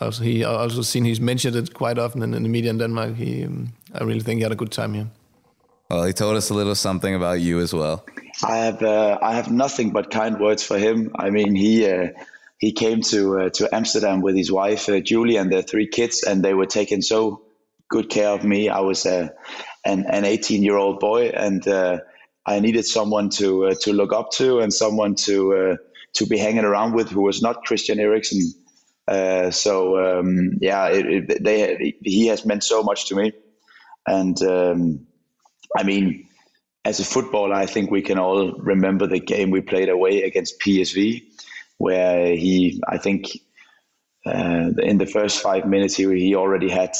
also, 0.00 0.22
he 0.22 0.44
also 0.44 0.82
seen 0.82 1.04
he's 1.04 1.20
mentioned 1.20 1.56
it 1.56 1.72
quite 1.72 1.98
often 1.98 2.22
in, 2.22 2.34
in 2.34 2.42
the 2.42 2.48
media 2.48 2.70
in 2.70 2.78
Denmark. 2.78 3.14
He, 3.16 3.44
um, 3.44 3.72
I 3.94 4.04
really 4.04 4.20
think 4.20 4.38
he 4.38 4.42
had 4.42 4.52
a 4.52 4.56
good 4.56 4.70
time 4.72 4.92
here. 4.94 5.08
Well, 5.90 6.04
he 6.04 6.12
told 6.12 6.36
us 6.36 6.50
a 6.50 6.54
little 6.54 6.74
something 6.74 7.14
about 7.14 7.40
you 7.40 7.60
as 7.60 7.72
well. 7.72 8.04
I 8.42 8.56
have 8.56 8.82
uh, 8.82 9.18
I 9.20 9.34
have 9.34 9.50
nothing 9.50 9.92
but 9.92 10.10
kind 10.10 10.38
words 10.38 10.62
for 10.62 10.78
him. 10.78 11.12
I 11.18 11.30
mean, 11.30 11.54
he 11.54 11.86
uh, 11.86 12.08
he 12.58 12.72
came 12.72 13.02
to 13.02 13.40
uh, 13.40 13.48
to 13.50 13.74
Amsterdam 13.74 14.22
with 14.22 14.36
his 14.36 14.50
wife 14.50 14.88
uh, 14.88 15.00
Julie 15.00 15.36
and 15.36 15.50
their 15.50 15.62
three 15.62 15.86
kids, 15.86 16.22
and 16.22 16.42
they 16.42 16.54
were 16.54 16.66
taking 16.66 17.02
so 17.02 17.42
good 17.88 18.08
care 18.08 18.28
of 18.28 18.44
me. 18.44 18.68
I 18.68 18.80
was 18.80 19.04
uh, 19.04 19.28
an 19.84 20.06
an 20.06 20.24
18 20.24 20.62
year 20.62 20.76
old 20.76 21.00
boy, 21.00 21.28
and 21.28 21.66
uh, 21.68 21.98
I 22.46 22.60
needed 22.60 22.84
someone 22.84 23.30
to 23.30 23.74
to 23.80 23.92
look 23.92 24.12
up 24.12 24.30
to 24.32 24.60
and 24.60 24.72
someone 24.72 25.14
to 25.26 25.76
to 26.14 26.26
be 26.26 26.38
hanging 26.38 26.64
around 26.64 26.94
with 26.94 27.08
who 27.08 27.22
was 27.22 27.42
not 27.42 27.64
Christian 27.64 27.98
Eriksen. 27.98 28.52
so 29.52 30.18
um, 30.18 30.58
yeah, 30.60 30.88
it, 30.88 31.06
it, 31.06 31.44
they 31.44 31.94
he 32.02 32.26
has 32.26 32.44
meant 32.44 32.64
so 32.64 32.82
much 32.82 33.06
to 33.08 33.14
me, 33.16 33.32
and. 34.06 34.42
Um, 34.42 35.06
I 35.76 35.82
mean, 35.84 36.28
as 36.84 37.00
a 37.00 37.04
footballer, 37.04 37.54
I 37.54 37.66
think 37.66 37.90
we 37.90 38.02
can 38.02 38.18
all 38.18 38.52
remember 38.58 39.06
the 39.06 39.20
game 39.20 39.50
we 39.50 39.60
played 39.60 39.88
away 39.88 40.22
against 40.22 40.60
PSV, 40.60 41.22
where 41.78 42.34
he, 42.34 42.82
I 42.88 42.98
think, 42.98 43.26
uh, 44.26 44.70
in 44.78 44.98
the 44.98 45.06
first 45.06 45.40
five 45.40 45.66
minutes, 45.66 45.96
he 45.96 46.04
he 46.18 46.34
already 46.34 46.68
had 46.68 46.92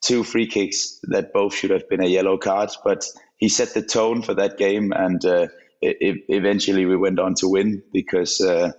two 0.00 0.22
free 0.24 0.46
kicks 0.46 1.00
that 1.04 1.32
both 1.32 1.54
should 1.54 1.70
have 1.70 1.88
been 1.88 2.02
a 2.02 2.06
yellow 2.06 2.38
card, 2.38 2.70
but 2.84 3.04
he 3.38 3.48
set 3.48 3.74
the 3.74 3.82
tone 3.82 4.22
for 4.22 4.34
that 4.34 4.58
game, 4.58 4.92
and 4.92 5.24
uh, 5.24 5.46
it, 5.80 6.24
eventually 6.28 6.84
we 6.84 6.96
went 6.96 7.18
on 7.18 7.34
to 7.36 7.48
win 7.48 7.82
because. 7.92 8.40
Uh, 8.40 8.72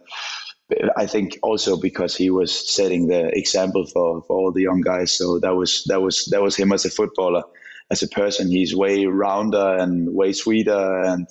I 0.95 1.07
think 1.07 1.39
also 1.41 1.77
because 1.77 2.15
he 2.15 2.29
was 2.29 2.53
setting 2.53 3.07
the 3.07 3.35
example 3.35 3.87
for, 3.87 4.21
for 4.21 4.37
all 4.37 4.51
the 4.51 4.61
young 4.61 4.81
guys. 4.81 5.11
So 5.11 5.39
that 5.39 5.55
was 5.55 5.83
that 5.85 6.01
was 6.01 6.25
that 6.25 6.43
was 6.43 6.55
him 6.55 6.71
as 6.71 6.85
a 6.85 6.91
footballer, 6.91 7.41
as 7.89 8.03
a 8.03 8.07
person. 8.07 8.51
He's 8.51 8.75
way 8.75 9.07
rounder 9.07 9.77
and 9.79 10.13
way 10.13 10.31
sweeter, 10.31 11.01
and 11.01 11.27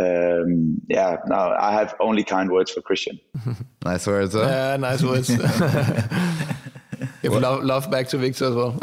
um, 0.00 0.80
yeah. 0.88 1.18
No, 1.26 1.54
I 1.58 1.74
have 1.74 1.94
only 2.00 2.24
kind 2.24 2.50
words 2.50 2.72
for 2.72 2.82
Christian. 2.82 3.20
nice 3.84 4.04
words. 4.06 4.34
Huh? 4.34 4.40
Yeah, 4.40 4.76
nice 4.78 5.02
words. 5.02 5.28
Give 7.22 7.32
love, 7.32 7.62
love 7.62 7.90
back 7.90 8.08
to 8.08 8.18
Viktor 8.18 8.46
as 8.46 8.54
well. 8.54 8.78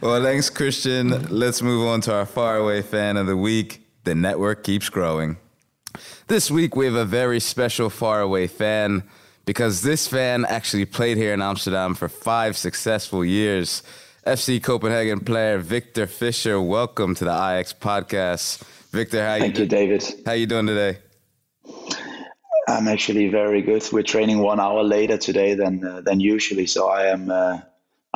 Well, 0.00 0.22
thanks, 0.22 0.48
Christian. 0.48 1.26
Let's 1.28 1.60
move 1.60 1.88
on 1.88 2.00
to 2.02 2.14
our 2.14 2.24
faraway 2.24 2.82
fan 2.82 3.16
of 3.16 3.26
the 3.26 3.36
week. 3.36 3.84
The 4.04 4.14
network 4.14 4.62
keeps 4.62 4.88
growing. 4.88 5.38
This 6.28 6.52
week 6.52 6.76
we 6.76 6.86
have 6.86 6.94
a 6.94 7.04
very 7.04 7.40
special 7.40 7.90
faraway 7.90 8.46
fan 8.46 9.02
because 9.44 9.82
this 9.82 10.06
fan 10.06 10.44
actually 10.44 10.84
played 10.84 11.16
here 11.16 11.34
in 11.34 11.42
Amsterdam 11.42 11.96
for 11.96 12.08
five 12.08 12.56
successful 12.56 13.24
years. 13.24 13.82
FC 14.24 14.62
Copenhagen 14.62 15.18
player 15.18 15.58
Viktor 15.58 16.06
Fischer, 16.06 16.60
welcome 16.60 17.16
to 17.16 17.24
the 17.24 17.32
Ajax 17.32 17.72
podcast. 17.72 18.62
Viktor, 18.92 19.26
how 19.26 19.38
Thank 19.40 19.56
you, 19.56 19.64
you 19.64 19.68
David. 19.68 20.04
How 20.24 20.32
you 20.32 20.46
doing 20.46 20.68
today? 20.68 20.98
I'm 22.68 22.86
actually 22.86 23.30
very 23.30 23.62
good. 23.62 23.82
We're 23.90 24.04
training 24.04 24.38
one 24.38 24.60
hour 24.60 24.84
later 24.84 25.18
today 25.18 25.54
than 25.54 25.84
uh, 25.84 26.02
than 26.02 26.20
usually, 26.20 26.66
so 26.66 26.88
I 26.88 27.06
am 27.06 27.30
uh, 27.30 27.60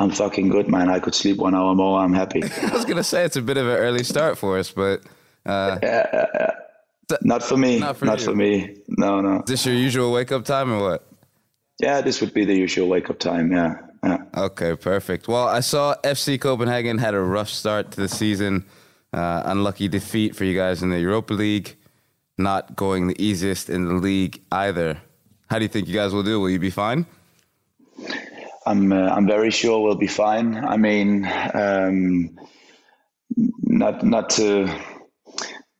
I'm 0.03 0.11
fucking 0.11 0.48
good, 0.48 0.68
man. 0.68 0.90
I 0.90 0.98
could 0.98 1.14
sleep 1.14 1.36
one 1.36 1.55
hour 1.55 1.74
more. 1.76 2.00
I'm 2.00 2.12
happy. 2.12 2.42
I 2.62 2.72
was 2.72 2.84
gonna 2.84 3.05
say 3.05 3.24
it's 3.24 3.36
a 3.36 3.42
bit 3.42 3.57
of 3.57 3.68
an 3.68 3.76
early 3.76 4.03
start 4.03 4.36
for 4.36 4.59
us, 4.59 4.70
but 4.70 5.03
uh, 5.46 5.78
yeah, 5.80 6.07
yeah, 6.12 6.50
not 7.22 7.42
for 7.42 7.57
me. 7.57 7.78
Not 7.78 7.96
for, 7.96 8.05
not 8.07 8.20
for 8.20 8.34
me. 8.34 8.76
No, 8.88 9.20
no. 9.20 9.40
Is 9.40 9.44
this 9.46 9.66
your 9.66 9.76
usual 9.76 10.11
wake 10.11 10.32
up 10.32 10.44
time 10.44 10.72
or 10.72 10.82
what? 10.82 11.09
Yeah, 11.80 12.00
this 12.00 12.20
would 12.20 12.34
be 12.34 12.44
the 12.44 12.55
usual 12.55 12.88
wake 12.88 13.11
up 13.11 13.20
time. 13.20 13.53
Yeah. 13.53 13.76
yeah. 14.03 14.18
Okay, 14.36 14.74
perfect. 14.74 15.28
Well, 15.28 15.46
I 15.46 15.61
saw 15.61 15.94
FC 16.03 16.40
Copenhagen 16.40 16.98
had 16.98 17.14
a 17.14 17.20
rough 17.20 17.48
start 17.48 17.92
to 17.92 18.00
the 18.00 18.09
season. 18.09 18.64
Uh, 19.12 19.42
unlucky 19.44 19.86
defeat 19.86 20.34
for 20.34 20.44
you 20.44 20.57
guys 20.57 20.82
in 20.82 20.90
the 20.90 20.98
Europa 20.98 21.32
League. 21.34 21.76
Not 22.38 22.74
going 22.74 23.07
the 23.07 23.22
easiest 23.22 23.70
in 23.70 23.86
the 23.86 23.94
league 23.94 24.42
either. 24.50 25.00
How 25.48 25.59
do 25.59 25.64
you 25.64 25.68
think 25.68 25.86
you 25.86 25.94
guys 25.94 26.12
will 26.12 26.22
do? 26.24 26.40
Will 26.40 26.50
you 26.50 26.59
be 26.59 26.70
fine? 26.70 27.07
I'm 28.66 28.92
uh, 28.92 29.08
I'm 29.08 29.26
very 29.26 29.50
sure 29.50 29.82
we'll 29.82 29.96
be 29.96 30.06
fine. 30.06 30.56
I 30.56 30.76
mean, 30.76 31.28
um, 31.54 32.36
not 33.36 34.04
not 34.04 34.30
to 34.30 34.68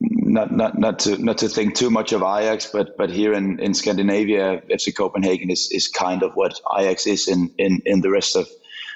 not 0.01 0.51
not 0.53 0.79
not 0.79 0.99
to 1.01 1.19
not 1.19 1.39
to 1.39 1.49
think 1.49 1.75
too 1.75 1.91
much 1.91 2.13
of 2.13 2.23
Ajax, 2.23 2.67
but 2.73 2.97
but 2.97 3.11
here 3.11 3.33
in, 3.35 3.61
in 3.61 3.75
Scandinavia, 3.75 4.63
FC 4.71 4.95
Copenhagen 4.97 5.51
is, 5.51 5.69
is 5.71 5.89
kind 5.89 6.23
of 6.23 6.33
what 6.35 6.61
Ajax 6.79 7.07
is 7.07 7.29
in, 7.29 7.51
in, 7.59 7.83
in 7.85 8.01
the 8.01 8.11
rest 8.11 8.37
of 8.37 8.49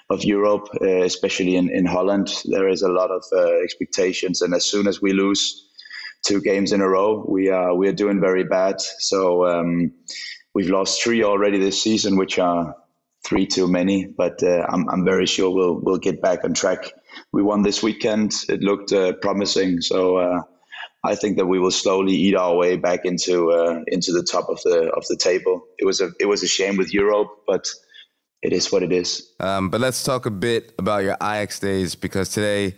of 0.08 0.24
Europe, 0.24 0.68
uh, 0.80 1.02
especially 1.02 1.56
in, 1.56 1.68
in 1.68 1.84
Holland. 1.84 2.28
There 2.44 2.68
is 2.68 2.82
a 2.82 2.88
lot 2.88 3.10
of 3.10 3.24
uh, 3.32 3.62
expectations, 3.62 4.40
and 4.40 4.54
as 4.54 4.64
soon 4.64 4.86
as 4.86 5.02
we 5.02 5.12
lose 5.12 5.68
two 6.24 6.40
games 6.40 6.72
in 6.72 6.80
a 6.80 6.88
row, 6.88 7.24
we 7.28 7.50
are 7.50 7.74
we 7.74 7.88
are 7.88 7.92
doing 7.92 8.20
very 8.20 8.44
bad. 8.44 8.80
So 8.80 9.46
um, 9.46 9.92
we've 10.54 10.70
lost 10.70 11.02
three 11.02 11.22
already 11.22 11.58
this 11.58 11.82
season, 11.82 12.16
which 12.16 12.38
are 12.38 12.74
three 13.26 13.46
too 13.46 13.68
many. 13.68 14.06
But 14.06 14.42
uh, 14.42 14.66
I'm 14.68 14.88
I'm 14.88 15.04
very 15.04 15.26
sure 15.26 15.50
we'll 15.50 15.80
we'll 15.80 15.98
get 15.98 16.22
back 16.22 16.44
on 16.44 16.54
track. 16.54 16.92
We 17.32 17.42
won 17.42 17.62
this 17.62 17.82
weekend. 17.82 18.32
It 18.48 18.60
looked 18.60 18.92
uh, 18.92 19.14
promising. 19.14 19.80
So 19.80 20.16
uh, 20.16 20.42
I 21.04 21.14
think 21.14 21.36
that 21.36 21.46
we 21.46 21.58
will 21.58 21.70
slowly 21.70 22.14
eat 22.14 22.36
our 22.36 22.54
way 22.56 22.76
back 22.76 23.04
into 23.04 23.50
uh, 23.50 23.82
into 23.86 24.12
the 24.12 24.22
top 24.22 24.48
of 24.48 24.60
the 24.62 24.90
of 24.96 25.04
the 25.08 25.16
table. 25.16 25.62
It 25.78 25.86
was 25.86 26.00
a 26.00 26.10
it 26.20 26.26
was 26.26 26.42
a 26.42 26.48
shame 26.48 26.76
with 26.76 26.92
Europe, 26.92 27.28
but 27.46 27.68
it 28.42 28.52
is 28.52 28.70
what 28.70 28.82
it 28.82 28.92
is. 28.92 29.28
Um, 29.40 29.70
but 29.70 29.80
let's 29.80 30.02
talk 30.02 30.26
a 30.26 30.30
bit 30.30 30.72
about 30.78 31.02
your 31.04 31.16
Ajax 31.22 31.58
days 31.58 31.94
because 31.94 32.28
today 32.28 32.74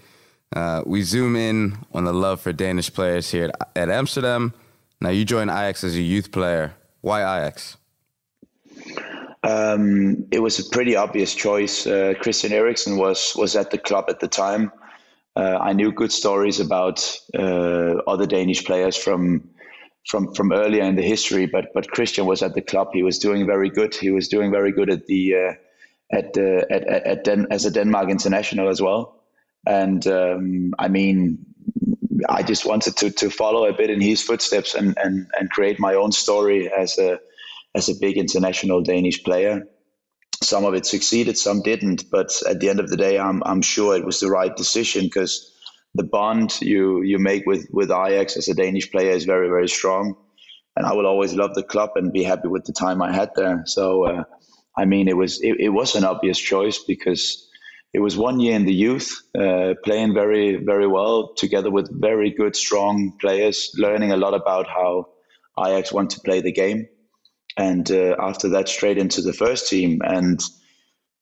uh, 0.55 0.83
we 0.87 1.03
zoom 1.03 1.37
in 1.37 1.79
on 1.93 2.05
the 2.05 2.13
love 2.13 2.41
for 2.41 2.53
Danish 2.53 2.93
players 2.93 3.31
here 3.31 3.51
at, 3.61 3.71
at 3.77 3.91
Amsterdam. 3.91 4.55
Now 5.01 5.11
you 5.11 5.25
joined 5.25 5.51
Ajax 5.51 5.85
as 5.85 5.95
a 5.95 6.03
youth 6.03 6.33
player. 6.33 6.75
Why 7.01 7.21
Ajax? 7.21 7.77
Um, 9.43 10.27
it 10.33 10.41
was 10.41 10.59
a 10.59 10.69
pretty 10.71 10.97
obvious 10.97 11.35
choice. 11.35 11.87
Uh, 11.87 12.15
Christian 12.21 12.53
Eriksen 12.53 12.97
was 12.99 13.35
was 13.37 13.57
at 13.57 13.71
the 13.71 13.79
club 13.79 14.07
at 14.09 14.21
the 14.21 14.29
time 14.29 14.73
uh, 15.39 15.59
I 15.61 15.73
knew 15.73 15.93
good 15.93 16.11
stories 16.11 16.59
about 16.59 17.17
uh, 17.39 18.03
other 18.09 18.27
Danish 18.27 18.65
players 18.65 18.97
from 18.97 19.51
from 20.09 20.35
from 20.35 20.53
earlier 20.53 20.83
in 20.83 20.97
the 20.97 21.03
history, 21.03 21.47
but 21.47 21.67
but 21.75 21.91
Christian 21.91 22.27
was 22.27 22.43
at 22.43 22.55
the 22.55 22.63
club. 22.63 22.89
He 22.93 23.05
was 23.05 23.19
doing 23.21 23.47
very 23.47 23.71
good. 23.71 23.95
He 23.95 24.11
was 24.11 24.27
doing 24.27 24.51
very 24.51 24.73
good 24.73 24.91
at 24.91 25.07
the 25.07 25.35
uh, 25.37 25.55
at 26.17 26.33
the 26.33 26.67
at 26.71 26.89
at, 26.89 27.07
at 27.07 27.25
Den- 27.25 27.47
as 27.53 27.65
a 27.67 27.71
Denmark 27.71 28.11
international 28.11 28.69
as 28.69 28.83
well. 28.83 29.23
And 29.65 30.05
um, 30.09 30.75
I 30.79 30.89
mean, 30.89 31.39
I 32.29 32.43
just 32.43 32.67
wanted 32.67 32.97
to 32.97 33.11
to 33.11 33.31
follow 33.31 33.67
a 33.67 33.73
bit 33.73 33.91
in 33.91 34.01
his 34.01 34.23
footsteps 34.23 34.75
and 34.75 34.99
and 34.99 35.29
and 35.39 35.51
create 35.51 35.79
my 35.79 35.95
own 35.95 36.11
story 36.11 36.69
as 36.69 36.99
a 36.99 37.21
as 37.75 37.89
a 37.89 37.95
big 38.01 38.17
international 38.17 38.83
Danish 38.83 39.23
player 39.23 39.65
some 40.43 40.65
of 40.65 40.75
it 40.75 40.87
succeeded, 40.87 41.37
some 41.37 41.63
didn't. 41.63 42.11
But 42.11 42.31
at 42.49 42.61
the 42.61 42.69
end 42.69 42.81
of 42.81 42.89
the 42.89 42.97
day, 42.97 43.19
I'm 43.19 43.43
I'm 43.45 43.63
sure 43.63 43.97
it 43.97 44.05
was 44.05 44.21
the 44.21 44.31
right 44.31 44.55
decision 44.55 45.05
because 45.05 45.53
the 45.95 46.05
bond 46.05 46.61
you 46.61 47.03
you 47.03 47.19
make 47.19 47.45
with 47.47 47.67
with 47.73 47.91
Ajax 47.91 48.37
as 48.37 48.49
a 48.49 48.55
Danish 48.55 48.91
player 48.91 49.11
is 49.11 49.25
very 49.25 49.49
very 49.49 49.69
strong, 49.69 50.17
and 50.77 50.87
I 50.87 50.93
will 50.95 51.07
always 51.07 51.35
love 51.35 51.55
the 51.55 51.63
club 51.63 51.91
and 51.97 52.13
be 52.13 52.23
happy 52.23 52.49
with 52.49 52.65
the 52.65 52.73
time 52.73 53.03
I 53.03 53.13
had 53.13 53.31
there. 53.35 53.63
So 53.67 54.05
uh, 54.05 54.25
I 54.77 54.85
mean, 54.85 55.09
it 55.09 55.17
was 55.17 55.41
it, 55.43 55.57
it, 55.59 55.71
was 55.71 55.95
an 55.97 56.05
obvious 56.05 56.39
choice 56.39 56.79
because 56.79 57.49
it 57.93 58.01
was 58.01 58.17
one 58.17 58.39
year 58.39 58.55
in 58.55 58.65
the 58.65 58.75
youth, 58.75 59.11
uh, 59.37 59.75
playing 59.85 60.15
very 60.15 60.57
very 60.57 60.87
well 60.87 61.35
together 61.35 61.71
with 61.71 61.91
very 61.91 62.31
good 62.31 62.55
strong 62.55 63.17
players, 63.21 63.73
learning 63.77 64.13
a 64.13 64.17
lot 64.17 64.35
about 64.35 64.69
how 64.69 65.09
Ajax 65.59 65.93
want 65.93 66.11
to 66.11 66.21
play 66.21 66.41
the 66.41 66.53
game 66.53 66.87
and 67.59 67.91
uh, 67.91 68.15
after 68.21 68.49
that 68.49 68.69
straight 68.69 68.97
into 68.97 69.21
the 69.21 69.33
first 69.33 69.69
team 69.69 70.01
and 70.05 70.41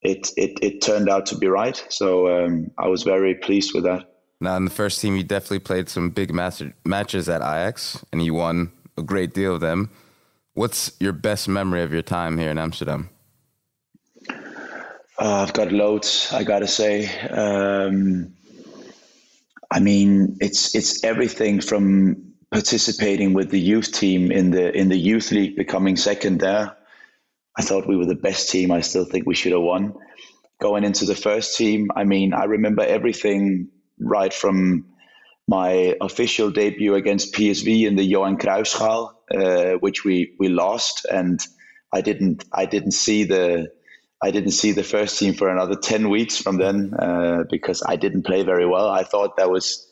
it, 0.03 0.29
it, 0.37 0.57
it 0.61 0.81
turned 0.81 1.09
out 1.09 1.25
to 1.25 1.37
be 1.37 1.47
right. 1.47 1.83
So 1.89 2.45
um, 2.45 2.71
i 2.77 2.87
was 2.87 3.03
very 3.03 3.35
pleased 3.35 3.73
with 3.73 3.83
that. 3.83 4.05
Now 4.39 4.55
in 4.55 4.65
the 4.65 4.71
first 4.71 5.01
team 5.01 5.15
you 5.15 5.23
definitely 5.23 5.59
played 5.59 5.89
some 5.89 6.11
big 6.11 6.31
match- 6.33 6.71
matches 6.85 7.27
at 7.27 7.41
ajax 7.41 8.05
and 8.13 8.23
you 8.23 8.35
won 8.35 8.71
a 8.97 9.01
great 9.01 9.33
deal 9.33 9.55
of 9.55 9.61
them. 9.61 9.89
What's 10.53 10.91
your 10.99 11.13
best 11.13 11.47
memory 11.47 11.81
of 11.81 11.91
your 11.91 12.03
time 12.03 12.37
here 12.37 12.51
in 12.51 12.57
amsterdam? 12.59 13.09
Uh, 14.29 15.41
i've 15.41 15.53
got 15.53 15.71
loads 15.71 16.31
i 16.31 16.43
gotta 16.43 16.67
say. 16.67 17.09
Um, 17.29 18.33
i 19.71 19.79
mean 19.79 20.37
it's 20.39 20.75
it's 20.75 21.03
everything 21.03 21.61
from 21.61 22.26
participating 22.51 23.33
with 23.33 23.49
the 23.49 23.59
youth 23.59 23.91
team 23.91 24.31
in 24.31 24.51
the 24.51 24.75
in 24.75 24.89
the 24.89 24.97
youth 24.97 25.31
league, 25.31 25.55
becoming 25.55 25.97
second 25.97 26.39
there. 26.39 26.75
I 27.57 27.61
thought 27.63 27.87
we 27.87 27.97
were 27.97 28.05
the 28.05 28.15
best 28.15 28.49
team. 28.49 28.71
I 28.71 28.81
still 28.81 29.05
think 29.05 29.25
we 29.25 29.35
should 29.35 29.51
have 29.51 29.61
won. 29.61 29.95
Going 30.59 30.83
into 30.83 31.05
the 31.05 31.15
first 31.15 31.57
team, 31.57 31.89
I 31.95 32.03
mean, 32.03 32.33
I 32.33 32.45
remember 32.45 32.83
everything 32.83 33.69
right 33.99 34.33
from 34.33 34.85
my 35.47 35.95
official 36.01 36.51
debut 36.51 36.95
against 36.95 37.33
PSV 37.33 37.87
in 37.87 37.95
the 37.95 38.03
Johan 38.03 38.37
Cruyffschaal, 38.37 39.13
uh, 39.33 39.73
which 39.79 40.03
we 40.03 40.35
we 40.39 40.49
lost, 40.49 41.05
and 41.05 41.39
I 41.93 42.01
didn't 42.01 42.45
I 42.53 42.65
didn't 42.65 42.91
see 42.91 43.23
the 43.23 43.71
I 44.21 44.31
didn't 44.31 44.51
see 44.51 44.71
the 44.71 44.83
first 44.83 45.19
team 45.19 45.33
for 45.33 45.49
another 45.49 45.75
ten 45.75 46.09
weeks 46.09 46.37
from 46.37 46.57
then 46.57 46.93
uh, 46.93 47.43
because 47.49 47.83
I 47.85 47.95
didn't 47.95 48.23
play 48.25 48.43
very 48.43 48.67
well. 48.67 48.89
I 48.89 49.03
thought 49.03 49.37
that 49.37 49.49
was 49.49 49.86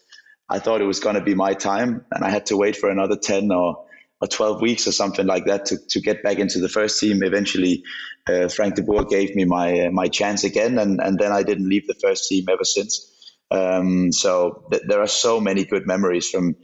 I 0.49 0.59
thought 0.59 0.81
it 0.81 0.85
was 0.85 0.99
going 0.99 1.15
to 1.15 1.21
be 1.21 1.35
my 1.35 1.53
time, 1.53 2.05
and 2.11 2.23
I 2.23 2.29
had 2.29 2.47
to 2.47 2.57
wait 2.57 2.75
for 2.75 2.89
another 2.89 3.15
ten 3.15 3.51
or 3.51 3.85
or 4.21 4.27
12 4.27 4.61
weeks 4.61 4.87
or 4.87 4.93
something 4.93 5.25
like 5.25 5.45
that 5.45 5.65
to, 5.65 5.77
to 5.89 5.99
get 5.99 6.23
back 6.23 6.39
into 6.39 6.59
the 6.59 6.69
first 6.69 6.99
team. 6.99 7.21
Eventually, 7.21 7.83
uh, 8.27 8.47
Frank 8.47 8.75
de 8.75 8.81
Boer 8.81 9.03
gave 9.03 9.35
me 9.35 9.43
my 9.43 9.87
uh, 9.87 9.91
my 9.91 10.07
chance 10.07 10.43
again, 10.43 10.79
and, 10.79 11.01
and 11.01 11.19
then 11.19 11.31
I 11.31 11.43
didn't 11.43 11.69
leave 11.69 11.87
the 11.87 11.95
first 11.95 12.29
team 12.29 12.45
ever 12.49 12.63
since. 12.63 13.11
Um, 13.51 14.11
so 14.11 14.63
th- 14.71 14.83
there 14.87 15.01
are 15.01 15.07
so 15.07 15.39
many 15.39 15.65
good 15.65 15.85
memories 15.85 16.29
from 16.29 16.55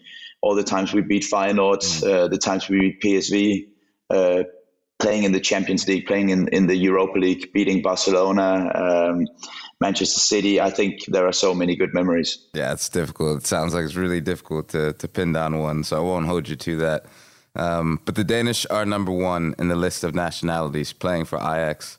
all 0.42 0.56
the 0.56 0.64
times 0.64 0.94
we 0.94 1.02
beat 1.02 1.24
Feyenoord, 1.24 1.82
mm. 1.82 2.10
uh, 2.10 2.28
the 2.28 2.38
times 2.38 2.68
we 2.68 2.80
beat 2.80 3.02
PSV, 3.02 3.68
uh, 4.10 4.44
playing 5.02 5.24
in 5.24 5.32
the 5.32 5.40
Champions 5.40 5.88
League, 5.88 6.06
playing 6.06 6.30
in, 6.30 6.48
in 6.50 6.68
the 6.68 6.76
Europa 6.76 7.18
League, 7.18 7.52
beating 7.54 7.82
Barcelona. 7.82 8.72
Um, 8.74 9.28
Manchester 9.82 10.20
City. 10.20 10.62
I 10.62 10.70
think 10.70 11.06
there 11.08 11.28
are 11.28 11.34
so 11.34 11.54
many 11.54 11.76
good 11.76 11.94
memories. 11.94 12.38
Yeah, 12.54 12.72
it's 12.72 12.88
difficult. 12.88 13.40
It 13.40 13.48
sounds 13.48 13.74
like 13.74 13.84
it's 13.84 13.96
really 13.96 14.22
difficult 14.22 14.70
to, 14.70 14.94
to 14.94 15.08
pin 15.08 15.34
down 15.34 15.58
one, 15.58 15.84
so 15.84 15.98
I 15.98 16.00
won't 16.00 16.28
hold 16.28 16.48
you 16.48 16.56
to 16.56 16.78
that. 16.78 17.06
Um, 17.56 18.00
but 18.06 18.16
the 18.16 18.24
Danish 18.24 18.66
are 18.70 18.86
number 18.86 19.12
one 19.12 19.56
in 19.58 19.68
the 19.68 19.76
list 19.76 20.04
of 20.04 20.16
nationalities 20.16 20.94
playing 20.94 21.26
for 21.26 21.38
Ajax. 21.38 21.98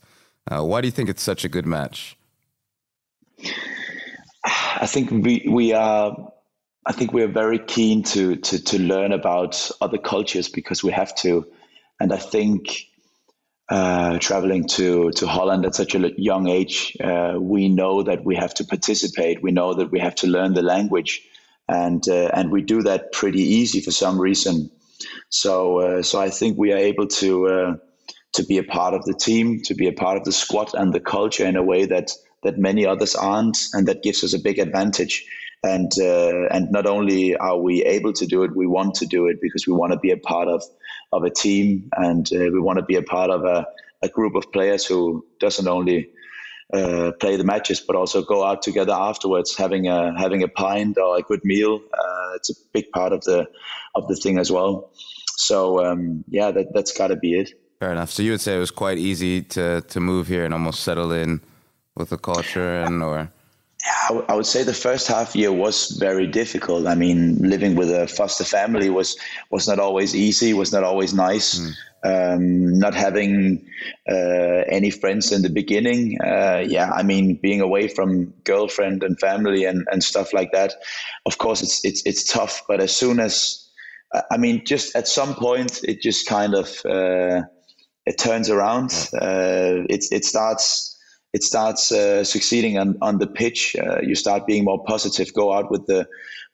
Uh, 0.50 0.62
why 0.64 0.80
do 0.80 0.86
you 0.86 0.92
think 0.92 1.10
it's 1.10 1.22
such 1.22 1.44
a 1.44 1.48
good 1.48 1.66
match? 1.66 2.16
I 4.44 4.86
think 4.86 5.10
we 5.10 5.44
we 5.48 5.72
are. 5.72 6.32
I 6.86 6.92
think 6.92 7.12
we 7.12 7.22
are 7.22 7.28
very 7.28 7.58
keen 7.58 8.02
to 8.04 8.36
to 8.36 8.62
to 8.62 8.78
learn 8.78 9.12
about 9.12 9.70
other 9.80 9.98
cultures 9.98 10.48
because 10.48 10.82
we 10.82 10.92
have 10.92 11.14
to, 11.16 11.46
and 12.00 12.12
I 12.12 12.16
think 12.16 12.86
uh, 13.72 14.18
traveling 14.18 14.66
to 14.68 15.10
to 15.12 15.26
Holland 15.26 15.64
at 15.64 15.74
such 15.74 15.94
a 15.94 16.12
young 16.18 16.46
age, 16.46 16.94
uh, 17.02 17.36
we 17.40 17.70
know 17.70 18.02
that 18.02 18.22
we 18.22 18.36
have 18.36 18.52
to 18.54 18.64
participate. 18.64 19.42
We 19.42 19.50
know 19.50 19.72
that 19.72 19.90
we 19.90 19.98
have 19.98 20.14
to 20.16 20.26
learn 20.26 20.52
the 20.52 20.62
language, 20.62 21.22
and 21.68 22.06
uh, 22.06 22.30
and 22.34 22.52
we 22.52 22.60
do 22.60 22.82
that 22.82 23.12
pretty 23.12 23.40
easy 23.40 23.80
for 23.80 23.90
some 23.90 24.20
reason. 24.20 24.70
So 25.30 25.78
uh, 25.80 26.02
so 26.02 26.20
I 26.20 26.28
think 26.28 26.58
we 26.58 26.72
are 26.74 26.84
able 26.90 27.06
to 27.06 27.46
uh, 27.46 27.76
to 28.34 28.44
be 28.44 28.58
a 28.58 28.62
part 28.62 28.92
of 28.92 29.06
the 29.06 29.14
team, 29.14 29.62
to 29.62 29.74
be 29.74 29.88
a 29.88 29.92
part 29.92 30.18
of 30.18 30.24
the 30.24 30.32
squad 30.32 30.74
and 30.74 30.92
the 30.92 31.00
culture 31.00 31.46
in 31.46 31.56
a 31.56 31.62
way 31.62 31.86
that 31.86 32.10
that 32.42 32.58
many 32.58 32.84
others 32.84 33.14
aren't, 33.14 33.56
and 33.72 33.88
that 33.88 34.02
gives 34.02 34.22
us 34.22 34.34
a 34.34 34.38
big 34.38 34.58
advantage. 34.58 35.24
And 35.64 35.90
uh, 35.98 36.48
and 36.50 36.70
not 36.70 36.84
only 36.86 37.36
are 37.36 37.58
we 37.58 37.84
able 37.84 38.12
to 38.12 38.26
do 38.26 38.42
it, 38.42 38.54
we 38.54 38.66
want 38.66 38.96
to 38.96 39.06
do 39.06 39.28
it 39.28 39.38
because 39.40 39.66
we 39.66 39.72
want 39.72 39.92
to 39.92 39.98
be 39.98 40.10
a 40.10 40.18
part 40.18 40.48
of 40.48 40.62
of 41.12 41.24
a 41.24 41.30
team, 41.30 41.90
and 41.96 42.26
uh, 42.32 42.38
we 42.52 42.60
want 42.60 42.78
to 42.78 42.84
be 42.84 42.96
a 42.96 43.02
part 43.02 43.30
of 43.30 43.44
a, 43.44 43.66
a 44.02 44.08
group 44.08 44.34
of 44.34 44.50
players 44.52 44.86
who 44.86 45.24
doesn't 45.38 45.68
only 45.68 46.10
uh, 46.72 47.12
play 47.20 47.36
the 47.36 47.44
matches, 47.44 47.80
but 47.80 47.96
also 47.96 48.22
go 48.22 48.44
out 48.44 48.62
together 48.62 48.92
afterwards, 48.92 49.56
having 49.56 49.88
a 49.88 50.18
having 50.18 50.42
a 50.42 50.48
pint 50.48 50.96
or 50.98 51.18
a 51.18 51.22
good 51.22 51.44
meal. 51.44 51.80
Uh, 51.92 52.32
it's 52.34 52.50
a 52.50 52.54
big 52.72 52.90
part 52.92 53.12
of 53.12 53.22
the 53.24 53.46
of 53.94 54.08
the 54.08 54.16
thing 54.16 54.38
as 54.38 54.50
well. 54.50 54.90
So 55.36 55.84
um, 55.84 56.24
yeah, 56.28 56.50
that 56.50 56.72
that's 56.72 56.96
got 56.96 57.08
to 57.08 57.16
be 57.16 57.38
it. 57.38 57.50
Fair 57.78 57.92
enough. 57.92 58.10
So 58.10 58.22
you 58.22 58.30
would 58.30 58.40
say 58.40 58.56
it 58.56 58.60
was 58.60 58.70
quite 58.70 58.98
easy 58.98 59.42
to 59.42 59.82
to 59.82 60.00
move 60.00 60.28
here 60.28 60.44
and 60.44 60.54
almost 60.54 60.82
settle 60.82 61.12
in 61.12 61.40
with 61.94 62.08
the 62.08 62.18
culture 62.18 62.82
and 62.82 63.02
or 63.02 63.30
yeah, 63.84 64.20
I 64.28 64.34
would 64.34 64.46
say 64.46 64.62
the 64.62 64.74
first 64.74 65.08
half 65.08 65.34
year 65.34 65.52
was 65.52 65.90
very 65.98 66.26
difficult. 66.26 66.86
I 66.86 66.94
mean, 66.94 67.36
living 67.38 67.74
with 67.74 67.90
a 67.90 68.06
foster 68.06 68.44
family 68.44 68.90
was 68.90 69.16
was 69.50 69.66
not 69.66 69.80
always 69.80 70.14
easy, 70.14 70.52
was 70.52 70.72
not 70.72 70.84
always 70.84 71.12
nice. 71.12 71.58
Mm. 71.58 71.72
Um, 72.04 72.78
not 72.80 72.96
having 72.96 73.64
uh, 74.10 74.64
any 74.68 74.90
friends 74.90 75.30
in 75.30 75.42
the 75.42 75.48
beginning, 75.48 76.20
uh, 76.20 76.64
yeah, 76.66 76.90
I 76.90 77.04
mean, 77.04 77.38
being 77.40 77.60
away 77.60 77.86
from 77.86 78.34
girlfriend 78.42 79.04
and 79.04 79.16
family 79.20 79.64
and, 79.66 79.86
and 79.92 80.02
stuff 80.02 80.32
like 80.32 80.50
that. 80.50 80.74
Of 81.26 81.38
course, 81.38 81.62
it's 81.62 81.84
it's 81.84 82.02
it's 82.04 82.24
tough. 82.24 82.62
But 82.66 82.80
as 82.80 82.94
soon 82.94 83.20
as, 83.20 83.68
I 84.32 84.36
mean, 84.36 84.64
just 84.66 84.96
at 84.96 85.06
some 85.06 85.36
point, 85.36 85.80
it 85.84 86.02
just 86.02 86.26
kind 86.26 86.54
of 86.54 86.68
uh, 86.84 87.42
it 88.04 88.18
turns 88.18 88.50
around. 88.50 88.90
Uh, 89.14 89.86
it 89.88 90.04
it 90.10 90.24
starts 90.24 90.91
it 91.32 91.42
starts 91.42 91.90
uh, 91.92 92.24
succeeding 92.24 92.78
on, 92.78 92.96
on 93.00 93.18
the 93.18 93.26
pitch. 93.26 93.74
Uh, 93.76 94.00
you 94.02 94.14
start 94.14 94.46
being 94.46 94.64
more 94.64 94.82
positive. 94.84 95.32
Go 95.32 95.52
out 95.52 95.70
with 95.70 95.86
the 95.86 96.06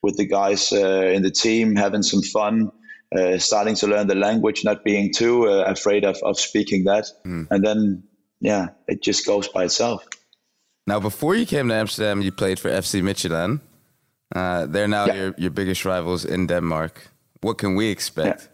with 0.02 0.16
the 0.16 0.26
guys 0.26 0.72
uh, 0.72 1.10
in 1.12 1.22
the 1.22 1.30
team, 1.30 1.74
having 1.74 2.02
some 2.02 2.22
fun, 2.22 2.70
uh, 3.16 3.36
starting 3.38 3.74
to 3.74 3.88
learn 3.88 4.06
the 4.06 4.14
language, 4.14 4.64
not 4.64 4.84
being 4.84 5.12
too 5.12 5.48
uh, 5.48 5.64
afraid 5.66 6.04
of, 6.04 6.16
of 6.22 6.38
speaking 6.38 6.84
that, 6.84 7.06
mm. 7.26 7.48
and 7.50 7.64
then 7.64 8.04
yeah, 8.40 8.68
it 8.86 9.02
just 9.02 9.26
goes 9.26 9.48
by 9.48 9.64
itself. 9.64 10.06
Now, 10.86 11.00
before 11.00 11.34
you 11.34 11.44
came 11.44 11.68
to 11.68 11.74
Amsterdam, 11.74 12.22
you 12.22 12.32
played 12.32 12.58
for 12.58 12.70
FC 12.70 13.02
Midtjylland. 13.02 13.60
Uh, 14.34 14.66
they're 14.66 14.88
now 14.88 15.06
yeah. 15.06 15.14
your, 15.14 15.34
your 15.36 15.50
biggest 15.50 15.84
rivals 15.84 16.24
in 16.24 16.46
Denmark. 16.46 17.08
What 17.40 17.58
can 17.58 17.74
we 17.74 17.88
expect? 17.88 18.48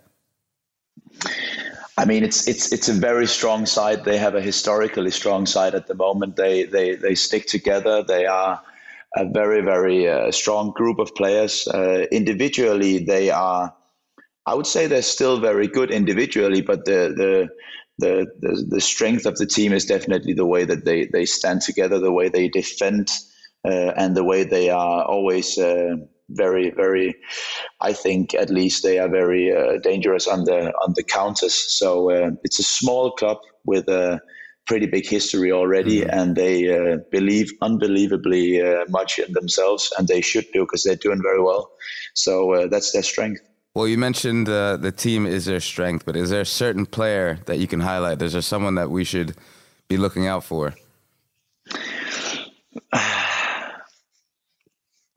Yeah. 1.25 1.74
I 1.97 2.05
mean, 2.05 2.25
it's 2.25 2.49
it's 2.49 2.73
it's 2.73 2.89
a 2.89 2.93
very 2.93 3.27
strong 3.27 3.67
side. 3.67 4.05
They 4.05 4.19
have 4.19 4.35
a 4.35 4.41
historically 4.41 5.11
strong 5.11 5.47
side 5.47 5.75
at 5.75 5.87
the 5.87 5.95
moment. 5.95 6.37
They 6.37 6.65
they 6.65 6.97
they 6.97 7.15
stick 7.15 7.47
together. 7.47 8.03
They 8.03 8.27
are 8.27 8.61
a 9.17 9.25
very 9.25 9.61
very 9.61 10.09
uh, 10.09 10.33
strong 10.33 10.73
group 10.73 10.99
of 10.99 11.15
players. 11.15 11.69
Uh, 11.69 12.07
individually, 12.11 12.99
they 12.99 13.31
are. 13.31 13.73
I 14.47 14.55
would 14.55 14.67
say 14.67 14.87
they're 14.87 15.03
still 15.03 15.41
very 15.41 15.69
good 15.69 15.91
individually, 15.91 16.63
but 16.63 16.85
the 16.85 17.15
the 17.17 17.49
the, 17.99 18.27
the, 18.41 18.67
the 18.71 18.81
strength 18.81 19.25
of 19.25 19.37
the 19.37 19.47
team 19.47 19.73
is 19.73 19.87
definitely 19.87 20.33
the 20.33 20.47
way 20.47 20.65
that 20.65 20.85
they, 20.85 21.07
they 21.07 21.25
stand 21.25 21.61
together, 21.61 21.99
the 21.99 22.13
way 22.13 22.29
they 22.29 22.49
defend, 22.49 23.09
uh, 23.65 23.93
and 23.97 24.17
the 24.17 24.25
way 24.25 24.45
they 24.45 24.69
are 24.69 25.05
always 25.05 25.57
uh, 25.59 25.95
very, 26.31 26.71
very. 26.71 27.15
I 27.81 27.93
think 27.93 28.35
at 28.35 28.51
least 28.51 28.83
they 28.83 28.99
are 28.99 29.09
very 29.09 29.55
uh, 29.55 29.79
dangerous 29.83 30.27
on 30.27 30.45
the 30.45 30.73
on 30.83 30.95
the 30.97 31.03
counters. 31.03 31.55
So 31.55 32.11
uh, 32.11 32.31
it's 32.43 32.59
a 32.59 32.65
small 32.65 33.13
club 33.13 33.39
with 33.65 33.89
a 33.89 34.21
pretty 34.67 34.87
big 34.87 35.07
history 35.07 35.53
already, 35.53 36.01
mm-hmm. 36.01 36.19
and 36.19 36.37
they 36.37 36.75
uh, 36.75 36.99
believe 37.11 37.53
unbelievably 37.61 38.63
uh, 38.63 38.85
much 38.89 39.19
in 39.19 39.33
themselves, 39.33 39.93
and 39.99 40.09
they 40.09 40.21
should 40.21 40.47
do 40.53 40.63
because 40.63 40.83
they're 40.85 40.97
doing 40.97 41.23
very 41.23 41.43
well. 41.43 41.71
So 42.15 42.53
uh, 42.55 42.67
that's 42.69 42.93
their 42.93 43.03
strength. 43.03 43.41
Well, 43.75 43.89
you 43.89 43.99
mentioned 43.99 44.49
uh, 44.49 44.77
the 44.77 44.93
team 44.93 45.27
is 45.27 45.47
their 45.47 45.61
strength, 45.61 46.07
but 46.07 46.15
is 46.17 46.31
there 46.31 46.43
a 46.43 46.47
certain 46.47 46.87
player 46.87 47.41
that 47.47 47.59
you 47.59 47.67
can 47.67 47.81
highlight? 47.81 48.23
Is 48.23 48.33
there 48.33 48.43
someone 48.43 48.77
that 48.77 48.89
we 48.89 49.03
should 49.03 49.35
be 49.89 49.97
looking 49.97 50.27
out 50.27 50.45
for? 50.45 50.75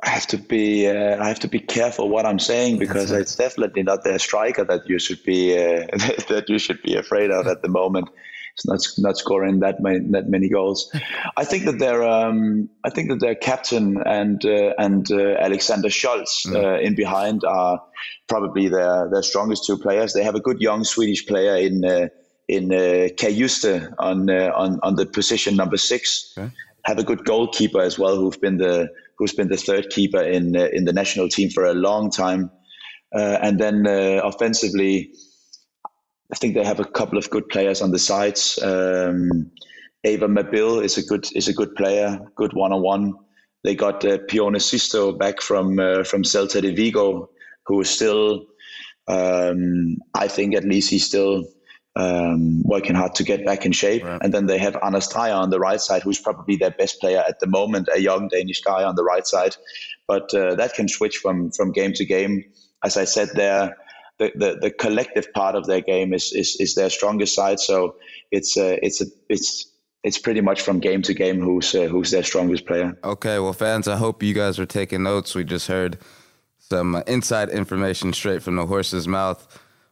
I 0.04 0.10
have 0.10 0.28
to 0.28 0.38
be 0.38 0.88
uh, 0.88 1.22
I 1.22 1.28
have 1.28 1.40
to 1.40 1.48
be 1.48 1.60
careful 1.60 2.10
what 2.10 2.26
I'm 2.26 2.38
saying 2.38 2.78
because 2.78 3.12
it's 3.12 3.36
definitely 3.36 3.82
not 3.82 4.04
the 4.04 4.20
striker 4.20 4.64
that 4.64 4.88
you 4.88 5.00
should 5.00 5.24
be 5.24 5.58
uh, 5.58 5.88
that 6.30 6.46
you 6.48 6.60
should 6.60 6.82
be 6.84 6.96
afraid 6.96 7.32
of 7.32 7.48
at 7.48 7.64
the 7.64 7.68
moment. 7.68 8.10
It's 8.54 8.66
not 8.66 8.80
not 9.00 9.18
scoring 9.18 9.60
that 9.62 9.82
many 9.82 10.00
that 10.12 10.30
many 10.30 10.50
goals. 10.50 10.92
I 11.36 11.46
think 11.46 11.66
that 11.66 11.80
their 11.80 12.08
um, 12.08 12.70
I 12.84 12.92
think 12.92 13.10
that 13.10 13.20
their 13.20 13.34
captain 13.34 13.98
and 14.06 14.44
uh, 14.46 14.74
and 14.78 15.12
uh, 15.12 15.36
Alexander 15.40 15.90
Scholz 15.90 16.46
mm. 16.46 16.56
Uh, 16.56 16.80
in 16.80 16.94
behind 16.94 17.44
are 17.44 17.84
probably 18.28 18.68
their 18.68 19.10
their 19.10 19.24
strongest 19.24 19.66
two 19.66 19.78
players. 19.80 20.14
They 20.14 20.24
have 20.24 20.36
a 20.36 20.40
good 20.40 20.62
young 20.62 20.84
Swedish 20.84 21.26
player 21.26 21.56
in 21.56 21.84
uh, 21.84 22.10
in 22.48 22.72
uh, 22.72 23.10
Cajuste 23.18 23.94
on 23.98 24.30
on 24.30 24.80
on 24.84 24.96
the 24.96 25.08
position 25.08 25.56
number 25.56 25.78
six. 25.78 26.36
Okay. 26.38 26.52
Have 26.86 27.00
a 27.00 27.04
good 27.04 27.26
goalkeeper 27.26 27.82
as 27.82 28.00
well, 28.00 28.16
who've 28.16 28.40
been 28.40 28.58
the 28.58 28.90
who's 29.18 29.34
been 29.34 29.50
the 29.50 29.58
third 29.58 29.90
keeper 29.90 30.22
in 30.22 30.56
uh, 30.56 30.68
in 30.72 30.86
the 30.86 30.94
national 30.94 31.30
team 31.30 31.50
for 31.50 31.66
a 31.66 31.74
long 31.74 32.12
time. 32.12 32.52
Uh, 33.16 33.38
and 33.42 33.60
then 33.60 33.88
uh, 33.88 34.22
offensively, 34.24 35.12
I 36.32 36.36
think 36.36 36.56
they 36.56 36.64
have 36.64 36.80
a 36.80 36.86
couple 36.86 37.18
of 37.18 37.30
good 37.30 37.48
players 37.50 37.82
on 37.82 37.92
the 37.92 38.00
sides. 38.00 38.60
Um, 38.62 39.52
Awer 40.06 40.28
Mabil 40.28 40.84
is 40.84 40.98
a 40.98 41.04
good 41.04 41.28
is 41.36 41.48
a 41.48 41.54
good 41.54 41.76
player, 41.76 42.20
good 42.36 42.54
one 42.54 42.74
on 42.74 42.82
one. 42.82 43.14
They 43.64 43.76
got 43.76 44.06
uh, 44.06 44.20
Pione 44.30 44.60
Sisto 44.60 45.12
back 45.12 45.42
from 45.42 45.80
uh, 45.80 46.04
from 46.04 46.24
Celta 46.24 46.62
de 46.62 46.74
Vigo, 46.74 47.30
who 47.66 47.82
is 47.82 47.90
still, 47.90 48.46
um, 49.08 49.98
I 50.14 50.28
think 50.28 50.56
at 50.56 50.64
least 50.64 50.90
he's 50.90 51.06
still 51.06 51.46
um, 51.98 52.62
working 52.64 52.96
hard 52.96 53.16
to 53.16 53.24
get 53.24 53.46
back 53.46 53.66
in 53.66 53.72
shape. 53.72 54.04
Right. 54.04 54.22
And 54.22 54.34
then 54.34 54.46
they 54.46 54.60
have 54.60 54.78
Dreyer 55.12 55.34
on 55.34 55.50
the 55.50 55.60
right 55.60 55.82
side, 55.82 56.04
who's 56.04 56.20
probably 56.20 56.56
their 56.56 56.72
best 56.72 57.00
player 57.02 57.24
at 57.28 57.40
the 57.40 57.48
moment, 57.48 57.90
a 57.94 58.00
young 58.00 58.28
Danish 58.30 58.62
guy 58.62 58.84
on 58.84 58.96
the 58.96 59.04
right 59.04 59.26
side. 59.26 59.56
But 60.08 60.34
uh, 60.34 60.56
that 60.56 60.74
can 60.76 60.88
switch 60.88 61.18
from 61.18 61.52
from 61.52 61.72
game 61.72 61.94
to 61.94 62.06
game. 62.06 62.46
As 62.84 62.98
I 62.98 63.06
said, 63.06 63.30
there. 63.34 63.76
The, 64.20 64.32
the, 64.34 64.58
the 64.60 64.72
collective 64.72 65.32
part 65.32 65.54
of 65.54 65.68
their 65.68 65.82
game 65.82 66.12
is, 66.12 66.34
is, 66.34 66.58
is 66.60 66.74
their 66.74 66.90
strongest 66.90 67.36
side. 67.36 67.60
So 67.60 67.98
it's 68.32 68.58
uh, 68.58 68.78
it's 68.82 69.00
a, 69.00 69.06
it's 69.30 69.68
it's 70.04 70.18
pretty 70.18 70.42
much 70.42 70.62
from 70.62 70.80
game 70.80 71.04
to 71.04 71.14
game 71.14 71.40
who's 71.40 71.76
uh, 71.76 71.88
who's 71.88 72.10
their 72.10 72.24
strongest 72.24 72.66
player. 72.66 72.98
Okay, 73.04 73.38
well, 73.38 73.54
fans, 73.54 73.88
I 73.88 73.98
hope 73.98 74.24
you 74.24 74.34
guys 74.34 74.58
are 74.58 74.66
taking 74.66 75.04
notes. 75.04 75.36
We 75.36 75.44
just 75.44 75.68
heard 75.68 76.00
some 76.58 77.04
inside 77.06 77.50
information 77.50 78.12
straight 78.12 78.42
from 78.42 78.56
the 78.56 78.66
horse's 78.66 79.08
mouth. 79.08 79.48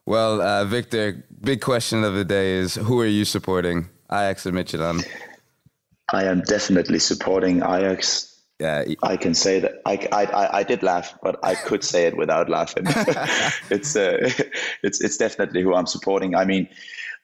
Well, 0.06 0.40
uh, 0.40 0.64
Viktor, 0.64 1.24
big 1.40 1.60
question 1.60 2.04
of 2.04 2.14
the 2.14 2.24
day 2.24 2.52
is 2.52 2.76
who 2.76 3.00
are 3.00 3.06
you 3.06 3.24
supporting, 3.24 3.88
Ajax 4.10 4.46
or 4.46 4.52
Midtjylland? 4.52 5.04
I 6.12 6.24
am 6.24 6.42
definitely 6.42 7.00
supporting 7.00 7.56
Ajax. 7.58 8.32
Yeah, 8.60 8.84
I 9.02 9.16
can 9.16 9.34
say 9.34 9.60
that. 9.60 9.82
I, 9.84 10.08
I, 10.12 10.58
I 10.58 10.62
did 10.62 10.82
laugh, 10.82 11.18
but 11.22 11.38
I 11.44 11.56
could 11.56 11.82
say 11.84 12.06
it 12.06 12.16
without 12.16 12.48
laughing. 12.48 12.84
it's 13.70 13.96
uh, 13.96 14.30
it's 14.82 15.00
it's 15.02 15.16
definitely 15.18 15.62
who 15.62 15.74
I'm 15.74 15.86
supporting. 15.86 16.34
I 16.36 16.46
mean, 16.46 16.68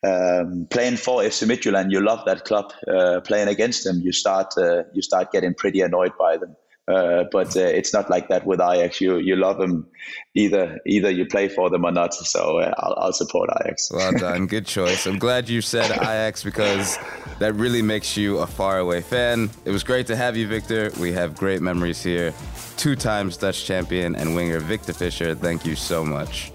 um, 0.03 0.67
playing 0.69 0.97
for 0.97 1.23
FC 1.23 1.47
Midtjylland, 1.49 1.91
you 1.93 2.01
love 2.01 2.25
that 2.27 2.45
club. 2.45 2.73
Uh, 2.87 3.21
playing 3.21 3.49
against 3.49 3.85
them, 3.85 4.01
you 4.01 4.13
start 4.13 4.53
uh, 4.59 4.83
you 4.93 5.01
start 5.01 5.31
getting 5.33 5.55
pretty 5.55 5.81
annoyed 5.81 6.13
by 6.19 6.37
them. 6.37 6.57
Uh, 6.89 7.25
but 7.31 7.57
uh, 7.57 7.61
it's 7.61 7.95
not 7.95 8.11
like 8.11 8.29
that 8.29 8.45
with 8.45 8.61
Ajax. 8.61 9.01
You 9.01 9.19
you 9.19 9.37
love 9.37 9.59
them, 9.59 9.87
either 10.35 10.81
either 10.85 11.11
you 11.11 11.27
play 11.27 11.49
for 11.49 11.71
them 11.71 11.85
or 11.85 11.93
not. 11.93 12.13
So 12.13 12.59
uh, 12.59 12.75
I'll, 12.77 12.95
I'll 12.99 13.13
support 13.13 13.51
Ajax. 13.61 13.91
Well 13.93 14.11
done, 14.13 14.47
good 14.47 14.67
choice. 14.67 15.07
I'm 15.07 15.19
glad 15.19 15.49
you 15.49 15.61
said 15.61 15.93
Ajax 15.93 16.43
because 16.43 16.99
that 17.39 17.55
really 17.55 17.83
makes 17.83 18.17
you 18.17 18.39
a 18.39 18.49
faraway 18.49 19.01
fan. 19.01 19.49
It 19.65 19.71
was 19.71 19.85
great 19.85 20.09
to 20.09 20.17
have 20.17 20.37
you, 20.37 20.49
Viktor. 20.49 20.91
We 20.99 21.13
have 21.13 21.37
great 21.37 21.63
memories 21.63 22.03
here. 22.03 22.35
Two 22.77 22.97
times 22.97 23.37
Dutch 23.37 23.65
champion 23.65 24.17
and 24.17 24.35
winger 24.35 24.59
Viktor 24.59 24.93
Fischer. 24.93 25.37
Thank 25.37 25.65
you 25.65 25.77
so 25.77 26.05
much. 26.05 26.51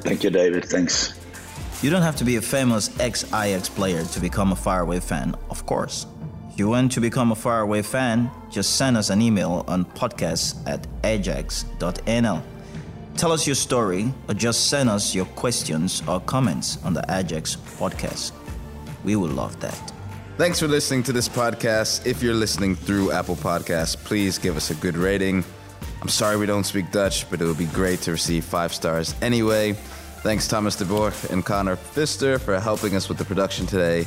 Thank 0.00 0.24
you, 0.24 0.30
David. 0.30 0.64
Thanks. 0.64 1.14
You 1.82 1.90
don't 1.90 2.02
have 2.02 2.16
to 2.16 2.24
be 2.24 2.34
a 2.36 2.42
famous 2.42 2.90
ex 2.98 3.22
Ajax 3.32 3.68
player 3.68 4.04
to 4.04 4.20
become 4.20 4.50
a 4.50 4.56
faraway 4.56 4.98
fan, 4.98 5.36
of 5.50 5.66
course. 5.66 6.06
If 6.56 6.60
you 6.60 6.68
want 6.68 6.92
to 6.92 7.02
become 7.02 7.32
a 7.32 7.34
faraway 7.34 7.82
fan, 7.82 8.30
just 8.48 8.76
send 8.76 8.96
us 8.96 9.10
an 9.10 9.20
email 9.20 9.62
on 9.68 9.84
podcast 9.84 10.56
at 10.66 10.86
ajax.nl. 11.04 12.42
Tell 13.14 13.30
us 13.30 13.46
your 13.46 13.54
story 13.54 14.10
or 14.26 14.32
just 14.32 14.70
send 14.70 14.88
us 14.88 15.14
your 15.14 15.26
questions 15.26 16.02
or 16.08 16.18
comments 16.20 16.82
on 16.82 16.94
the 16.94 17.04
Ajax 17.10 17.56
podcast. 17.56 18.32
We 19.04 19.16
would 19.16 19.32
love 19.32 19.60
that. 19.60 19.92
Thanks 20.38 20.58
for 20.58 20.66
listening 20.66 21.02
to 21.02 21.12
this 21.12 21.28
podcast. 21.28 22.06
If 22.06 22.22
you're 22.22 22.32
listening 22.32 22.74
through 22.74 23.12
Apple 23.12 23.36
Podcasts, 23.36 23.94
please 23.94 24.38
give 24.38 24.56
us 24.56 24.70
a 24.70 24.74
good 24.76 24.96
rating. 24.96 25.44
I'm 26.00 26.08
sorry 26.08 26.38
we 26.38 26.46
don't 26.46 26.64
speak 26.64 26.90
Dutch, 26.90 27.28
but 27.28 27.42
it 27.42 27.44
would 27.44 27.58
be 27.58 27.66
great 27.66 28.00
to 28.00 28.12
receive 28.12 28.46
five 28.46 28.72
stars 28.72 29.14
anyway. 29.20 29.74
Thanks, 30.22 30.48
Thomas 30.48 30.74
de 30.74 30.86
Boer 30.86 31.12
and 31.30 31.44
Connor 31.44 31.76
Pfister, 31.76 32.38
for 32.38 32.58
helping 32.58 32.96
us 32.96 33.10
with 33.10 33.18
the 33.18 33.26
production 33.26 33.66
today. 33.66 34.06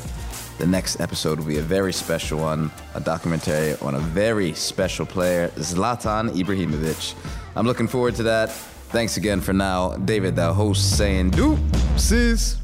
The 0.60 0.68
next 0.68 1.00
episode 1.00 1.40
will 1.40 1.46
be 1.46 1.58
a 1.58 1.62
very 1.62 1.94
special 1.94 2.40
one, 2.40 2.70
a 2.94 3.00
documentary 3.00 3.78
on 3.82 3.96
a 3.96 4.00
very 4.00 4.54
special 4.54 5.06
player, 5.06 5.48
Zlatan 5.56 6.32
Ibrahimovic. 6.32 7.16
I'm 7.56 7.66
looking 7.66 7.88
forward 7.88 8.16
to 8.16 8.24
that. 8.24 8.52
Thanks 8.92 9.16
again 9.16 9.40
for 9.40 9.54
now. 9.54 9.96
David, 9.96 10.36
the 10.36 10.54
host, 10.54 10.98
saying 10.98 11.30
deuces. 11.30 12.58